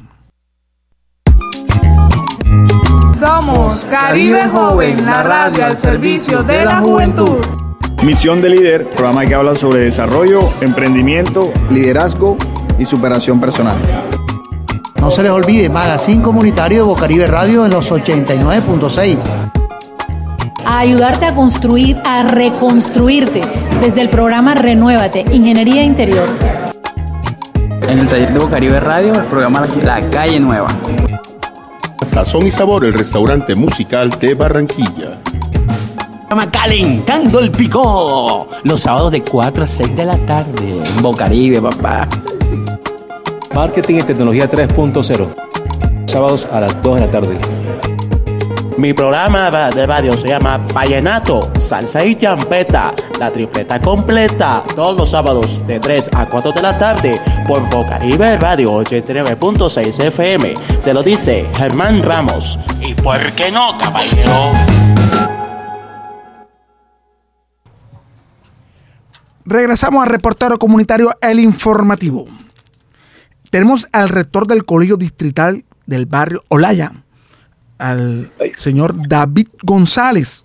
Somos 3.18 3.85
Caribe 3.85 4.42
Joven, 4.49 5.05
la 5.05 5.23
radio 5.23 5.66
al 5.66 5.77
servicio 5.77 6.42
de 6.42 6.64
la 6.64 6.79
juventud. 6.79 7.38
Misión 8.05 8.40
de 8.40 8.49
Líder, 8.51 8.88
programa 8.90 9.27
que 9.27 9.35
habla 9.35 9.57
sobre 9.57 9.81
desarrollo, 9.81 10.53
emprendimiento, 10.61 11.53
liderazgo 11.68 12.37
y 12.79 12.85
superación 12.85 13.40
personal. 13.40 13.77
No 15.01 15.11
se 15.11 15.23
les 15.23 15.33
olvide, 15.33 15.68
Magazine 15.68 16.23
Comunitario 16.23 16.79
de 16.79 16.85
Bocaribe 16.85 17.27
Radio 17.27 17.64
en 17.64 17.73
los 17.73 17.90
89.6. 17.90 19.58
a 20.68 20.81
ayudarte 20.81 21.24
a 21.24 21.35
construir, 21.35 21.96
a 22.04 22.24
reconstruirte 22.24 23.40
desde 23.81 24.02
el 24.02 24.11
programa 24.11 24.54
Renuévate, 24.54 25.24
Ingeniería 25.33 25.83
Interior. 25.83 26.28
En 27.88 27.98
el 28.00 28.07
taller 28.07 28.35
de 28.35 28.38
Bocaribe 28.38 28.78
Radio, 28.78 29.14
el 29.14 29.24
programa 29.24 29.66
La 29.83 30.02
Calle 30.11 30.38
Nueva. 30.38 30.68
Sazón 32.02 32.46
y 32.46 32.50
Sabor, 32.50 32.85
el 32.85 32.92
restaurante 32.92 33.54
musical 33.54 34.11
de 34.20 34.35
Barranquilla. 34.35 35.16
Programa 36.28 36.50
Calentando 36.50 37.38
el 37.38 37.50
Picó. 37.50 38.48
Los 38.62 38.83
sábados 38.83 39.11
de 39.12 39.22
4 39.22 39.64
a 39.64 39.66
6 39.66 39.96
de 39.96 40.04
la 40.04 40.18
tarde. 40.26 40.83
En 40.85 41.02
Bocaribe, 41.02 41.62
papá. 41.62 42.07
Marketing 43.54 44.00
y 44.00 44.02
Tecnología 44.02 44.50
3.0. 44.50 45.28
Sábados 46.04 46.46
a 46.52 46.61
las 46.61 46.83
2 46.83 46.94
de 46.96 47.07
la 47.07 47.11
tarde. 47.11 47.40
Mi 48.79 48.95
programa 48.95 49.51
de 49.51 49.87
radio 49.87 50.12
se 50.12 50.29
llama 50.29 50.57
Vallenato, 50.73 51.51
Salsa 51.59 52.05
y 52.05 52.14
Champeta, 52.14 52.95
la 53.19 53.29
tripleta 53.29 53.83
completa, 53.83 54.62
todos 54.77 54.97
los 54.97 55.11
sábados 55.11 55.67
de 55.67 55.81
3 55.81 56.11
a 56.14 56.27
4 56.27 56.53
de 56.53 56.62
la 56.62 56.79
tarde 56.79 57.21
por 57.49 57.69
Bocaribe 57.71 58.37
Radio 58.37 58.75
89.6 58.75 60.05
FM. 60.05 60.55
Te 60.85 60.95
lo 60.95 61.03
dice 61.03 61.49
Germán 61.57 62.05
Ramos. 62.05 62.57
¿Y 62.81 62.95
por 62.95 63.21
qué 63.33 63.50
no, 63.50 63.77
caballero? 63.79 64.52
Regresamos 69.44 70.05
al 70.05 70.09
reportero 70.09 70.57
comunitario 70.57 71.11
El 71.21 71.40
Informativo. 71.40 72.27
Tenemos 73.50 73.88
al 73.90 74.09
rector 74.09 74.46
del 74.46 74.65
Colegio 74.65 74.96
Distrital 74.96 75.65
del 75.87 76.07
barrio 76.07 76.44
Olaya, 76.48 76.92
al 77.79 78.31
señor 78.56 78.94
David 79.08 79.48
González. 79.62 80.44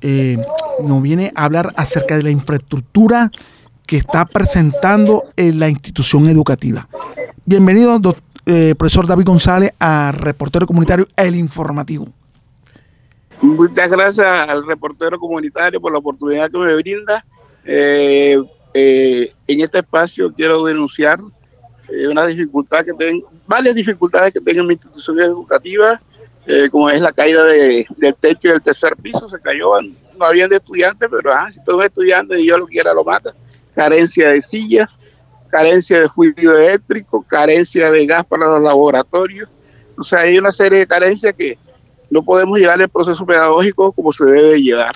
Eh, 0.00 0.36
nos 0.82 1.02
viene 1.02 1.32
a 1.34 1.44
hablar 1.44 1.72
acerca 1.76 2.16
de 2.16 2.22
la 2.24 2.30
infraestructura 2.30 3.30
que 3.86 3.96
está 3.96 4.24
presentando 4.24 5.24
en 5.36 5.60
la 5.60 5.68
institución 5.68 6.26
educativa. 6.28 6.88
Bienvenido, 7.44 7.98
doc- 7.98 8.18
eh, 8.46 8.74
profesor 8.76 9.06
David 9.06 9.24
González, 9.26 9.72
a 9.78 10.12
reportero 10.12 10.66
comunitario 10.66 11.06
El 11.16 11.36
Informativo. 11.36 12.08
Muchas 13.40 13.90
gracias 13.90 14.26
al 14.26 14.66
reportero 14.66 15.18
comunitario 15.18 15.80
por 15.80 15.92
la 15.92 15.98
oportunidad 15.98 16.50
que 16.50 16.58
me 16.58 16.74
brinda. 16.76 17.24
Eh, 17.64 18.40
eh, 18.74 19.32
en 19.46 19.60
este 19.60 19.78
espacio 19.78 20.32
quiero 20.32 20.64
denunciar 20.64 21.20
eh, 21.88 22.08
una 22.08 22.24
dificultad 22.26 22.84
que 22.84 22.92
tengo, 22.94 23.30
varias 23.46 23.74
dificultades 23.74 24.32
que 24.32 24.40
tengo 24.40 24.60
en 24.62 24.66
mi 24.68 24.74
institución 24.74 25.20
educativa, 25.20 26.00
eh, 26.46 26.68
como 26.70 26.90
es 26.90 27.00
la 27.00 27.12
caída 27.12 27.44
de- 27.44 27.86
del 27.96 28.14
techo 28.16 28.48
del 28.48 28.62
tercer 28.62 28.96
piso, 28.96 29.28
se 29.28 29.40
cayó, 29.40 29.70
no 30.16 30.24
habían 30.24 30.50
de 30.50 30.56
estudiantes, 30.56 31.08
pero 31.10 31.32
ah, 31.32 31.50
si 31.52 31.62
todo 31.64 31.78
un 31.78 31.84
estudiante 31.84 32.40
y 32.40 32.46
yo 32.46 32.58
lo 32.58 32.66
quiera 32.66 32.92
lo 32.92 33.04
mata, 33.04 33.34
carencia 33.74 34.28
de 34.30 34.42
sillas, 34.42 34.98
carencia 35.48 36.00
de 36.00 36.08
fluido 36.08 36.56
eléctrico, 36.58 37.22
carencia 37.28 37.90
de 37.90 38.06
gas 38.06 38.24
para 38.26 38.46
los 38.46 38.62
laboratorios, 38.62 39.48
o 39.96 40.02
sea, 40.02 40.20
hay 40.20 40.38
una 40.38 40.50
serie 40.52 40.80
de 40.80 40.86
carencias 40.86 41.34
que 41.34 41.58
no 42.10 42.22
podemos 42.22 42.58
llevar 42.58 42.80
el 42.80 42.88
proceso 42.88 43.24
pedagógico 43.24 43.92
como 43.92 44.12
se 44.12 44.24
debe 44.24 44.60
llevar. 44.60 44.94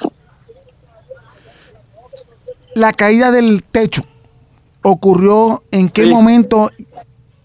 La 2.75 2.93
caída 2.93 3.31
del 3.31 3.63
techo 3.63 4.03
ocurrió 4.83 5.63
en 5.71 5.89
qué 5.89 6.07
momento, 6.07 6.71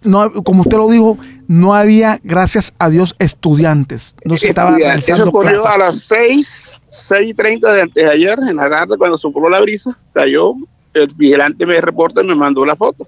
no, 0.04 0.32
como 0.44 0.62
usted 0.62 0.78
lo 0.78 0.90
dijo, 0.90 1.18
no 1.48 1.74
había, 1.74 2.20
gracias 2.24 2.74
a 2.80 2.90
Dios, 2.90 3.16
estudiantes. 3.20 4.16
No 4.26 4.38
se 4.38 4.50
estaba. 4.50 4.78
Eso 4.78 5.24
ocurrió 5.24 5.62
clases. 5.62 5.72
a 5.72 5.78
las 5.78 6.00
6, 6.02 6.82
6 7.08 7.30
y 7.30 7.34
30 7.34 7.74
de 7.74 7.82
antes 7.82 8.04
de 8.04 8.10
ayer, 8.10 8.40
en 8.40 8.56
la 8.56 8.70
tarde, 8.70 8.98
cuando 8.98 9.18
sopló 9.18 9.50
la 9.50 9.60
brisa, 9.62 9.98
cayó, 10.14 10.54
el 10.94 11.08
vigilante 11.16 11.66
me 11.66 11.80
reporta 11.80 12.22
y 12.22 12.26
me 12.26 12.36
mandó 12.36 12.66
la 12.66 12.76
foto. 12.76 13.08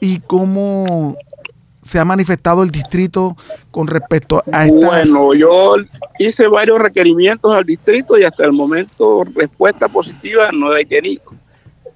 ¿Y 0.00 0.20
cómo 0.20 1.16
se 1.82 1.98
ha 1.98 2.04
manifestado 2.04 2.62
el 2.62 2.70
distrito 2.70 3.36
con 3.70 3.86
respecto 3.86 4.42
a 4.52 4.66
estas... 4.66 5.10
Bueno, 5.10 5.34
yo 5.34 5.76
hice 6.18 6.46
varios 6.46 6.78
requerimientos 6.78 7.54
al 7.54 7.64
distrito 7.64 8.18
y 8.18 8.24
hasta 8.24 8.44
el 8.44 8.52
momento 8.52 9.24
respuesta 9.34 9.88
positiva 9.88 10.50
no 10.52 10.74
he 10.74 10.84
tenido. 10.84 11.32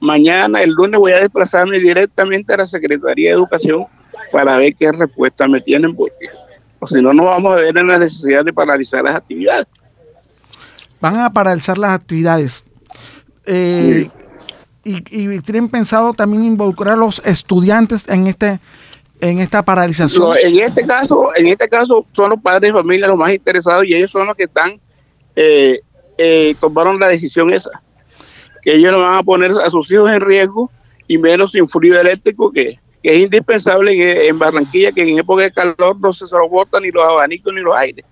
Mañana, 0.01 0.63
el 0.63 0.71
lunes, 0.71 0.99
voy 0.99 1.13
a 1.13 1.21
desplazarme 1.21 1.79
directamente 1.79 2.53
a 2.53 2.59
la 2.59 2.67
Secretaría 2.67 3.31
de 3.31 3.37
Educación 3.37 3.87
para 4.33 4.57
ver 4.57 4.75
qué 4.75 4.93
respuesta 4.93 5.49
me 5.49 5.61
tienen, 5.61 5.95
porque 5.95 6.29
o 6.79 6.87
si 6.87 7.01
no, 7.01 7.15
no 7.15 7.25
vamos 7.25 7.53
a 7.53 7.57
ver 7.57 7.77
en 7.77 7.89
la 7.89 7.99
necesidad 7.99 8.45
de 8.45 8.53
paralizar 8.53 9.05
las 9.05 9.17
actividades. 9.17 9.67
van 11.01 11.19
a 11.19 11.33
paralizar 11.33 11.79
las 11.79 11.93
actividades. 11.93 12.65
Eh, 13.47 14.11
y, 14.85 14.97
y 15.11 15.41
tienen 15.41 15.69
pensado 15.69 16.13
también 16.13 16.45
involucrar 16.45 16.95
a 16.95 16.97
los 16.97 17.25
estudiantes 17.25 18.09
en 18.09 18.27
este 18.27 18.61
en 19.21 19.39
esta 19.39 19.63
paralización. 19.63 20.37
En 20.43 20.59
este 20.61 20.87
caso, 20.87 21.35
en 21.35 21.49
este 21.49 21.69
caso 21.69 22.05
son 22.13 22.31
los 22.31 22.41
padres 22.41 22.73
de 22.73 22.73
familia 22.73 23.07
los 23.07 23.17
más 23.17 23.33
interesados 23.33 23.87
y 23.87 23.95
ellos 23.95 24.11
son 24.11 24.27
los 24.27 24.37
que 24.37 24.45
están 24.45 24.79
eh, 25.37 25.81
eh, 26.19 26.55
tomaron 26.61 26.99
la 26.99 27.09
decisión 27.09 27.53
esa, 27.53 27.83
que 28.65 28.75
ellos 28.75 28.93
no 28.93 29.01
van 29.01 29.17
a 29.17 29.23
poner 29.23 29.53
a 29.53 29.71
sus 29.71 29.91
hijos 29.91 30.11
en 30.11 30.21
riesgo 30.21 30.71
y 31.07 31.19
menos 31.19 31.53
sin 31.53 31.69
fluido 31.69 32.01
eléctrico 32.01 32.51
que, 32.51 32.79
que 33.03 33.15
es 33.15 33.21
indispensable 33.21 33.93
en, 33.93 34.31
en 34.31 34.39
Barranquilla 34.39 34.91
que 34.91 35.03
en 35.03 35.19
época 35.19 35.43
de 35.43 35.53
calor 35.53 36.01
no 36.01 36.13
se 36.13 36.27
soportan 36.27 36.83
ni 36.83 36.91
los 36.91 37.05
abanicos 37.05 37.53
ni 37.53 37.61
los 37.61 37.77
aires. 37.77 38.05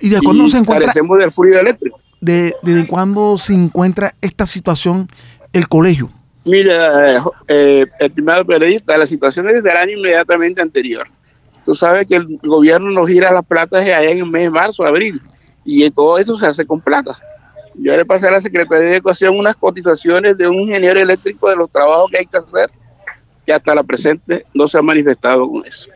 ¿Y 0.00 0.10
de 0.10 0.20
cuándo 0.20 0.48
se 0.48 0.58
encuentra? 0.58 0.86
carecemos 0.86 1.18
del 1.18 1.32
fluido 1.32 1.58
eléctrico. 1.58 2.00
De, 2.20 2.52
¿Desde 2.62 2.86
cuándo 2.86 3.38
se 3.38 3.54
encuentra 3.54 4.14
esta 4.20 4.46
situación 4.46 5.08
el 5.52 5.68
colegio? 5.68 6.10
Mira, 6.44 7.16
eh, 7.16 7.20
eh, 7.48 7.86
estimado 8.00 8.44
periodista, 8.44 8.96
la 8.96 9.06
situación 9.06 9.48
es 9.48 9.56
desde 9.56 9.70
el 9.70 9.76
año 9.76 9.98
inmediatamente 9.98 10.62
anterior. 10.62 11.06
Tú 11.64 11.74
sabes 11.74 12.06
que 12.06 12.16
el 12.16 12.38
gobierno 12.42 12.90
nos 12.90 13.08
gira 13.08 13.32
las 13.32 13.44
platas 13.44 13.82
allá 13.82 14.02
en 14.02 14.18
el 14.18 14.26
mes 14.26 14.44
de 14.44 14.50
marzo, 14.50 14.84
abril, 14.84 15.20
y 15.64 15.90
todo 15.90 16.18
eso 16.18 16.38
se 16.38 16.46
hace 16.46 16.64
con 16.64 16.80
plata. 16.80 17.18
Yo 17.80 17.96
le 17.96 18.04
pasé 18.04 18.26
a 18.28 18.32
la 18.32 18.40
Secretaría 18.40 18.88
de 18.88 18.96
Educación 18.96 19.38
unas 19.38 19.56
cotizaciones 19.56 20.36
de 20.36 20.48
un 20.48 20.56
ingeniero 20.60 20.98
eléctrico 21.00 21.48
de 21.48 21.56
los 21.56 21.70
trabajos 21.70 22.10
que 22.10 22.18
hay 22.18 22.26
que 22.26 22.36
hacer, 22.38 22.70
que 23.46 23.52
hasta 23.52 23.74
la 23.74 23.82
presente 23.84 24.44
no 24.52 24.66
se 24.68 24.78
ha 24.78 24.82
manifestado 24.82 25.48
con 25.48 25.64
eso. 25.64 25.88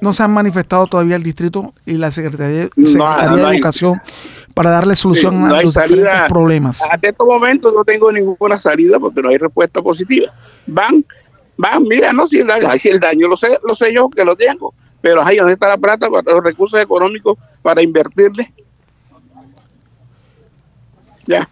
No 0.00 0.14
se 0.14 0.22
han 0.22 0.32
manifestado 0.32 0.86
todavía 0.86 1.16
el 1.16 1.22
distrito 1.22 1.74
y 1.84 1.98
la 1.98 2.10
Secretaría, 2.10 2.68
No, 2.74 2.86
Secretaría 2.86 3.28
no 3.28 3.36
de 3.36 3.44
hay- 3.46 3.56
Educación 3.58 4.00
para 4.54 4.70
darle 4.70 4.96
solución 4.96 5.46
no 5.46 5.54
a 5.54 5.62
los 5.62 5.74
salida. 5.74 5.96
diferentes 5.96 6.28
problemas. 6.28 6.82
Hasta 6.90 7.08
estos 7.08 7.26
momentos 7.26 7.72
no 7.74 7.84
tengo 7.84 8.10
ninguna 8.10 8.58
salida 8.58 8.98
porque 8.98 9.20
no 9.20 9.28
hay 9.28 9.36
respuesta 9.36 9.82
positiva. 9.82 10.32
Van, 10.66 11.04
van, 11.58 11.82
mira, 11.82 12.14
no, 12.14 12.26
si 12.26 12.38
el 12.38 12.46
daño, 12.46 12.68
si 12.78 12.88
el 12.88 12.98
daño 12.98 13.28
lo 13.28 13.36
sé, 13.36 13.48
lo 13.62 13.74
sé 13.74 13.92
yo 13.92 14.08
que 14.08 14.24
lo 14.24 14.34
tengo, 14.36 14.72
pero 15.02 15.22
ahí 15.22 15.36
donde 15.36 15.52
está 15.52 15.68
la 15.68 15.76
plata, 15.76 16.08
para 16.08 16.32
los 16.32 16.42
recursos 16.44 16.80
económicos 16.80 17.36
para 17.60 17.82
invertirle. 17.82 18.52
Ya. 21.30 21.48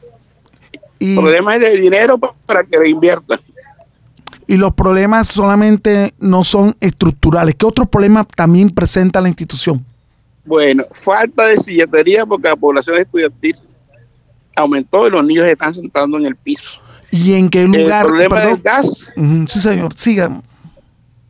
Y, 0.99 1.11
El 1.15 1.21
problema 1.21 1.55
es 1.55 1.61
de 1.63 1.77
dinero 1.81 2.19
pa- 2.19 2.35
para 2.45 2.65
que 2.65 2.77
le 2.79 2.89
inviertan. 2.91 3.39
y 4.49 4.57
los 4.57 4.75
problemas 4.75 5.29
solamente 5.29 6.13
no 6.19 6.43
son 6.43 6.75
estructurales. 6.81 7.55
¿Qué 7.55 7.67
otros 7.67 7.89
problemas 7.89 8.27
también 8.35 8.71
presenta 8.71 9.21
la 9.21 9.29
institución? 9.29 9.85
Bueno, 10.45 10.85
falta 11.03 11.47
de 11.47 11.59
silletería 11.59 12.25
porque 12.27 12.49
la 12.49 12.57
población 12.57 12.97
estudiantil 12.97 13.57
aumentó 14.57 15.07
y 15.07 15.11
los 15.11 15.25
niños 15.25 15.45
se 15.45 15.53
están 15.53 15.75
sentando 15.75 16.17
en 16.19 16.27
el 16.27 16.35
piso. 16.35 16.81
¿Y 17.11 17.35
en 17.35 17.49
qué 17.49 17.65
lugar? 17.65 18.07
el 18.07 18.09
problema 18.11 18.35
Perdón. 18.37 18.55
del 18.55 18.63
gas, 18.63 19.13
sí, 19.49 19.61
señor, 19.61 19.93
siga. 19.97 20.41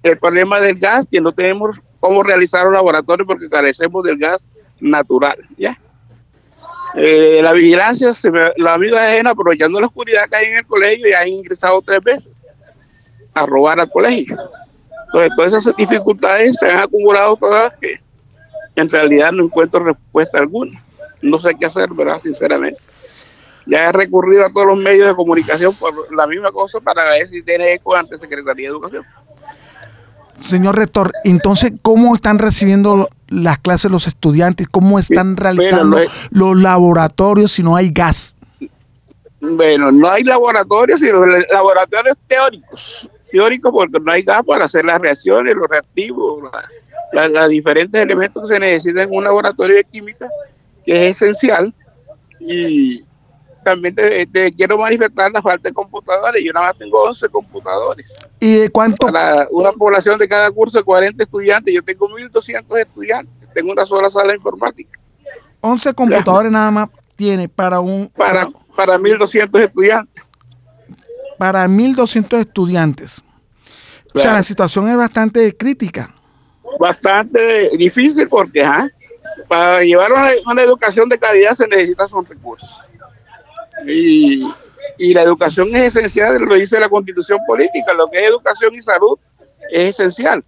el 0.02 0.16
problema 0.18 0.60
del 0.60 0.78
gas, 0.78 1.04
que 1.10 1.20
no 1.20 1.32
tenemos 1.32 1.76
cómo 2.00 2.22
realizar 2.22 2.66
un 2.66 2.72
laboratorio 2.74 3.26
porque 3.26 3.48
carecemos 3.50 4.02
del 4.04 4.16
gas 4.16 4.38
natural, 4.80 5.36
¿ya? 5.58 5.76
Eh, 6.94 7.40
la 7.42 7.52
vigilancia, 7.52 8.14
se 8.14 8.30
me, 8.30 8.50
la 8.56 8.74
amiga 8.74 9.04
ajena, 9.06 9.30
aprovechando 9.30 9.80
la 9.80 9.86
oscuridad 9.86 10.28
que 10.28 10.36
hay 10.36 10.46
en 10.46 10.58
el 10.58 10.66
colegio, 10.66 11.08
ya 11.08 11.20
han 11.20 11.28
ingresado 11.28 11.82
tres 11.82 12.02
veces 12.02 12.28
a 13.34 13.46
robar 13.46 13.78
al 13.80 13.90
colegio. 13.90 14.36
Entonces, 15.06 15.32
todas 15.36 15.52
esas 15.54 15.76
dificultades 15.76 16.56
se 16.58 16.68
han 16.68 16.78
acumulado 16.78 17.36
todas 17.36 17.74
que 17.76 18.00
en 18.76 18.88
realidad 18.88 19.32
no 19.32 19.44
encuentro 19.44 19.84
respuesta 19.84 20.38
alguna. 20.38 20.82
No 21.20 21.40
sé 21.40 21.54
qué 21.58 21.66
hacer, 21.66 21.88
¿verdad? 21.92 22.20
Sinceramente. 22.22 22.80
Ya 23.66 23.88
he 23.88 23.92
recurrido 23.92 24.46
a 24.46 24.52
todos 24.52 24.66
los 24.66 24.78
medios 24.78 25.08
de 25.08 25.14
comunicación 25.14 25.74
por 25.74 26.14
la 26.14 26.26
misma 26.26 26.50
cosa 26.52 26.80
para 26.80 27.10
ver 27.10 27.28
si 27.28 27.42
tiene 27.42 27.74
eco 27.74 27.94
ante 27.94 28.16
Secretaría 28.16 28.68
de 28.68 28.72
Educación. 28.72 29.04
Señor 30.38 30.76
rector, 30.76 31.12
entonces, 31.24 31.72
¿cómo 31.82 32.14
están 32.14 32.38
recibiendo 32.38 33.08
las 33.28 33.58
clases 33.58 33.90
los 33.90 34.06
estudiantes? 34.06 34.66
¿Cómo 34.68 34.98
están 34.98 35.36
realizando 35.36 35.98
no 36.00 36.04
los 36.30 36.56
laboratorios 36.56 37.52
si 37.52 37.62
no 37.62 37.76
hay 37.76 37.90
gas? 37.90 38.36
Bueno, 39.40 39.92
no 39.92 40.08
hay 40.08 40.24
laboratorios, 40.24 41.00
sino 41.00 41.24
la- 41.24 41.44
laboratorios 41.52 42.16
teóricos. 42.26 43.08
Teóricos 43.30 43.70
porque 43.72 44.00
no 44.00 44.10
hay 44.10 44.22
gas 44.22 44.44
para 44.44 44.64
hacer 44.64 44.84
las 44.84 45.00
reacciones, 45.00 45.54
los 45.54 45.68
reactivos, 45.68 46.50
los 47.12 47.48
diferentes 47.48 48.00
elementos 48.00 48.42
que 48.48 48.54
se 48.54 48.60
necesitan 48.60 49.08
en 49.08 49.16
un 49.16 49.24
laboratorio 49.24 49.76
de 49.76 49.84
química, 49.84 50.28
que 50.84 51.08
es 51.08 51.16
esencial. 51.22 51.72
Y 52.40 53.04
también 53.68 53.94
te, 53.94 54.26
te 54.26 54.52
quiero 54.52 54.78
manifestar 54.78 55.30
la 55.30 55.42
falta 55.42 55.68
de 55.68 55.74
computadores. 55.74 56.42
Yo 56.44 56.52
nada 56.52 56.68
más 56.68 56.78
tengo 56.78 57.02
11 57.04 57.28
computadores. 57.28 58.18
¿Y 58.40 58.54
de 58.56 58.70
cuánto? 58.70 59.06
Para 59.06 59.46
una 59.50 59.72
población 59.72 60.18
de 60.18 60.28
cada 60.28 60.50
curso 60.50 60.78
de 60.78 60.84
40 60.84 61.22
estudiantes, 61.22 61.74
yo 61.74 61.82
tengo 61.82 62.08
1.200 62.08 62.78
estudiantes. 62.80 63.34
Tengo 63.54 63.72
una 63.72 63.84
sola 63.84 64.08
sala 64.10 64.28
de 64.28 64.36
informática. 64.36 64.98
11 65.60 65.92
computadores 65.94 66.50
nada 66.52 66.70
más 66.70 66.88
tiene 67.16 67.48
para 67.48 67.80
un 67.80 68.08
Para, 68.16 68.48
para 68.76 68.96
1.200 68.98 69.60
estudiantes. 69.64 70.24
para 71.36 71.66
1200 71.68 72.40
estudiantes. 72.40 73.22
O 74.14 74.18
sea, 74.18 74.32
la 74.32 74.42
situación 74.42 74.88
es 74.88 74.96
bastante 74.96 75.56
crítica. 75.56 76.14
bastante 76.80 77.70
difícil 77.76 78.28
porque 78.28 78.66
para 79.48 79.82
llevar 79.82 80.12
una, 80.12 80.30
una 80.50 80.62
educación 80.62 81.08
de 81.08 81.18
calidad 81.18 81.54
se 81.54 81.66
necesitan 81.68 82.08
son 82.08 82.24
recursos. 82.26 82.68
Y, 83.86 84.42
y 84.98 85.14
la 85.14 85.22
educación 85.22 85.74
es 85.74 85.96
esencial, 85.96 86.40
lo 86.42 86.54
dice 86.54 86.80
la 86.80 86.88
constitución 86.88 87.38
política, 87.46 87.92
lo 87.94 88.08
que 88.10 88.18
es 88.24 88.28
educación 88.30 88.74
y 88.74 88.82
salud 88.82 89.18
es 89.70 89.90
esencial. 89.90 90.44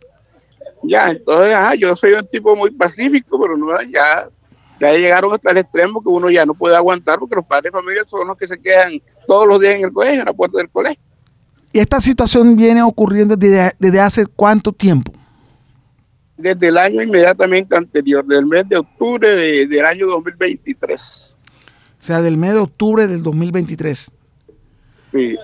Ya, 0.83 1.11
entonces, 1.11 1.55
ajá, 1.55 1.75
yo 1.75 1.95
soy 1.95 2.13
un 2.15 2.27
tipo 2.29 2.57
muy 2.57 2.71
pacífico, 2.71 3.39
pero 3.41 3.57
no, 3.57 3.69
ya, 3.83 4.29
ya 4.81 4.93
llegaron 4.93 5.33
hasta 5.35 5.51
el 5.51 5.59
extremo 5.59 6.03
que 6.03 6.09
uno 6.09 6.31
ya 6.31 6.47
no 6.47 6.55
puede 6.55 6.75
aguantar 6.75 7.19
porque 7.19 7.37
los 7.37 7.45
padres 7.45 7.73
de 7.73 7.79
familia 7.79 8.03
son 8.07 8.27
los 8.27 8.37
que 8.37 8.49
se 8.49 8.61
quedan 8.61 8.93
todos 9.27 9.47
los 9.47 9.61
días 9.61 9.75
en 9.77 9.85
el 9.85 9.93
colegio, 9.93 10.21
en 10.21 10.27
la 10.27 10.33
puerta 10.33 10.59
del 10.59 10.71
colegio. 10.71 11.03
Y 11.73 11.79
esta 11.79 12.01
situación 12.01 12.57
viene 12.57 12.83
ocurriendo 12.83 13.37
desde, 13.37 13.73
desde 13.79 14.01
hace 14.01 14.27
cuánto 14.27 14.73
tiempo. 14.73 15.13
Desde 16.37 16.69
el 16.69 16.79
año 16.79 17.03
inmediatamente 17.03 17.77
anterior, 17.77 18.25
del 18.25 18.47
mes 18.47 18.67
de 18.69 18.79
octubre 18.79 19.29
de- 19.37 19.67
del 19.67 19.85
año 19.85 20.07
2023. 20.07 21.30
O 22.01 22.03
sea, 22.03 22.23
del 22.23 22.37
mes 22.37 22.53
de 22.55 22.61
octubre 22.61 23.07
del 23.07 23.23
2023. 23.23 24.11
Sí. 25.13 25.37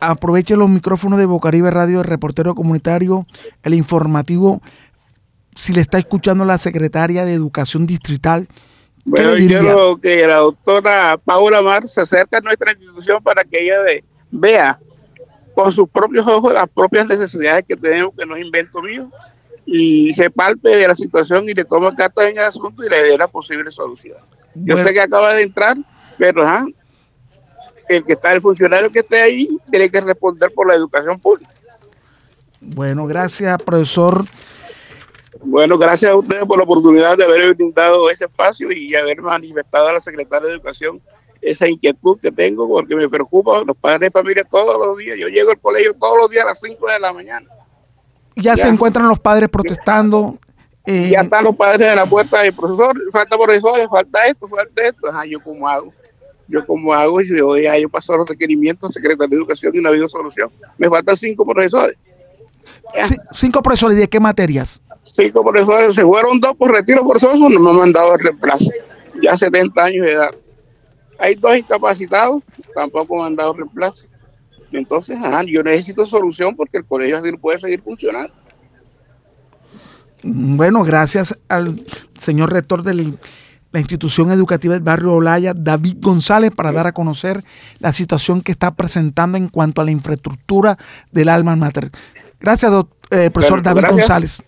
aproveche 0.00 0.56
los 0.56 0.68
micrófonos 0.68 1.18
de 1.18 1.26
Bocaribe 1.26 1.70
Radio, 1.70 2.00
el 2.00 2.06
reportero 2.06 2.54
comunitario, 2.54 3.26
el 3.64 3.74
informativo. 3.74 4.60
Si 5.56 5.72
le 5.72 5.80
está 5.80 5.98
escuchando 5.98 6.44
la 6.44 6.56
secretaria 6.58 7.24
de 7.24 7.32
Educación 7.34 7.84
Distrital, 7.86 8.46
¿qué 8.46 8.54
Bueno, 9.06 9.30
le 9.30 9.34
yo 9.34 9.40
diría? 9.42 9.58
quiero 9.60 9.96
que 10.00 10.26
la 10.26 10.36
doctora 10.36 11.18
Paula 11.24 11.62
Mar 11.62 11.88
se 11.88 12.02
acerque 12.02 12.36
a 12.36 12.40
nuestra 12.40 12.72
institución 12.72 13.20
para 13.24 13.42
que 13.44 13.64
ella 13.64 13.80
ve- 13.82 14.04
vea 14.30 14.78
con 15.54 15.72
sus 15.72 15.88
propios 15.88 16.24
ojos 16.28 16.52
las 16.52 16.68
propias 16.68 17.06
necesidades 17.08 17.64
que 17.66 17.76
tenemos, 17.76 18.12
que 18.16 18.24
no 18.24 18.36
es 18.36 18.44
invento 18.44 18.80
mío, 18.80 19.10
y 19.70 20.14
se 20.14 20.30
palpe 20.30 20.70
de 20.70 20.88
la 20.88 20.94
situación 20.94 21.46
y 21.46 21.52
le 21.52 21.62
toma 21.62 21.94
cartas 21.94 22.30
en 22.30 22.38
el 22.38 22.44
asunto 22.44 22.82
y 22.82 22.88
le 22.88 23.02
dé 23.02 23.18
la 23.18 23.28
posible 23.28 23.70
solución. 23.70 24.16
Yo 24.54 24.78
sé 24.78 24.94
que 24.94 25.00
acaba 25.02 25.34
de 25.34 25.42
entrar, 25.42 25.76
pero 26.16 26.42
el 27.86 28.02
que 28.02 28.14
está, 28.14 28.32
el 28.32 28.40
funcionario 28.40 28.90
que 28.90 29.00
esté 29.00 29.20
ahí, 29.20 29.46
tiene 29.70 29.90
que 29.90 30.00
responder 30.00 30.50
por 30.54 30.66
la 30.66 30.74
educación 30.74 31.20
pública. 31.20 31.50
Bueno, 32.62 33.06
gracias, 33.06 33.62
profesor. 33.62 34.24
Bueno, 35.42 35.76
gracias 35.76 36.12
a 36.12 36.16
ustedes 36.16 36.46
por 36.46 36.56
la 36.56 36.64
oportunidad 36.64 37.18
de 37.18 37.24
haber 37.24 37.54
brindado 37.54 38.08
ese 38.08 38.24
espacio 38.24 38.72
y 38.72 38.94
haber 38.94 39.20
manifestado 39.20 39.88
a 39.88 39.92
la 39.92 40.00
secretaria 40.00 40.48
de 40.48 40.54
Educación 40.54 40.98
esa 41.42 41.68
inquietud 41.68 42.18
que 42.20 42.32
tengo 42.32 42.66
porque 42.66 42.96
me 42.96 43.06
preocupa 43.06 43.62
los 43.64 43.76
padres 43.76 44.00
de 44.00 44.10
familia 44.10 44.44
todos 44.44 44.78
los 44.78 44.96
días. 44.96 45.18
Yo 45.18 45.28
llego 45.28 45.50
al 45.50 45.60
colegio 45.60 45.92
todos 45.92 46.16
los 46.16 46.30
días 46.30 46.46
a 46.46 46.48
las 46.48 46.60
5 46.60 46.86
de 46.86 46.98
la 47.00 47.12
mañana. 47.12 47.46
Ya, 48.40 48.56
se 48.56 48.68
encuentran 48.68 49.08
los 49.08 49.18
padres 49.18 49.48
protestando. 49.48 50.38
eh, 50.86 51.08
Ya 51.10 51.20
están 51.20 51.44
los 51.44 51.54
padres 51.56 51.88
de 51.90 51.96
la 51.96 52.06
puerta 52.06 52.40
del 52.40 52.54
profesor, 52.54 52.96
falta 53.12 53.36
profesores, 53.36 53.88
falta 53.90 54.26
esto, 54.26 54.48
falta 54.48 54.86
esto. 54.86 55.08
Ajá, 55.08 55.24
¿yo 55.26 55.40
cómo 55.40 55.68
hago? 55.68 55.92
¿Yo 56.46 56.64
cómo 56.66 56.92
hago? 56.94 57.20
Y 57.20 57.28
yo, 57.36 57.56
ya 57.58 57.76
yo 57.78 57.88
paso 57.88 58.16
los 58.16 58.28
requerimientos, 58.28 58.94
secretaria 58.94 59.28
de 59.28 59.36
Educación 59.36 59.74
y 59.74 59.80
no 59.80 59.88
ha 59.88 59.92
habido 59.92 60.08
solución. 60.08 60.50
Me 60.78 60.88
faltan 60.88 61.16
cinco 61.16 61.44
profesores. 61.44 61.96
ci- 63.02 63.20
cinco 63.32 63.60
profesores, 63.62 63.96
¿y 63.96 64.00
¿de 64.00 64.08
qué 64.08 64.20
materias? 64.20 64.80
cinco 65.14 65.42
profesores, 65.42 65.94
se 65.94 66.02
fueron 66.04 66.38
dos 66.40 66.56
por 66.56 66.70
retiro 66.70 67.02
forzoso, 67.04 67.48
no 67.48 67.58
me 67.60 67.70
han 67.70 67.76
mandado 67.76 68.14
el 68.14 68.20
reemplazo. 68.20 68.70
Ya 69.22 69.36
70 69.36 69.82
años 69.84 70.06
de 70.06 70.12
edad. 70.12 70.30
Hay 71.18 71.34
dos 71.34 71.56
incapacitados, 71.56 72.42
tampoco 72.74 73.16
me 73.16 73.24
han 73.24 73.34
dado 73.36 73.52
reemplazo. 73.52 74.06
Entonces, 74.72 75.16
ajá, 75.22 75.42
yo 75.44 75.62
necesito 75.62 76.04
solución 76.06 76.54
porque 76.56 76.78
el 76.78 76.84
colegio 76.84 77.18
así 77.18 77.32
puede 77.32 77.58
seguir 77.58 77.80
funcionando. 77.82 78.32
Bueno, 80.22 80.82
gracias 80.82 81.38
al 81.48 81.80
señor 82.18 82.52
rector 82.52 82.82
de 82.82 82.94
la 83.70 83.80
institución 83.80 84.30
educativa 84.30 84.74
del 84.74 84.82
barrio 84.82 85.12
Olaya, 85.14 85.54
David 85.54 85.96
González, 86.00 86.50
para 86.50 86.72
dar 86.72 86.86
a 86.86 86.92
conocer 86.92 87.42
la 87.80 87.92
situación 87.92 88.40
que 88.42 88.52
está 88.52 88.74
presentando 88.74 89.38
en 89.38 89.48
cuanto 89.48 89.80
a 89.80 89.84
la 89.84 89.90
infraestructura 89.90 90.76
del 91.12 91.28
alma 91.28 91.54
mater. 91.56 91.90
Gracias, 92.40 92.70
doc- 92.72 92.90
eh, 93.10 93.30
profesor 93.30 93.62
David 93.62 93.80
gracias. 93.82 94.00
González. 94.00 94.42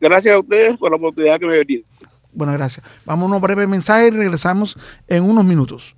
Gracias 0.00 0.34
a 0.34 0.38
ustedes 0.40 0.76
por 0.78 0.90
la 0.90 0.96
oportunidad 0.96 1.38
que 1.38 1.46
me 1.46 1.58
brindan. 1.58 1.90
Bueno, 2.32 2.52
gracias. 2.52 2.84
Vamos 3.04 3.24
a 3.24 3.26
unos 3.28 3.40
breves 3.40 3.68
mensajes 3.68 4.08
y 4.12 4.16
regresamos 4.16 4.78
en 5.08 5.24
unos 5.24 5.44
minutos. 5.44 5.94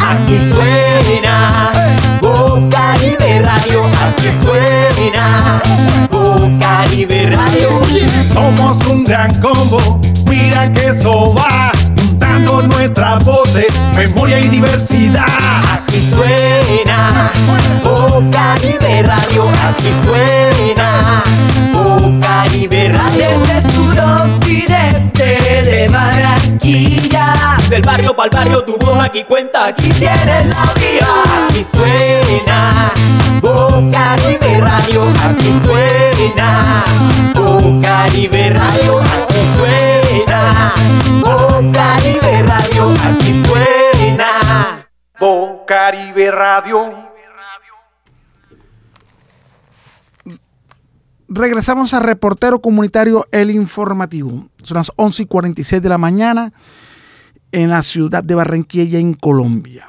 Aquí 0.00 0.38
suena 0.54 1.72
Bocaribe 2.20 3.42
Radio, 3.42 3.84
aquí 4.04 4.28
suena 4.44 5.60
Bocaribe 6.10 7.30
Radio. 7.30 7.68
Somos 8.32 8.78
un 8.86 9.04
gran 9.04 9.34
combo, 9.40 10.00
mira 10.26 10.70
que 10.72 10.88
eso 10.88 11.34
va, 11.34 11.72
juntando 11.96 12.62
nuestras 12.62 13.24
voces, 13.24 13.66
memoria 13.96 14.40
y 14.40 14.48
diversidad. 14.48 15.26
Aquí 15.72 16.10
suena 16.10 17.30
Bocaribe 17.82 19.02
Radio, 19.02 19.44
aquí 19.66 19.90
suena 20.04 20.93
Bocaribe 22.54 22.88
Radio. 22.88 23.26
Desde 23.40 23.72
suroccidente 23.72 25.62
de 25.62 25.88
Barranquilla. 25.88 27.56
Del 27.68 27.82
barrio 27.82 28.14
pa'l 28.14 28.30
barrio 28.30 28.62
tu 28.62 28.76
voz 28.78 28.96
aquí 29.00 29.24
cuenta, 29.24 29.66
aquí 29.66 29.88
tienes 29.88 30.46
la 30.46 30.62
vía. 30.76 31.48
Aquí 31.48 31.66
suena 31.72 32.92
Bocaribe 33.42 34.60
Radio, 34.60 35.02
aquí 35.24 35.52
suena 35.64 36.84
Bocaribe 37.34 38.50
Radio, 38.50 39.00
aquí 39.00 39.42
suena 39.58 40.74
Bocaribe 41.24 42.42
Radio, 42.44 42.94
aquí 43.04 43.42
suena 43.48 44.86
Bocaribe 45.18 46.30
Radio. 46.30 47.13
Regresamos 51.36 51.92
a 51.94 51.98
Reportero 51.98 52.60
Comunitario 52.60 53.26
El 53.32 53.50
Informativo. 53.50 54.46
Son 54.62 54.76
las 54.76 54.92
11 54.94 55.24
y 55.24 55.26
46 55.26 55.82
de 55.82 55.88
la 55.88 55.98
mañana 55.98 56.52
en 57.50 57.70
la 57.70 57.82
ciudad 57.82 58.22
de 58.22 58.36
Barranquilla, 58.36 59.00
en 59.00 59.14
Colombia. 59.14 59.84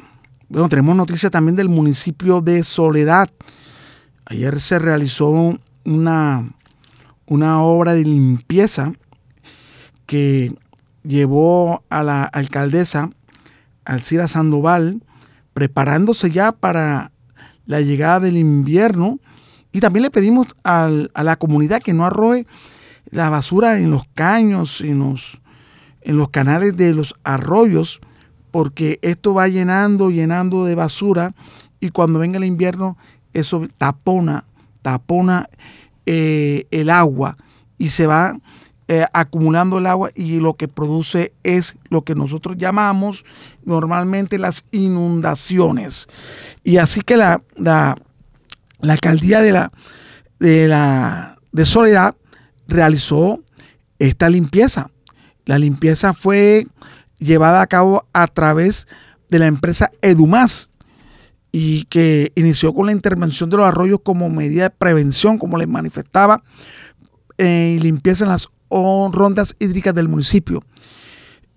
Bueno, 0.50 0.70
tenemos 0.70 0.96
noticia 0.96 1.30
también 1.30 1.56
del 1.56 1.70
municipio 1.70 2.42
de 2.42 2.64
Soledad. 2.64 3.30
Ayer 4.26 4.60
se 4.60 4.80
realizó 4.80 5.60
una, 5.86 6.52
una 7.28 7.62
obra 7.62 7.94
de 7.94 8.06
limpieza 8.06 8.94
que 10.08 10.52
llevó 11.04 11.84
a 11.90 12.02
la 12.02 12.24
alcaldesa 12.24 13.12
Alcira 13.86 14.28
Sandoval 14.28 15.04
preparándose 15.54 16.32
ya 16.32 16.54
para 16.54 17.12
la 17.68 17.82
llegada 17.82 18.22
del 18.22 18.38
invierno 18.38 19.20
y 19.76 19.82
también 19.82 20.04
le 20.04 20.10
pedimos 20.10 20.48
a 20.64 20.90
la 20.90 21.36
comunidad 21.36 21.82
que 21.82 21.94
no 21.94 22.06
arroje 22.06 22.48
la 23.12 23.30
basura 23.30 23.78
en 23.78 23.92
los 23.92 24.08
caños, 24.14 24.80
en 24.80 25.00
los, 25.00 25.42
en 26.00 26.18
los 26.18 26.30
canales 26.30 26.78
de 26.78 26.94
los 26.94 27.14
arroyos, 27.26 28.00
porque 28.52 29.00
esto 29.02 29.34
va 29.34 29.50
llenando, 29.50 30.12
llenando 30.12 30.64
de 30.64 30.76
basura 30.76 31.36
y 31.82 31.90
cuando 31.90 32.20
venga 32.20 32.38
el 32.38 32.46
invierno 32.46 32.96
eso 33.34 33.68
tapona, 33.78 34.46
tapona 34.82 35.50
eh, 36.06 36.68
el 36.72 36.90
agua 36.90 37.36
y 37.78 37.90
se 37.90 38.08
va 38.08 38.40
eh, 38.88 39.06
acumulando 39.12 39.80
el 39.80 39.88
agua 39.88 40.10
y 40.16 40.40
lo 40.40 40.54
que 40.54 40.70
produce 40.70 41.34
es 41.44 41.76
lo 41.90 42.04
que 42.04 42.16
nosotros 42.16 42.56
llamamos 42.58 43.26
normalmente 43.66 44.40
las 44.40 44.64
inundaciones. 44.72 46.08
Y 46.64 46.78
así 46.78 47.02
que 47.02 47.18
la, 47.18 47.42
la 48.86 48.94
alcaldía 48.94 49.42
de 49.42 49.52
la, 49.52 49.72
de 50.40 50.68
la 50.68 51.38
de 51.52 51.66
Soledad 51.66 52.16
realizó 52.68 53.42
esta 54.00 54.30
limpieza. 54.30 54.90
La 55.46 55.60
limpieza 55.60 56.14
fue 56.14 56.68
llevada 57.20 57.62
a 57.62 57.68
cabo 57.68 58.06
a 58.14 58.28
través 58.28 58.88
de 59.30 59.40
la 59.40 59.48
empresa 59.48 59.92
Edumas 60.02 60.72
y 61.52 61.86
que 61.86 62.32
inició 62.36 62.74
con 62.74 62.88
la 62.88 62.92
intervención 62.92 63.50
de 63.50 63.58
los 63.58 63.66
arroyos 63.66 64.02
como 64.04 64.30
medida 64.30 64.64
de 64.64 64.70
prevención, 64.72 65.38
como 65.38 65.58
les 65.58 65.68
manifestaba, 65.68 66.44
eh, 67.38 67.78
y 67.78 67.82
limpieza 67.82 68.26
en 68.26 68.30
las 68.30 68.50
rondas 68.70 69.56
hídricas 69.60 69.96
del 69.96 70.10
municipio. 70.10 70.64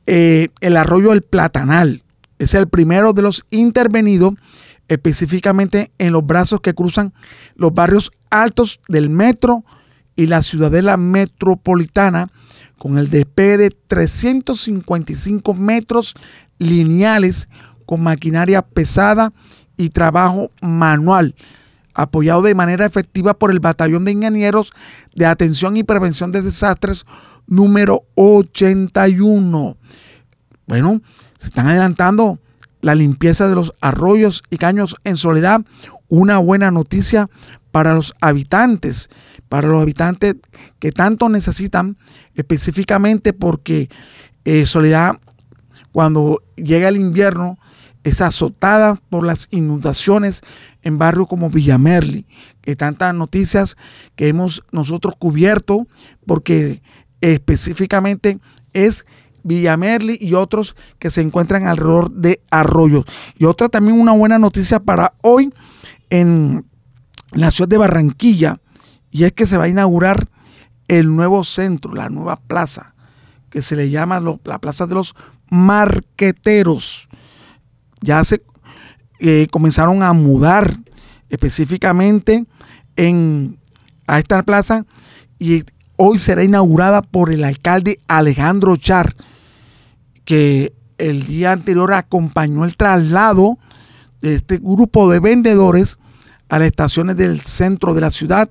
Eh, 0.07 0.49
el 0.61 0.77
arroyo 0.77 1.13
El 1.13 1.23
Platanal 1.23 2.05
es 2.39 2.55
el 2.55 2.69
primero 2.69 3.13
de 3.13 3.23
los 3.23 3.45
intervenidos 3.51 4.35
específicamente 4.89 5.93
en 5.99 6.13
los 6.13 6.27
brazos 6.27 6.61
que 6.61 6.75
cruzan 6.75 7.13
los 7.55 7.73
barrios 7.73 8.11
altos 8.31 8.81
del 8.89 9.11
metro 9.11 9.65
y 10.17 10.27
la 10.27 10.43
ciudadela 10.43 10.97
metropolitana 10.97 12.31
con 12.79 12.99
el 12.99 13.11
despegue 13.11 13.59
de 13.59 13.71
355 13.71 15.55
metros 15.55 16.15
lineales 16.59 17.49
con 17.87 18.03
maquinaria 18.03 18.63
pesada 18.63 19.33
y 19.77 19.91
trabajo 19.91 20.51
manual, 20.61 21.35
apoyado 21.95 22.43
de 22.43 22.55
manera 22.55 22.85
efectiva 22.85 23.35
por 23.35 23.51
el 23.51 23.61
Batallón 23.61 24.05
de 24.05 24.13
Ingenieros 24.13 24.73
de 25.15 25.27
Atención 25.27 25.77
y 25.77 25.85
Prevención 25.85 26.33
de 26.33 26.43
Desastres 26.43 27.07
número 27.47 28.03
81. 28.15 29.77
Bueno, 30.67 31.01
se 31.39 31.47
están 31.47 31.67
adelantando 31.67 32.39
la 32.81 32.95
limpieza 32.95 33.49
de 33.49 33.55
los 33.55 33.75
arroyos 33.81 34.43
y 34.51 34.59
caños 34.59 34.97
en 35.05 35.17
soledad. 35.17 35.63
Una 36.09 36.39
buena 36.39 36.71
noticia 36.71 37.29
para 37.71 37.95
los 37.95 38.15
habitantes, 38.21 39.11
para 39.49 39.69
los 39.69 39.83
habitantes 39.83 40.37
que 40.79 40.93
tanto 40.93 41.29
necesitan, 41.29 41.97
específicamente 42.35 43.33
porque 43.33 43.89
eh, 44.45 44.67
Soledad, 44.67 45.17
cuando 45.93 46.43
llega 46.57 46.89
el 46.89 46.97
invierno, 46.97 47.59
es 48.05 48.21
azotada 48.21 49.01
por 49.11 49.27
las 49.27 49.49
inundaciones 49.51 50.43
en 50.83 50.99
barrios 50.99 51.29
como 51.29 51.51
Villamerli, 51.51 52.27
que 52.63 52.77
tantas 52.77 53.15
noticias 53.15 53.77
que 54.17 54.29
hemos 54.29 54.65
nosotros 54.73 55.15
cubierto, 55.19 55.87
porque 56.25 56.81
específicamente 57.21 58.39
es 58.73 59.05
Villamerli 59.43 60.19
y 60.21 60.35
otros 60.35 60.75
que 60.99 61.11
se 61.11 61.21
encuentran 61.21 61.67
alrededor 61.67 62.11
de 62.11 62.41
arroyos. 62.51 63.05
Y 63.37 63.45
otra 63.45 63.69
también 63.69 64.01
una 64.01 64.13
buena 64.13 64.39
noticia 64.39 64.81
para 64.81 65.15
hoy 65.23 65.53
en 66.11 66.65
la 67.33 67.51
ciudad 67.51 67.69
de 67.69 67.79
Barranquilla 67.79 68.61
y 69.11 69.25
es 69.25 69.33
que 69.33 69.47
se 69.47 69.57
va 69.57 69.65
a 69.65 69.69
inaugurar 69.69 70.29
el 70.89 71.15
nuevo 71.15 71.45
centro, 71.45 71.95
la 71.95 72.09
nueva 72.09 72.37
plaza, 72.37 72.95
que 73.51 73.63
se 73.63 73.77
le 73.77 73.91
llama 73.91 74.21
la 74.21 74.59
Plaza 74.59 74.87
de 74.87 74.95
los 74.95 75.15
Marqueteros. 75.51 77.09
Ya 78.01 78.25
se 78.25 78.43
eh, 79.21 79.49
comenzaron 79.51 80.03
a 80.03 80.13
mudar 80.13 80.79
específicamente 81.29 82.47
en, 82.97 83.59
a 84.07 84.19
esta 84.19 84.43
plaza 84.43 84.87
y 85.39 85.65
hoy 85.99 86.19
será 86.19 86.45
inaugurada 86.45 87.03
por 87.03 87.31
el 87.31 87.45
alcalde 87.45 88.01
Alejandro 88.07 88.77
Char, 88.77 89.15
que 90.25 90.73
el 90.97 91.27
día 91.27 91.53
anterior 91.53 91.93
acompañó 91.93 92.65
el 92.65 92.77
traslado 92.77 93.59
de 94.23 94.35
este 94.35 94.59
grupo 94.59 95.11
de 95.11 95.21
vendedores 95.21 95.99
a 96.49 96.59
las 96.59 96.69
estaciones 96.69 97.17
del 97.17 97.41
centro 97.41 97.95
de 97.95 98.01
la 98.01 98.11
ciudad, 98.11 98.49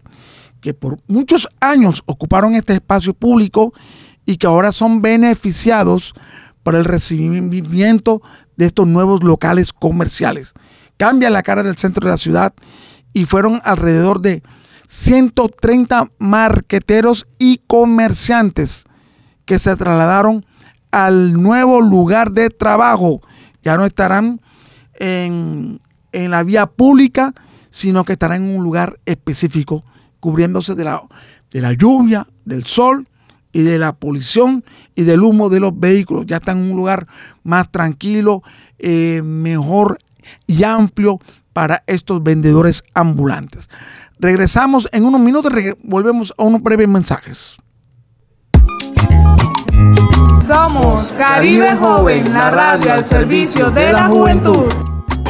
que 0.62 0.74
por 0.74 1.00
muchos 1.08 1.48
años 1.62 2.04
ocuparon 2.06 2.54
este 2.54 2.74
espacio 2.74 3.14
público 3.14 3.74
y 4.26 4.36
que 4.36 4.48
ahora 4.48 4.74
son 4.74 5.02
beneficiados 5.02 6.14
por 6.64 6.76
el 6.76 6.84
recibimiento 6.84 8.22
de 8.58 8.66
estos 8.66 8.88
nuevos 8.88 9.24
locales 9.24 9.72
comerciales. 9.72 10.54
Cambia 10.98 11.30
la 11.30 11.44
cara 11.44 11.64
del 11.64 11.78
centro 11.78 12.06
de 12.06 12.12
la 12.12 12.18
ciudad 12.18 12.54
y 13.14 13.24
fueron 13.24 13.62
alrededor 13.64 14.20
de 14.20 14.44
130 14.88 16.08
marqueteros 16.18 17.28
y 17.38 17.62
comerciantes 17.68 18.86
que 19.46 19.60
se 19.60 19.76
trasladaron 19.76 20.46
al 20.92 21.34
nuevo 21.34 21.82
lugar 21.82 22.32
de 22.32 22.50
trabajo. 22.50 23.22
Ya 23.62 23.78
no 23.78 23.86
estarán 23.86 24.42
en, 24.96 25.80
en 26.12 26.32
la 26.32 26.44
vía 26.44 26.66
pública, 26.66 27.34
sino 27.70 28.06
que 28.06 28.14
estarán 28.14 28.44
en 28.44 28.58
un 28.58 28.64
lugar 28.64 29.00
específico, 29.06 29.84
cubriéndose 30.20 30.74
de 30.76 30.84
la, 30.84 31.02
de 31.52 31.62
la 31.62 31.74
lluvia, 31.74 32.28
del 32.46 32.66
sol 32.66 33.08
y 33.52 33.62
de 33.62 33.78
la 33.78 33.94
polución 33.94 34.64
y 34.96 35.04
del 35.04 35.24
humo 35.24 35.50
de 35.50 35.60
los 35.60 35.78
vehículos. 35.78 36.26
Ya 36.26 36.38
están 36.38 36.60
en 36.60 36.72
un 36.72 36.78
lugar 36.78 37.08
más 37.44 37.72
tranquilo, 37.72 38.42
eh, 38.80 39.22
mejor 39.24 40.00
y 40.46 40.64
amplio 40.64 41.20
para 41.54 41.84
estos 41.88 42.22
vendedores 42.22 42.84
ambulantes. 42.94 43.70
Regresamos 44.20 44.90
en 44.92 45.06
unos 45.06 45.22
minutos, 45.22 45.52
volvemos 45.84 46.34
a 46.38 46.44
unos 46.44 46.62
breves 46.64 46.88
mensajes. 46.88 47.56
Somos 50.46 51.12
Caribe 51.12 51.76
Joven, 51.76 52.34
la 52.34 52.50
radio 52.50 52.94
al 52.94 53.06
servicio 53.06 53.70
de 53.70 53.92
la 53.92 54.08
juventud. 54.08 54.66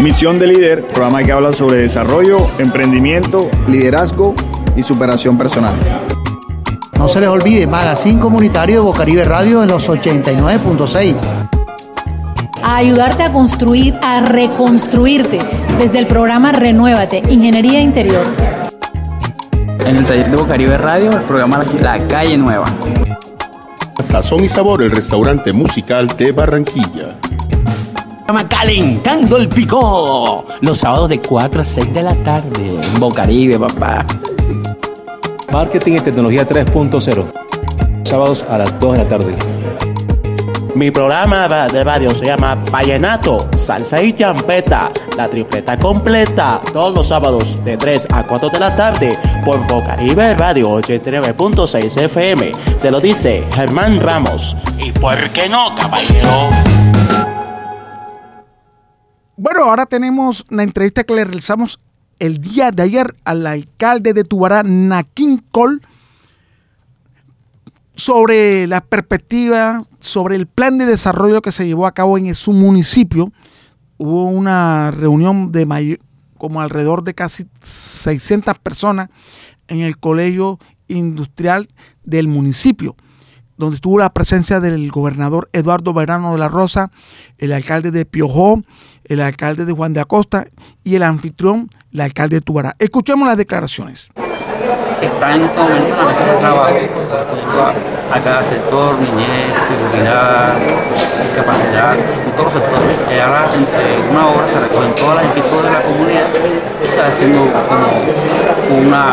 Misión 0.02 0.40
de 0.40 0.48
Líder, 0.48 0.88
programa 0.88 1.24
que 1.24 1.32
habla 1.32 1.52
sobre 1.52 1.80
desarrollo, 1.80 2.38
emprendimiento, 2.60 3.50
liderazgo 3.68 4.36
y 4.76 4.84
superación 4.84 5.38
personal. 5.38 5.74
No 6.98 7.08
se 7.10 7.20
les 7.20 7.30
olvide, 7.30 7.68
Magazine 7.68 8.20
Comunitario 8.20 8.76
de 8.76 8.82
Bocaribe 8.82 9.26
Radio 9.26 9.64
en 9.64 9.70
los 9.70 9.90
89.6. 9.90 11.16
A 12.64 12.76
ayudarte 12.78 13.24
a 13.24 13.34
construir, 13.34 13.96
a 14.02 14.22
reconstruirte 14.22 15.40
desde 15.78 16.00
el 16.00 16.08
programa 16.08 16.52
Renuévate, 16.52 17.22
Ingeniería 17.30 17.82
Interior. 17.82 18.26
En 19.88 19.96
el 19.96 20.06
taller 20.06 20.30
de 20.30 20.36
Bocaribe 20.36 20.78
Radio, 20.78 21.12
el 21.12 21.22
programa 21.22 21.64
La 21.80 21.98
Calle 22.08 22.38
Nueva. 22.38 22.66
Sazón 24.02 24.44
y 24.44 24.50
sabor, 24.50 24.82
el 24.82 24.92
restaurante 24.92 25.54
musical 25.54 26.08
de 26.18 26.34
Barranquilla. 26.34 27.16
Programa 28.26 28.50
Calentando 28.50 29.38
el 29.38 29.48
Picó. 29.48 30.46
Los 30.60 30.80
sábados 30.80 31.08
de 31.08 31.22
4 31.22 31.62
a 31.62 31.64
6 31.64 31.94
de 31.94 32.04
la 32.04 32.14
tarde. 32.16 32.82
En 32.84 33.00
Bocaribe, 33.00 33.58
papá. 33.58 34.06
Marketing 35.54 35.94
y 35.94 36.00
tecnología 36.02 36.46
3.0. 36.46 37.24
Sábados 38.04 38.44
a 38.50 38.58
las 38.58 38.78
2 38.82 38.92
de 38.92 38.98
la 38.98 39.08
tarde. 39.08 39.38
Mi 40.78 40.92
programa 40.92 41.48
de 41.48 41.84
radio 41.84 42.14
se 42.14 42.26
llama 42.28 42.54
Vallenato, 42.72 43.50
Salsa 43.58 44.00
y 44.00 44.14
Champeta, 44.14 44.92
la 45.18 45.28
tripleta 45.28 45.80
completa, 45.80 46.62
todos 46.72 46.94
los 46.94 47.08
sábados 47.08 47.64
de 47.66 47.78
3 47.78 48.10
a 48.14 48.22
4 48.22 48.50
de 48.50 48.60
la 48.60 48.76
tarde 48.76 49.18
por 49.44 49.66
Bocaribe 49.66 50.36
Radio 50.36 50.70
89.6 50.80 52.04
FM. 52.04 52.52
Te 52.80 52.92
lo 52.92 53.02
dice 53.02 53.44
Germán 53.56 54.00
Ramos. 54.00 54.56
¿Y 54.78 54.92
por 54.92 55.18
qué 55.32 55.50
no, 55.50 55.76
caballero? 55.76 56.52
Bueno, 59.36 59.64
ahora 59.64 59.88
tenemos 59.88 60.46
la 60.50 60.62
entrevista 60.62 61.04
que 61.04 61.16
le 61.16 61.24
realizamos 61.24 61.80
el 62.20 62.40
día 62.40 62.70
de 62.70 62.84
ayer 62.84 63.16
al 63.26 63.48
alcalde 63.48 64.14
de 64.14 64.24
Tubará, 64.24 64.62
Naquín 64.62 65.44
Col, 65.50 65.82
sobre 67.96 68.68
la 68.68 68.82
perspectiva, 68.82 69.84
sobre 70.08 70.36
el 70.36 70.48
plan 70.48 70.78
de 70.78 70.86
desarrollo 70.86 71.42
que 71.42 71.52
se 71.52 71.66
llevó 71.68 71.86
a 71.88 71.92
cabo 71.94 72.18
en 72.18 72.34
su 72.36 72.54
municipio. 72.54 73.32
Hubo 73.98 74.26
una 74.26 74.92
reunión 74.92 75.52
de 75.52 75.66
may- 75.66 76.00
como 76.38 76.62
alrededor 76.62 77.04
de 77.04 77.14
casi 77.16 77.46
600 77.64 78.58
personas 78.60 79.10
en 79.68 79.80
el 79.82 79.98
colegio 79.98 80.60
industrial 80.88 81.68
del 82.04 82.28
municipio, 82.28 82.96
donde 83.58 83.76
estuvo 83.78 83.98
la 83.98 84.14
presencia 84.14 84.60
del 84.60 84.90
gobernador 84.92 85.50
Eduardo 85.52 85.94
Verano 85.94 86.32
de 86.32 86.38
la 86.38 86.48
Rosa, 86.48 86.92
el 87.40 87.52
alcalde 87.54 87.92
de 87.92 88.06
Piojó, 88.06 88.62
el 89.04 89.20
alcalde 89.22 89.66
de 89.66 89.74
Juan 89.74 89.94
de 89.94 90.02
Acosta 90.02 90.48
y 90.84 90.96
el 90.96 91.04
anfitrión, 91.04 91.70
el 91.92 92.02
alcalde 92.02 92.36
de 92.36 92.42
Tubará. 92.42 92.76
Escuchemos 92.80 93.28
las 93.28 93.38
declaraciones. 93.38 94.08
está 95.02 95.36
en 95.36 95.42
este 95.44 95.58
momento 95.60 95.88
en 95.90 95.98
la 95.98 96.06
mesa 96.06 96.26
de 96.26 96.38
trabajo 96.40 96.76
a, 98.12 98.20
cada 98.20 98.44
sector, 98.44 98.96
niñez, 99.00 99.54
seguridad, 99.68 100.54
discapacidad, 101.24 101.96
en 101.96 102.32
todos 102.32 102.54
los 102.54 102.54
sectores. 102.54 102.94
Y 103.10 103.20
ahora 103.20 103.42
entre 103.54 104.00
una 104.12 104.28
hora 104.28 104.48
se 104.48 104.60
recogen 104.60 104.94
todas 104.96 105.16
las 105.18 105.26
inquietudes 105.26 105.64
de 105.64 105.72
la 105.72 105.82
comunidad 105.82 106.28
y 106.84 106.90
se 106.90 107.02
va 107.02 107.08
haciendo 107.08 107.40
como 107.68 107.88
una 108.80 109.06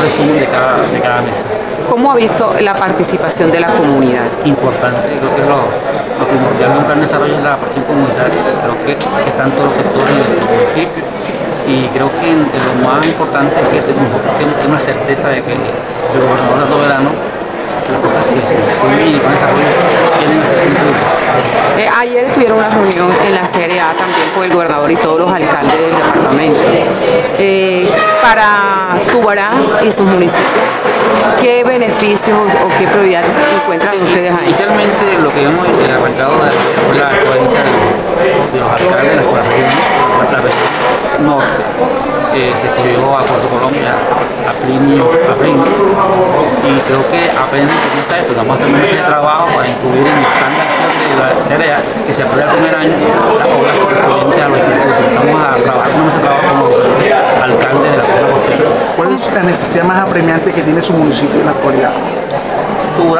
resumen 0.00 0.40
de 0.40 0.46
cada, 0.46 0.78
de 0.78 1.00
cada 1.00 1.22
mesa. 1.22 1.46
¿Cómo 1.88 2.12
ha 2.12 2.16
visto 2.16 2.54
la 2.60 2.74
participación 2.74 3.50
de 3.50 3.60
la 3.60 3.68
comunidad? 3.68 4.24
Importante, 4.44 5.02
creo 5.18 5.34
que 5.36 5.42
lo, 5.42 5.68
lo 6.18 6.24
primordial 6.28 6.72
de 6.72 6.78
un 6.78 6.84
plan 6.84 6.98
de 6.98 7.04
desarrollo 7.04 7.36
es 7.36 7.42
la 7.42 7.56
participación 7.56 7.84
comunitaria, 7.84 8.40
creo 8.62 8.76
que 8.86 8.92
están 8.92 9.50
todos 9.50 9.66
los 9.66 9.74
sectores 9.74 10.14
del 10.16 10.40
municipio 10.48 11.04
y 11.68 11.86
creo 11.88 12.10
que 12.10 12.32
lo 12.32 12.74
más 12.88 13.04
importante 13.06 13.54
es 13.60 13.68
que 13.84 13.94
nosotros 13.94 14.32
tenemos 14.38 14.66
una 14.66 14.78
certeza 14.78 15.28
de 15.28 15.42
que 15.42 15.52
el 15.52 16.20
gobernador 16.20 16.88
las 16.88 17.00
cosas 18.00 18.24
que 18.26 18.46
se 18.46 18.56
construyen 18.56 19.16
y 19.16 19.18
con 19.18 19.30
desarrollo 19.30 19.66
tienen 20.18 20.40
que 20.40 20.46
ser 20.46 20.58
cumplidas. 20.58 21.22
Eh, 21.78 21.88
ayer 21.88 22.32
tuvieron 22.32 22.58
una 22.58 22.68
reunión 22.68 23.08
en 23.24 23.34
la 23.34 23.44
Serie 23.44 23.80
A 23.80 23.92
también 23.92 24.28
con 24.34 24.44
el 24.44 24.52
gobernador 24.52 24.90
y 24.90 24.96
todos 24.96 25.20
los 25.20 25.32
alcaldes 25.32 25.72
del 25.80 25.90
departamento. 25.90 26.60
Eh, 27.38 27.90
para 28.20 28.94
Tubará 29.10 29.52
y 29.84 29.90
sus 29.90 30.06
municipios, 30.06 30.64
¿qué 31.40 31.64
beneficios 31.64 32.36
o 32.38 32.68
qué 32.78 32.86
prioridad 32.86 33.24
encuentran 33.62 34.00
ustedes 34.02 34.32
ahí? 34.32 34.44
Inicialmente 34.44 35.18
lo 35.22 35.32
que 35.32 35.42
hemos 35.44 35.66
eh, 35.66 35.92
arrancado 35.92 36.32
fue 36.86 36.98
la 36.98 37.14
experiencia 37.14 37.60
de, 37.62 38.58
los 38.60 38.70
alcaldes 38.70 39.10
de 39.10 39.16
la 39.16 39.22
región, 39.22 40.32
la 40.32 40.38
región 40.40 40.81
norte. 41.20 41.62
Eh, 42.34 42.52
se 42.56 42.66
estudió 42.66 43.18
a 43.18 43.20
Puerto 43.20 43.48
Colombia, 43.48 43.92
a 44.48 44.52
Plinio, 44.64 45.04
a 45.04 45.34
Plinio, 45.36 45.64
y 46.64 46.80
creo 46.80 47.04
que 47.10 47.30
apenas 47.36 47.76
comienza 47.88 48.18
esto, 48.18 48.32
un 48.32 48.72
mes 48.72 48.90
de 48.90 49.02
trabajo 49.02 49.46
para 49.54 49.68
incluir 49.68 50.06
en 50.06 50.16
el 50.16 50.24
plan 50.24 50.52
de 50.56 51.16
la 51.20 51.56
CREA, 51.56 51.80
que 52.06 52.14
se 52.14 52.22
aprueba 52.22 52.50
el 52.50 52.56
primer 52.56 52.74
año, 52.74 52.94
las 53.38 53.48
obras 53.48 53.78
correspondientes 53.78 54.40
a 54.40 54.48
los 54.48 54.58
institutos. 54.58 55.12
Vamos 55.12 55.44
a 55.44 55.62
trabajar 55.62 55.92
mes 55.92 56.14
de 56.14 56.20
trabajo 56.20 56.70
como 56.70 57.44
alcalde 57.44 57.90
de 57.90 57.96
la 57.96 58.02
costera. 58.02 58.70
¿Cuál 58.96 59.12
es 59.12 59.32
la 59.32 59.42
necesidad 59.42 59.84
más 59.84 60.00
apremiante 60.00 60.52
que 60.52 60.62
tiene 60.62 60.82
su 60.82 60.94
municipio 60.94 61.40
en 61.40 61.46
la 61.46 61.52
actualidad? 61.52 61.92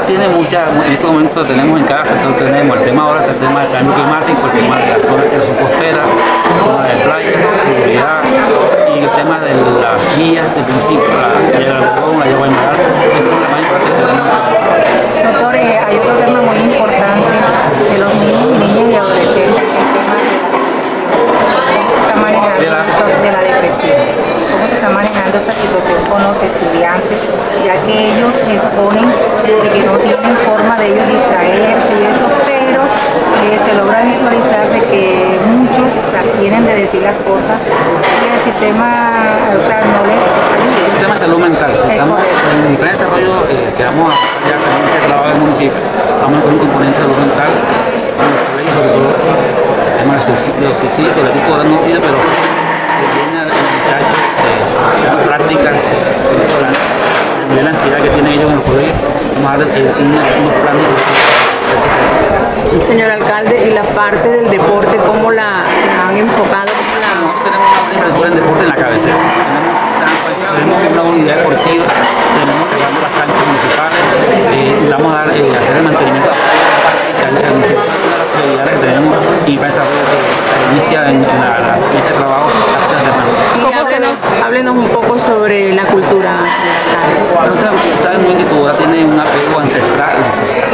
Tiene 0.06 0.28
muchas, 0.28 0.68
en 0.84 0.92
este 0.92 1.06
momento 1.06 1.44
tenemos 1.46 1.80
en 1.80 1.86
cada 1.86 2.04
sector, 2.04 2.34
tenemos 2.34 2.76
el 2.76 2.84
tema 2.84 3.04
ahora, 3.04 3.24
el 3.24 3.34
tema 3.36 3.60
del 3.60 3.72
cambio 3.72 3.94
climático, 3.94 4.46
el 4.46 4.52
tema 4.60 4.76
de 4.76 4.86
la 4.86 4.98
zona 5.00 5.22
de 5.22 5.30
costera, 5.30 6.02
zona 6.62 6.88
de 6.88 6.96
playa, 7.00 7.32
seguridad 7.62 8.22
y 8.94 8.98
el 8.98 9.10
tema 9.10 9.40
de 9.40 9.54
las 9.54 10.18
guías 10.18 10.54
del 10.54 10.66
municipio, 10.66 11.08
la 11.08 11.40
guía 11.58 11.72
del 11.72 11.82
algodón, 11.84 12.20
la 12.20 12.26
yagua 12.26 12.48
esa 12.48 12.52
es 12.52 13.26
la 13.26 13.78
que 13.80 13.90
tenemos. 13.96 15.32
Doctor, 15.32 15.54
eh, 15.56 15.78
hay 15.78 15.96
otro 15.96 16.12
tema 16.16 16.40
muy 16.42 16.58
importante 16.58 17.30
de 17.88 17.98
los 17.98 18.14
niños, 18.14 18.58
niñas 18.58 18.88
y 18.90 18.94
adolescentes, 18.94 19.62
está 24.82 24.94
manejando 24.98 25.38
esta 25.38 25.52
situación 25.52 26.02
con 26.10 26.18
los 26.26 26.34
estudiantes, 26.42 27.18
ya 27.62 27.78
que 27.86 27.94
ellos 27.94 28.34
exponen 28.34 29.06
de 29.46 29.68
que 29.70 29.86
no 29.86 29.94
tienen 29.94 30.34
forma 30.42 30.74
de 30.74 30.90
ellos 30.90 31.06
distraerse 31.06 31.92
y 31.94 32.02
eso, 32.10 32.26
pero 32.42 32.82
eh, 32.82 33.62
se 33.62 33.78
logra 33.78 34.02
visualizar 34.02 34.66
de 34.74 34.80
que 34.90 35.38
muchos 35.54 35.86
la 36.10 36.26
de 36.66 36.74
decir 36.82 36.98
las 36.98 37.14
cosas 37.22 37.62
y 37.62 38.26
el 38.26 38.42
sistema, 38.42 39.22
o 39.54 39.62
sea, 39.62 39.86
no 39.86 40.02
les 40.02 40.18
tema 40.98 41.14
de 41.14 41.20
salud 41.20 41.38
mental, 41.38 41.70
estamos 41.70 42.18
en 42.18 42.66
el 42.66 42.76
plan 42.76 42.90
de 42.90 42.98
desarrollo 42.98 43.34
eh, 43.54 43.70
que 43.76 43.84
vamos 43.86 44.10
a 44.10 44.18
ya 44.50 44.58
también 44.58 44.82
se 44.90 44.98
del 44.98 45.38
municipio, 45.38 45.78
vamos 46.26 46.42
a 46.42 46.46
un 46.50 46.58
componente 46.58 46.98
de 46.98 47.02
salud 47.06 47.18
mental, 47.22 47.50
sobre 48.74 48.88
todo 48.98 49.14
el 49.14 49.94
tema 50.02 50.18
del 50.18 50.74
suicidio, 50.74 51.22
el 51.22 51.30
equipo 51.30 51.54
ahora 51.54 51.70
no 51.70 51.78
pero 51.86 52.61
prácticas, 55.26 55.74
la, 57.56 57.62
la 57.62 57.68
ansiedad 57.70 57.98
que 57.98 58.08
tienen 58.10 58.32
ellos 58.32 58.50
en 58.52 58.60
dar 59.44 59.62
eh, 59.62 59.92
una- 59.98 60.22
unos 60.40 60.54
planes 60.62 60.86
Señor 62.86 63.10
alcalde, 63.10 63.66
y 63.68 63.70
la 63.72 63.82
parte 63.82 64.28
del 64.28 64.50
deporte, 64.50 64.96
¿cómo 65.06 65.30
la, 65.30 65.64
la 65.86 66.08
han 66.08 66.16
enfocado? 66.16 66.66
¿Cómo 66.72 66.96
la... 67.00 67.08
tenemos 67.44 67.70
una 68.00 68.14
unidad 68.14 68.30
de 68.30 68.40
deporte 68.40 68.62
en 68.62 68.68
la 68.68 68.76
cabecera. 68.76 69.16
Tenemos, 70.56 70.78
una 70.92 71.02
unidad 71.02 71.36
deportiva, 71.36 71.84
tenemos 72.36 72.68
que 72.68 72.76
las 73.02 73.12
canchas 73.16 73.46
municipales, 73.46 73.98
eh, 74.52 74.88
vamos 74.90 75.12
a 75.12 75.16
dar, 75.18 75.28
eh, 75.30 75.48
hacer 75.48 75.76
el 75.76 75.82
mantenimiento 75.82 76.30
de 76.30 77.24
de 77.72 78.18
las 78.18 78.28
prioridades 78.36 78.70
que 78.70 78.76
tenemos 78.86 79.16
y 79.46 79.56
para 79.56 79.68
desarrollo 79.68 80.41
que 80.72 80.78
inicia 80.78 81.10
en, 81.10 81.16
en 81.16 81.40
la, 81.40 81.76
de 81.76 82.12
trabajo 82.16 82.48
semana. 83.02 83.24
Y 83.58 83.72
háblenos, 83.72 84.10
háblenos 84.44 84.76
un 84.76 84.88
poco 84.88 85.18
sobre 85.18 85.74
la 85.74 85.84
cultura, 85.84 86.30
señor 86.48 86.76
alcalde. 86.80 87.58
Pero 87.60 87.74
usted 87.74 88.02
sabe 88.02 88.18
muy 88.18 88.34
bien 88.34 88.38
que 88.38 88.44
Tubora 88.44 88.72
tiene 88.74 89.04
un 89.04 89.18
apego 89.18 89.60
ancestral, 89.60 90.16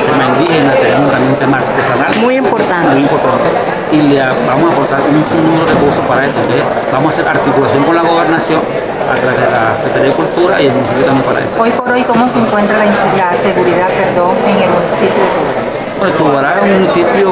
tema 0.07 0.25
indígena, 0.27 0.73
tenemos 0.73 1.11
también 1.11 1.33
un 1.33 1.39
tema 1.39 1.57
artesanal. 1.59 2.15
Muy 2.21 2.37
importante. 2.37 2.89
Muy 2.93 3.03
importante. 3.03 3.49
Y 3.91 4.03
le 4.03 4.21
vamos 4.21 4.71
a 4.71 4.73
aportar 4.73 5.01
un, 5.01 5.17
un 5.17 5.45
número 5.47 5.65
de 5.65 5.73
recursos 5.73 6.05
para 6.05 6.27
esto. 6.27 6.41
¿sí? 6.53 6.61
Vamos 6.93 7.07
a 7.07 7.21
hacer 7.21 7.29
articulación 7.29 7.83
con 7.85 7.95
la 7.95 8.03
gobernación 8.03 8.61
a 8.61 9.17
través 9.17 9.41
de 9.41 9.51
la 9.51 9.75
Secretaría 9.75 10.11
de 10.11 10.15
Cultura 10.15 10.63
y 10.63 10.67
el 10.67 10.73
municipio 10.75 11.05
también 11.05 11.25
para 11.25 11.41
eso. 11.41 11.63
Hoy 11.63 11.71
por 11.71 11.91
hoy, 11.91 12.03
¿cómo 12.05 12.29
se 12.29 12.39
encuentra 12.39 12.77
la, 12.77 12.85
la 12.85 13.33
seguridad 13.41 13.89
perdón, 13.89 14.37
en 14.47 14.57
el 14.63 14.69
municipio 14.69 15.23
de 15.25 15.31
Tubara? 15.33 15.79
Bueno, 15.99 16.15
Tubará 16.15 16.55
es 16.55 16.63
un 16.63 16.73
municipio, 16.75 17.31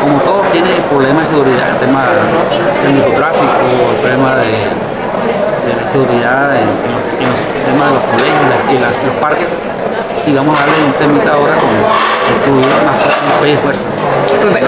como 0.00 0.18
todos, 0.20 0.46
tiene 0.52 0.68
problemas 0.90 1.28
de 1.28 1.36
seguridad, 1.36 1.68
el 1.70 1.76
tema 1.78 2.02
del 2.82 2.92
microtráfico, 2.94 3.52
el 3.90 3.96
problema 4.00 4.36
de, 4.36 4.68
la 5.68 5.90
seguridad 5.90 6.56
en, 6.56 6.66
los, 7.28 7.40
temas 7.66 7.88
de 7.88 7.94
los 7.94 8.04
colegios 8.08 8.48
y, 8.72 8.78
las- 8.78 8.96
los 9.04 9.14
parques. 9.20 9.46
Y 10.26 10.32
vamos 10.34 10.56
a 10.56 10.60
darle 10.66 10.84
un 10.84 10.92
temita 10.92 11.32
ahora 11.32 11.54
con 11.56 11.70
incluir 11.72 12.66
más 12.84 12.96
fuerza. 13.62 13.86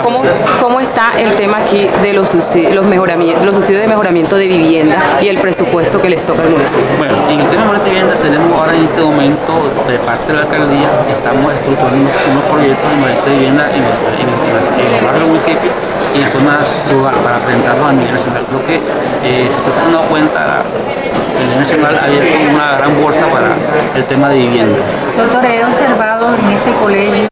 ¿Cómo, 0.03 0.23
¿Cómo 0.61 0.81
está 0.81 1.13
el 1.19 1.31
tema 1.35 1.59
aquí 1.59 1.89
de 2.03 2.13
los 2.13 2.29
subsidios, 2.31 2.75
los, 2.75 2.87
mejoramientos, 2.87 3.45
los 3.45 3.57
subsidios 3.57 3.83
de 3.83 3.89
mejoramiento 3.89 4.37
de 4.37 4.47
vivienda 4.49 4.97
y 5.21 5.29
el 5.29 5.39
presupuesto 5.39 6.01
que 6.01 6.09
les 6.11 6.25
toca 6.27 6.43
al 6.43 6.51
municipio? 6.51 6.87
Bueno, 6.99 7.15
en 7.29 7.41
el 7.41 7.47
tema 7.49 7.73
de 7.79 7.85
vivienda 7.91 8.15
tenemos 8.17 8.53
ahora 8.59 8.75
en 8.75 8.85
este 8.85 9.01
momento, 9.03 9.53
de 9.89 9.99
parte 9.99 10.29
de 10.33 10.35
la 10.39 10.41
alcaldía, 10.43 10.89
estamos 11.11 11.53
estructurando 11.55 11.97
unos, 12.01 12.13
unos 12.31 12.45
proyectos 12.45 12.91
de 12.91 12.97
mejoramiento 12.97 13.27
de 13.31 13.37
vivienda 13.37 13.65
en, 13.75 13.83
los- 13.83 14.01
en, 14.21 14.95
el 14.95 15.05
barrio 15.05 15.21
del 15.21 15.29
municipio 15.29 15.71
y 16.15 16.21
en 16.23 16.29
zonas 16.29 16.67
rurales 16.91 17.21
para 17.23 17.39
presentarlos 17.39 17.89
a 17.89 17.93
nivel 17.93 18.13
nacional. 18.13 18.43
Creo 18.49 18.67
que 18.67 18.77
eh, 18.77 19.49
se 19.51 19.57
está 19.59 19.71
dando 19.83 20.01
cuenta 20.03 20.41
la, 20.47 20.57
a 20.61 21.43
nivel 21.43 21.59
nacional 21.59 21.99
ha 22.01 22.05
abierto 22.05 22.35
una 22.55 22.77
gran 22.79 23.03
bolsa 23.03 23.27
para 23.27 23.49
el 23.97 24.05
tema 24.05 24.29
de 24.29 24.37
vivienda. 24.39 24.79
Doctor, 25.17 25.45
he 25.47 25.65
observado 25.65 26.35
en 26.35 26.51
este 26.53 26.73
colegio 26.83 27.30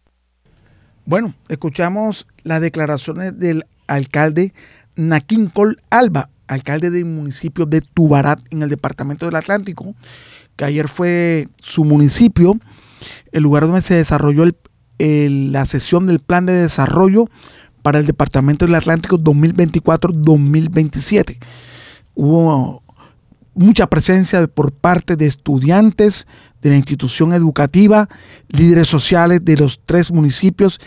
Bueno, 1.09 1.35
escuchamos 1.49 2.27
las 2.43 2.61
declaraciones 2.61 3.39
del 3.39 3.65
alcalde 3.87 4.53
Naquín 4.95 5.47
Col 5.47 5.81
Alba, 5.89 6.29
alcalde 6.49 6.91
del 6.91 7.07
municipio 7.07 7.65
de 7.65 7.81
Tubarat 7.81 8.41
en 8.51 8.61
el 8.63 8.69
departamento 8.69 9.25
del 9.25 9.37
Atlántico, 9.37 9.95
que 10.57 10.67
ayer 10.67 10.87
fue 10.87 11.49
su 11.63 11.87
municipio, 11.87 12.61
el 13.33 13.43
lugar 13.43 13.63
donde 13.63 13.81
se 13.81 13.95
desarrolló 13.95 14.45
el- 14.45 15.51
la 15.51 15.65
sesión 15.65 16.07
del 16.07 16.19
plan 16.19 16.45
de 16.45 16.53
desarrollo 16.53 17.31
para 17.81 18.01
el 18.01 18.07
departamento 18.07 18.67
del 18.67 18.75
Atlántico 18.75 19.17
2024-2027. 19.17 21.39
Hubo 22.15 22.83
mucha 23.55 23.87
presencia 23.87 24.47
por 24.47 24.73
parte 24.73 25.17
de 25.17 25.25
estudiantes 25.25 26.29
de 26.63 26.71
la 26.71 26.77
institución 26.77 27.33
educativa, 27.33 28.09
líderes 28.49 28.89
sociales 28.89 29.45
de 29.45 29.57
los 29.57 29.81
tres 29.85 30.11
municipios 30.11 30.81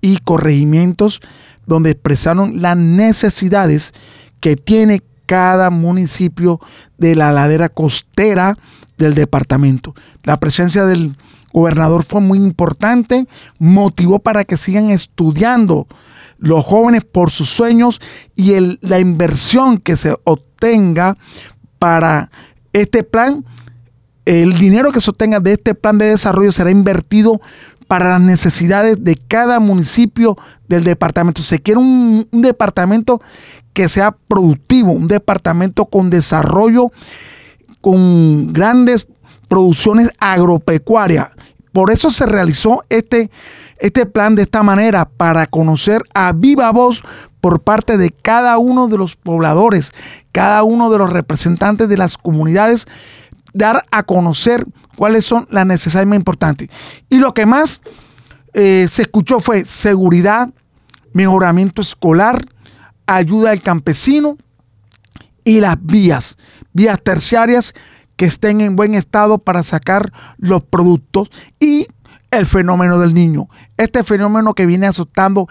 y 0.00 0.18
corregimientos, 0.18 1.20
donde 1.66 1.90
expresaron 1.90 2.62
las 2.62 2.76
necesidades 2.76 3.92
que 4.40 4.56
tiene 4.56 5.02
cada 5.26 5.70
municipio 5.70 6.60
de 6.96 7.14
la 7.14 7.32
ladera 7.32 7.68
costera 7.68 8.54
del 8.96 9.14
departamento. 9.14 9.94
La 10.22 10.38
presencia 10.38 10.86
del 10.86 11.16
gobernador 11.52 12.04
fue 12.04 12.20
muy 12.20 12.38
importante, 12.38 13.26
motivó 13.58 14.18
para 14.20 14.44
que 14.44 14.56
sigan 14.56 14.90
estudiando 14.90 15.86
los 16.38 16.64
jóvenes 16.64 17.04
por 17.04 17.30
sus 17.30 17.50
sueños 17.50 18.00
y 18.36 18.54
el- 18.54 18.78
la 18.80 19.00
inversión 19.00 19.78
que 19.78 19.96
se 19.96 20.16
obtenga 20.24 21.16
para 21.78 22.30
este 22.72 23.02
plan, 23.02 23.44
el 24.28 24.58
dinero 24.58 24.92
que 24.92 25.00
se 25.00 25.08
obtenga 25.08 25.40
de 25.40 25.54
este 25.54 25.74
plan 25.74 25.96
de 25.96 26.10
desarrollo 26.10 26.52
será 26.52 26.70
invertido 26.70 27.40
para 27.86 28.10
las 28.10 28.20
necesidades 28.20 29.02
de 29.02 29.16
cada 29.16 29.58
municipio 29.58 30.36
del 30.68 30.84
departamento. 30.84 31.40
Se 31.40 31.60
quiere 31.60 31.80
un, 31.80 32.28
un 32.30 32.42
departamento 32.42 33.22
que 33.72 33.88
sea 33.88 34.12
productivo, 34.12 34.92
un 34.92 35.08
departamento 35.08 35.86
con 35.86 36.10
desarrollo, 36.10 36.92
con 37.80 38.52
grandes 38.52 39.08
producciones 39.48 40.10
agropecuarias. 40.18 41.30
Por 41.72 41.90
eso 41.90 42.10
se 42.10 42.26
realizó 42.26 42.84
este, 42.90 43.30
este 43.78 44.04
plan 44.04 44.34
de 44.34 44.42
esta 44.42 44.62
manera, 44.62 45.08
para 45.08 45.46
conocer 45.46 46.02
a 46.12 46.32
viva 46.32 46.70
voz 46.70 47.02
por 47.40 47.60
parte 47.60 47.96
de 47.96 48.10
cada 48.10 48.58
uno 48.58 48.88
de 48.88 48.98
los 48.98 49.16
pobladores, 49.16 49.92
cada 50.32 50.62
uno 50.64 50.90
de 50.90 50.98
los 50.98 51.10
representantes 51.10 51.88
de 51.88 51.96
las 51.96 52.18
comunidades, 52.18 52.86
dar 53.52 53.84
a 53.90 54.02
conocer 54.02 54.66
cuáles 54.96 55.24
son 55.24 55.46
las 55.50 55.66
necesidades 55.66 56.08
más 56.08 56.18
importantes. 56.18 56.68
Y 57.08 57.18
lo 57.18 57.34
que 57.34 57.46
más 57.46 57.80
eh, 58.54 58.86
se 58.90 59.02
escuchó 59.02 59.40
fue 59.40 59.64
seguridad, 59.64 60.50
mejoramiento 61.12 61.82
escolar, 61.82 62.40
ayuda 63.06 63.50
al 63.50 63.62
campesino 63.62 64.36
y 65.44 65.60
las 65.60 65.76
vías, 65.80 66.36
vías 66.72 67.00
terciarias 67.02 67.74
que 68.16 68.26
estén 68.26 68.60
en 68.60 68.76
buen 68.76 68.94
estado 68.94 69.38
para 69.38 69.62
sacar 69.62 70.12
los 70.36 70.62
productos 70.62 71.30
y 71.60 71.86
el 72.30 72.46
fenómeno 72.46 72.98
del 72.98 73.14
niño. 73.14 73.48
Este 73.76 74.02
fenómeno 74.02 74.54
que 74.54 74.66
viene 74.66 74.86
azotando 74.86 75.48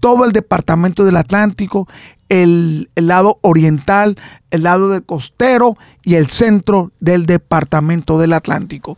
todo 0.00 0.24
el 0.24 0.32
departamento 0.32 1.04
del 1.04 1.16
Atlántico, 1.16 1.88
el, 2.30 2.88
lado 2.94 3.38
oriental, 3.42 4.16
el 4.50 4.62
lado 4.62 4.88
del 4.88 5.04
costero 5.04 5.76
y 6.02 6.14
el 6.14 6.28
centro 6.28 6.90
del 7.00 7.26
departamento 7.26 8.18
del 8.18 8.32
Atlántico. 8.32 8.96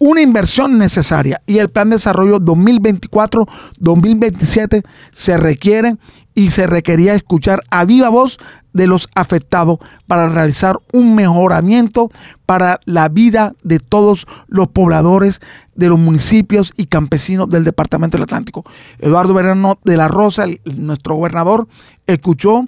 Una 0.00 0.20
inversión 0.20 0.78
necesaria 0.78 1.40
y 1.46 1.58
el 1.58 1.70
plan 1.70 1.88
de 1.88 1.96
desarrollo 1.96 2.38
2024-2027 2.40 4.84
se 5.12 5.38
requiere 5.38 5.96
y 6.34 6.50
se 6.52 6.68
requería 6.68 7.14
escuchar 7.14 7.64
a 7.70 7.84
viva 7.84 8.08
voz 8.10 8.38
de 8.72 8.86
los 8.86 9.08
afectados 9.16 9.80
para 10.06 10.28
realizar 10.28 10.78
un 10.92 11.16
mejoramiento 11.16 12.12
para 12.46 12.78
la 12.84 13.08
vida 13.08 13.54
de 13.64 13.80
todos 13.80 14.28
los 14.46 14.68
pobladores 14.68 15.40
de 15.78 15.88
los 15.88 15.98
municipios 15.98 16.72
y 16.76 16.86
campesinos 16.86 17.48
del 17.48 17.62
Departamento 17.62 18.16
del 18.16 18.24
Atlántico. 18.24 18.64
Eduardo 18.98 19.32
Verano 19.32 19.78
de 19.84 19.96
la 19.96 20.08
Rosa, 20.08 20.44
nuestro 20.76 21.14
gobernador, 21.14 21.68
escuchó 22.04 22.64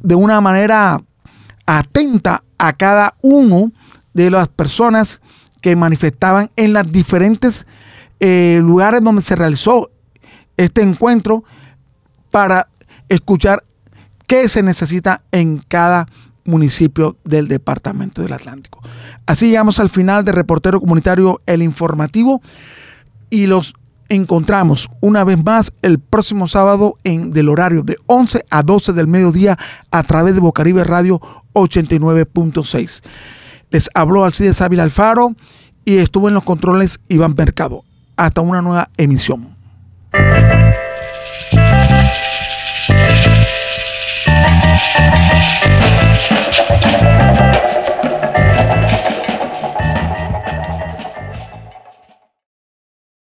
de 0.00 0.16
una 0.16 0.40
manera 0.40 1.00
atenta 1.66 2.42
a 2.58 2.72
cada 2.72 3.14
uno 3.22 3.70
de 4.12 4.32
las 4.32 4.48
personas 4.48 5.20
que 5.60 5.76
manifestaban 5.76 6.50
en 6.56 6.72
los 6.72 6.90
diferentes 6.90 7.64
eh, 8.18 8.58
lugares 8.60 9.04
donde 9.04 9.22
se 9.22 9.36
realizó 9.36 9.92
este 10.56 10.82
encuentro 10.82 11.44
para 12.32 12.66
escuchar 13.08 13.62
qué 14.26 14.48
se 14.48 14.64
necesita 14.64 15.20
en 15.30 15.58
cada 15.68 16.08
municipio 16.44 17.16
del 17.24 17.48
departamento 17.48 18.22
del 18.22 18.32
Atlántico. 18.32 18.80
Así 19.26 19.48
llegamos 19.48 19.78
al 19.78 19.88
final 19.88 20.24
de 20.24 20.32
Reportero 20.32 20.80
Comunitario 20.80 21.40
El 21.46 21.62
Informativo 21.62 22.40
y 23.30 23.46
los 23.46 23.74
encontramos 24.08 24.88
una 25.00 25.24
vez 25.24 25.42
más 25.42 25.72
el 25.82 25.98
próximo 25.98 26.46
sábado 26.48 26.96
en 27.04 27.32
del 27.32 27.48
horario 27.48 27.82
de 27.82 27.96
11 28.06 28.44
a 28.50 28.62
12 28.62 28.92
del 28.92 29.06
mediodía 29.06 29.58
a 29.90 30.02
través 30.02 30.34
de 30.34 30.40
Bocaribe 30.40 30.84
Radio 30.84 31.20
89.6. 31.54 33.02
Les 33.70 33.88
habló 33.94 34.24
Alcides 34.24 34.60
Ávila 34.60 34.82
Alfaro 34.82 35.34
y 35.84 35.96
estuvo 35.96 36.28
en 36.28 36.34
los 36.34 36.42
controles 36.42 37.00
Iván 37.08 37.34
Mercado. 37.36 37.84
Hasta 38.16 38.42
una 38.42 38.60
nueva 38.60 38.90
emisión. 38.98 39.56